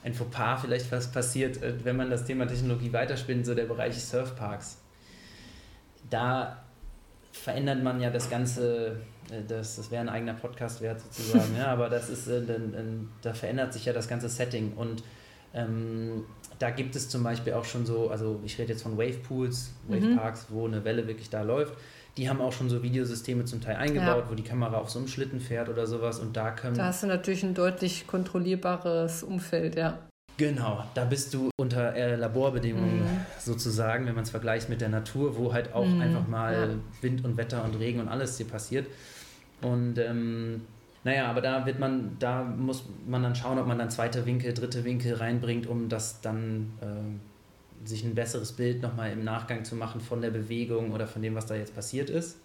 ein 0.07 0.15
Fauxpas 0.15 0.61
vielleicht 0.63 0.91
was 0.93 1.11
passiert, 1.11 1.61
äh, 1.63 1.85
wenn 1.85 1.97
man 1.97 2.09
das 2.09 2.25
Thema 2.25 2.47
Technologie 2.47 2.93
weiterspinnt, 2.93 3.45
so 3.45 3.55
der 3.55 3.65
Bereich 3.65 3.99
Surfparks. 3.99 4.79
Da 6.09 6.63
verändert 7.33 7.83
man 7.83 8.01
ja 8.01 8.11
das 8.11 8.31
Ganze, 8.31 9.01
äh, 9.31 9.43
das, 9.47 9.77
das 9.77 9.91
wäre 9.91 10.03
ein 10.03 10.09
eigener 10.09 10.35
Podcast 10.35 10.81
wert 10.81 11.01
sozusagen, 11.01 11.57
ja, 11.59 11.67
aber 11.67 11.89
das 11.89 12.09
ist, 12.09 12.29
äh, 12.29 12.41
da 13.21 13.35
verändert 13.35 13.73
sich 13.73 13.85
ja 13.85 13.93
das 13.93 14.07
ganze 14.07 14.29
Setting 14.29 14.75
und 14.75 15.03
ähm, 15.53 16.25
da 16.61 16.71
gibt 16.71 16.95
es 16.95 17.09
zum 17.09 17.25
Beispiel 17.25 17.55
auch 17.55 17.65
schon 17.65 17.85
so, 17.85 18.09
also 18.09 18.41
ich 18.45 18.59
rede 18.59 18.73
jetzt 18.73 18.83
von 18.83 18.97
Wavepools, 18.97 19.73
Waveparks, 19.89 20.49
mhm. 20.49 20.55
wo 20.55 20.67
eine 20.67 20.85
Welle 20.85 21.07
wirklich 21.09 21.31
da 21.31 21.43
läuft. 21.43 21.75
Die 22.17 22.29
haben 22.29 22.41
auch 22.41 22.53
schon 22.53 22.71
so 22.71 22.83
Videosysteme 22.83 23.45
zum 23.45 23.61
Teil 23.61 23.77
eingebaut, 23.77 24.25
ja. 24.25 24.31
wo 24.31 24.35
die 24.35 24.43
Kamera 24.43 24.79
auf 24.79 24.91
so 24.91 24.99
einem 24.99 25.09
Schlitten 25.09 25.39
fährt 25.39 25.69
oder 25.69 25.87
sowas 25.87 26.19
und 26.19 26.37
da 26.37 26.51
können. 26.51 26.77
Da 26.77 26.87
hast 26.87 27.03
du 27.03 27.07
natürlich 27.07 27.43
ein 27.43 27.55
deutlich 27.55 28.07
kontrollierbares 28.07 29.23
Umfeld, 29.23 29.77
ja. 29.77 29.99
Genau, 30.39 30.85
da 30.95 31.05
bist 31.05 31.33
du 31.33 31.51
unter 31.59 31.95
äh, 31.95 32.15
Laborbedingungen 32.15 33.01
mhm. 33.01 33.21
sozusagen, 33.39 34.07
wenn 34.07 34.15
man 34.15 34.25
es 34.25 34.31
vergleicht 34.31 34.69
mit 34.69 34.83
der 34.83 34.91
Natur, 34.91 35.37
wo 35.39 35.53
halt 35.53 35.73
auch 35.75 35.87
mhm. 35.87 36.01
einfach 36.01 36.29
mal 36.29 36.53
ja. 36.53 37.03
Wind 37.03 37.25
und 37.25 37.37
Wetter 37.39 37.65
und 37.65 37.75
Regen 37.77 38.01
und 38.01 38.09
alles 38.09 38.37
hier 38.37 38.47
passiert. 38.47 38.87
Und 39.63 39.99
ähm, 39.99 40.63
naja, 41.05 41.31
aber 41.31 41.41
da 41.41 41.65
wird 41.65 41.79
man, 41.79 42.17
da 42.19 42.43
muss 42.43 42.85
man 43.07 43.23
dann 43.23 43.35
schauen, 43.35 43.59
ob 43.59 43.67
man 43.67 43.79
dann 43.79 43.91
zweite 43.91 44.27
Winkel, 44.27 44.53
dritte 44.53 44.85
Winkel 44.85 45.15
reinbringt, 45.15 45.67
um 45.67 45.89
das 45.89 46.21
dann 46.21 46.73
äh, 46.83 46.87
sich 47.85 48.05
ein 48.05 48.15
besseres 48.15 48.53
Bild 48.53 48.83
nochmal 48.83 49.13
im 49.13 49.25
Nachgang 49.25 49.65
zu 49.65 49.75
machen 49.75 50.01
von 50.01 50.21
der 50.21 50.31
Bewegung 50.31 50.93
oder 50.93 51.07
von 51.07 51.23
dem, 51.23 51.35
was 51.35 51.47
da 51.47 51.55
jetzt 51.55 51.75
passiert 51.75 52.11
ist. 52.11 52.39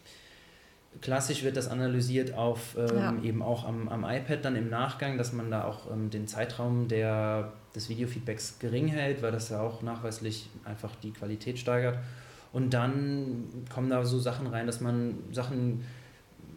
Klassisch 1.00 1.44
wird 1.44 1.56
das 1.56 1.70
analysiert 1.70 2.34
auf 2.34 2.76
ähm, 2.78 2.98
ja. 2.98 3.16
eben 3.24 3.42
auch 3.42 3.66
am, 3.66 3.88
am 3.88 4.04
iPad 4.04 4.44
dann 4.44 4.56
im 4.58 4.70
Nachgang, 4.70 5.18
dass 5.18 5.32
man 5.32 5.50
da 5.50 5.64
auch 5.64 5.90
ähm, 5.90 6.10
den 6.10 6.28
Zeitraum 6.28 6.90
der, 6.90 7.54
des 7.74 7.88
Videofeedbacks 7.88 8.60
gering 8.60 8.88
hält, 8.88 9.22
weil 9.22 9.32
das 9.32 9.50
ja 9.50 9.62
auch 9.62 9.82
nachweislich 9.82 10.50
einfach 10.66 10.94
die 10.96 11.12
Qualität 11.12 11.60
steigert. 11.60 11.98
Und 12.52 12.74
dann 12.74 13.46
kommen 13.74 13.90
da 13.90 14.04
so 14.04 14.20
Sachen 14.20 14.48
rein, 14.48 14.68
dass 14.68 14.82
man 14.82 15.16
Sachen 15.32 15.86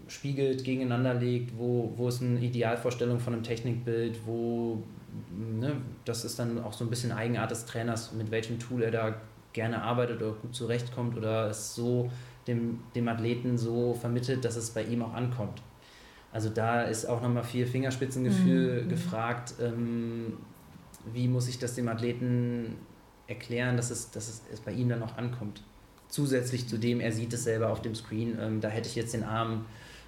spiegelt, 0.08 0.64
gegeneinander 0.64 1.14
legt, 1.14 1.56
wo, 1.56 1.92
wo 1.96 2.08
ist 2.08 2.20
eine 2.20 2.40
Idealvorstellung 2.40 3.20
von 3.20 3.34
einem 3.34 3.42
Technikbild, 3.42 4.18
wo, 4.26 4.82
ne, 5.30 5.76
das 6.04 6.24
ist 6.24 6.38
dann 6.38 6.62
auch 6.62 6.72
so 6.72 6.84
ein 6.84 6.90
bisschen 6.90 7.12
Eigenart 7.12 7.50
des 7.50 7.66
Trainers, 7.66 8.12
mit 8.12 8.30
welchem 8.30 8.58
Tool 8.58 8.82
er 8.82 8.90
da 8.90 9.16
gerne 9.52 9.82
arbeitet 9.82 10.20
oder 10.20 10.32
gut 10.32 10.54
zurechtkommt 10.54 11.16
oder 11.16 11.48
es 11.48 11.74
so 11.74 12.10
dem, 12.46 12.80
dem 12.94 13.08
Athleten 13.08 13.56
so 13.56 13.94
vermittelt, 13.94 14.44
dass 14.44 14.56
es 14.56 14.70
bei 14.70 14.82
ihm 14.82 15.02
auch 15.02 15.14
ankommt. 15.14 15.62
Also 16.32 16.50
da 16.50 16.82
ist 16.82 17.06
auch 17.06 17.22
nochmal 17.22 17.44
viel 17.44 17.64
Fingerspitzengefühl 17.64 18.82
mhm. 18.82 18.88
gefragt, 18.88 19.54
ähm, 19.62 20.38
wie 21.12 21.28
muss 21.28 21.48
ich 21.48 21.58
das 21.58 21.74
dem 21.74 21.88
Athleten 21.88 22.76
erklären, 23.26 23.76
dass 23.76 23.90
es, 23.90 24.10
dass 24.10 24.42
es 24.52 24.60
bei 24.60 24.72
ihm 24.72 24.88
dann 24.88 25.02
auch 25.02 25.16
ankommt. 25.16 25.62
Zusätzlich 26.08 26.68
zu 26.68 26.78
dem, 26.78 27.00
er 27.00 27.12
sieht 27.12 27.32
es 27.32 27.44
selber 27.44 27.70
auf 27.70 27.82
dem 27.82 27.94
Screen, 27.94 28.36
ähm, 28.40 28.60
da 28.60 28.68
hätte 28.68 28.88
ich 28.88 28.96
jetzt 28.96 29.14
den 29.14 29.24
Arm 29.24 29.64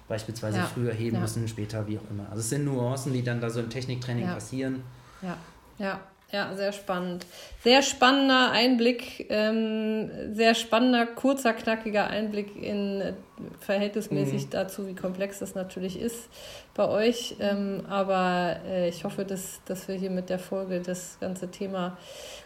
beispielsweise 0.07 0.57
ja. 0.59 0.65
früher 0.65 0.93
heben 0.93 1.15
ja. 1.15 1.21
müssen, 1.21 1.47
später, 1.47 1.87
wie 1.87 1.97
auch 1.97 2.09
immer. 2.09 2.27
Also 2.29 2.39
es 2.39 2.49
sind 2.49 2.65
Nuancen, 2.65 3.13
die 3.13 3.23
dann 3.23 3.41
da 3.41 3.49
so 3.49 3.59
im 3.59 3.69
Techniktraining 3.69 4.25
passieren. 4.25 4.83
Ja, 5.21 5.37
ja. 5.77 5.99
Ja, 6.31 6.53
sehr 6.55 6.73
spannend. 6.73 7.25
Sehr 7.63 7.81
spannender 7.81 8.51
Einblick, 8.51 9.27
ähm, 9.29 10.09
sehr 10.33 10.55
spannender, 10.55 11.05
kurzer, 11.05 11.53
knackiger 11.53 12.07
Einblick 12.07 12.61
in 12.61 12.99
äh, 12.99 13.13
verhältnismäßig 13.61 14.45
mhm. 14.45 14.49
dazu, 14.49 14.87
wie 14.87 14.95
komplex 14.95 15.39
das 15.39 15.55
natürlich 15.55 15.99
ist 15.99 16.29
bei 16.75 16.87
euch. 16.87 17.37
Ähm, 17.39 17.83
aber 17.87 18.57
äh, 18.67 18.89
ich 18.89 19.05
hoffe, 19.05 19.23
dass, 19.23 19.61
dass 19.65 19.87
wir 19.87 19.95
hier 19.95 20.09
mit 20.09 20.29
der 20.29 20.39
Folge 20.39 20.81
das 20.81 21.17
ganze 21.21 21.49
Thema 21.49 21.97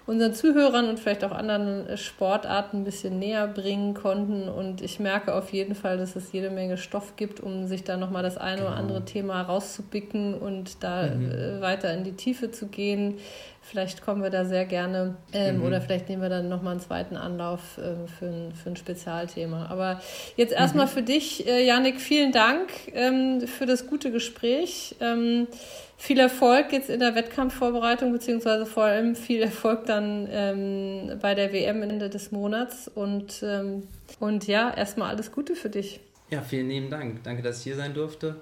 unseren 0.06 0.34
Zuhörern 0.34 0.90
und 0.90 1.00
vielleicht 1.00 1.24
auch 1.24 1.32
anderen 1.32 1.98
Sportarten 1.98 2.82
ein 2.82 2.84
bisschen 2.84 3.20
näher 3.20 3.48
bringen 3.48 3.94
konnten. 3.94 4.50
Und 4.50 4.82
ich 4.82 5.00
merke 5.00 5.34
auf 5.34 5.52
jeden 5.54 5.76
Fall, 5.76 5.98
dass 5.98 6.16
es 6.16 6.32
jede 6.32 6.50
Menge 6.50 6.78
Stoff 6.78 7.16
gibt, 7.16 7.40
um 7.40 7.68
sich 7.68 7.84
da 7.84 7.98
nochmal 7.98 8.24
das 8.24 8.38
eine 8.38 8.58
genau. 8.58 8.70
oder 8.70 8.78
andere 8.78 9.06
Thema 9.06 9.42
rauszubicken 9.42 10.34
und 10.36 10.84
da 10.84 11.08
mhm. 11.08 11.32
Äh, 11.32 11.62
weiter 11.62 11.94
in 11.94 12.04
die 12.04 12.14
Tiefe 12.14 12.52
zu 12.52 12.68
gehen. 12.68 13.20
Vielleicht 13.64 14.02
kommen 14.02 14.24
wir 14.24 14.32
da 14.32 14.44
sehr 14.44 14.66
gerne 14.66 15.16
ähm, 15.34 15.58
mhm. 15.58 15.64
oder 15.64 15.82
vielleicht 15.82 16.10
nehmen 16.10 16.22
wir 16.22 16.30
dann 16.30 16.50
nochmal 16.50 16.74
einen 16.74 16.82
zweiten 16.82 17.16
Anlauf 17.16 17.78
äh, 17.78 18.08
für, 18.08 18.26
ein, 18.26 18.54
für 18.54 18.72
ein 18.72 18.76
Spezialthema. 18.76 19.68
Aber 19.68 20.02
jetzt 20.36 20.52
erstmal 20.52 20.88
mhm. 20.88 20.90
für 20.90 21.02
dich, 21.04 21.48
äh, 21.48 21.66
Janik, 21.66 22.02
vielen 22.02 22.32
Dank 22.32 22.70
ähm, 22.94 23.42
für 23.48 23.68
das 23.68 23.88
gute 23.88 24.12
Gespräch. 24.12 24.96
Ähm, 25.00 25.48
viel 25.96 26.20
Erfolg 26.20 26.74
jetzt 26.74 26.90
in 26.90 27.00
der 27.00 27.14
Wettkampfvorbereitung, 27.14 28.12
beziehungsweise 28.12 28.66
vor 28.66 28.86
allem 28.86 29.16
viel 29.16 29.44
Erfolg 29.44 29.86
dann 29.86 30.28
ähm, 30.32 31.20
bei 31.22 31.36
der 31.36 31.54
WM 31.54 31.84
Ende 31.84 32.10
des 32.10 32.32
Monats. 32.32 32.88
Und, 32.88 33.44
ähm, 33.44 33.84
und 34.20 34.48
ja, 34.48 34.74
erstmal 34.74 35.10
alles 35.10 35.32
Gute 35.32 35.54
für 35.56 35.70
dich. 35.70 36.00
Ja, 36.32 36.42
vielen 36.42 36.70
lieben 36.70 36.90
Dank. 36.90 37.24
Danke, 37.24 37.44
dass 37.44 37.60
ich 37.60 37.64
hier 37.66 37.76
sein 37.76 37.94
durfte. 37.94 38.38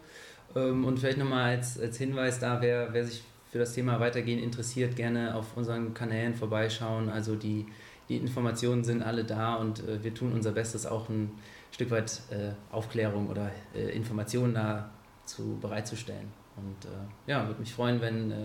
Ähm, 0.55 0.85
und 0.85 0.99
vielleicht 0.99 1.17
nochmal 1.17 1.57
als, 1.57 1.77
als 1.77 1.97
Hinweis 1.97 2.39
da, 2.39 2.61
wer, 2.61 2.93
wer 2.93 3.03
sich 3.03 3.21
für 3.51 3.57
das 3.59 3.73
Thema 3.73 3.99
Weitergehen 3.99 4.41
interessiert, 4.41 4.95
gerne 4.95 5.35
auf 5.35 5.57
unseren 5.57 5.93
Kanälen 5.93 6.35
vorbeischauen. 6.35 7.09
Also 7.09 7.35
die, 7.35 7.65
die 8.07 8.17
Informationen 8.17 8.83
sind 8.83 9.01
alle 9.01 9.23
da 9.23 9.55
und 9.55 9.79
äh, 9.87 10.03
wir 10.03 10.13
tun 10.13 10.33
unser 10.33 10.51
Bestes, 10.51 10.85
auch 10.85 11.09
ein 11.09 11.31
Stück 11.71 11.91
weit 11.91 12.21
äh, 12.31 12.51
Aufklärung 12.71 13.29
oder 13.29 13.51
äh, 13.75 13.89
Informationen 13.95 14.53
da 14.53 14.89
zu, 15.25 15.57
bereitzustellen. 15.59 16.31
Und 16.57 16.85
äh, 16.85 17.31
ja, 17.31 17.47
würde 17.47 17.59
mich 17.59 17.73
freuen, 17.73 18.01
wenn, 18.01 18.31
äh, 18.31 18.35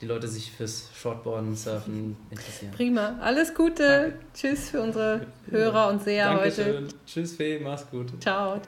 die 0.00 0.06
Leute 0.06 0.28
sich 0.28 0.52
fürs 0.52 0.90
Shortboarden, 0.94 1.54
Surfen 1.56 2.16
interessieren. 2.30 2.72
Prima. 2.72 3.18
Alles 3.20 3.54
Gute. 3.54 4.12
Danke. 4.12 4.18
Tschüss 4.34 4.70
für 4.70 4.80
unsere 4.80 5.26
Hörer 5.50 5.88
und 5.88 6.02
Seher 6.02 6.34
Dankeschön. 6.34 6.84
heute. 6.84 6.88
Tschüss, 7.06 7.36
Fee. 7.36 7.58
Mach's 7.58 7.88
gut. 7.90 8.12
Ciao. 8.20 8.60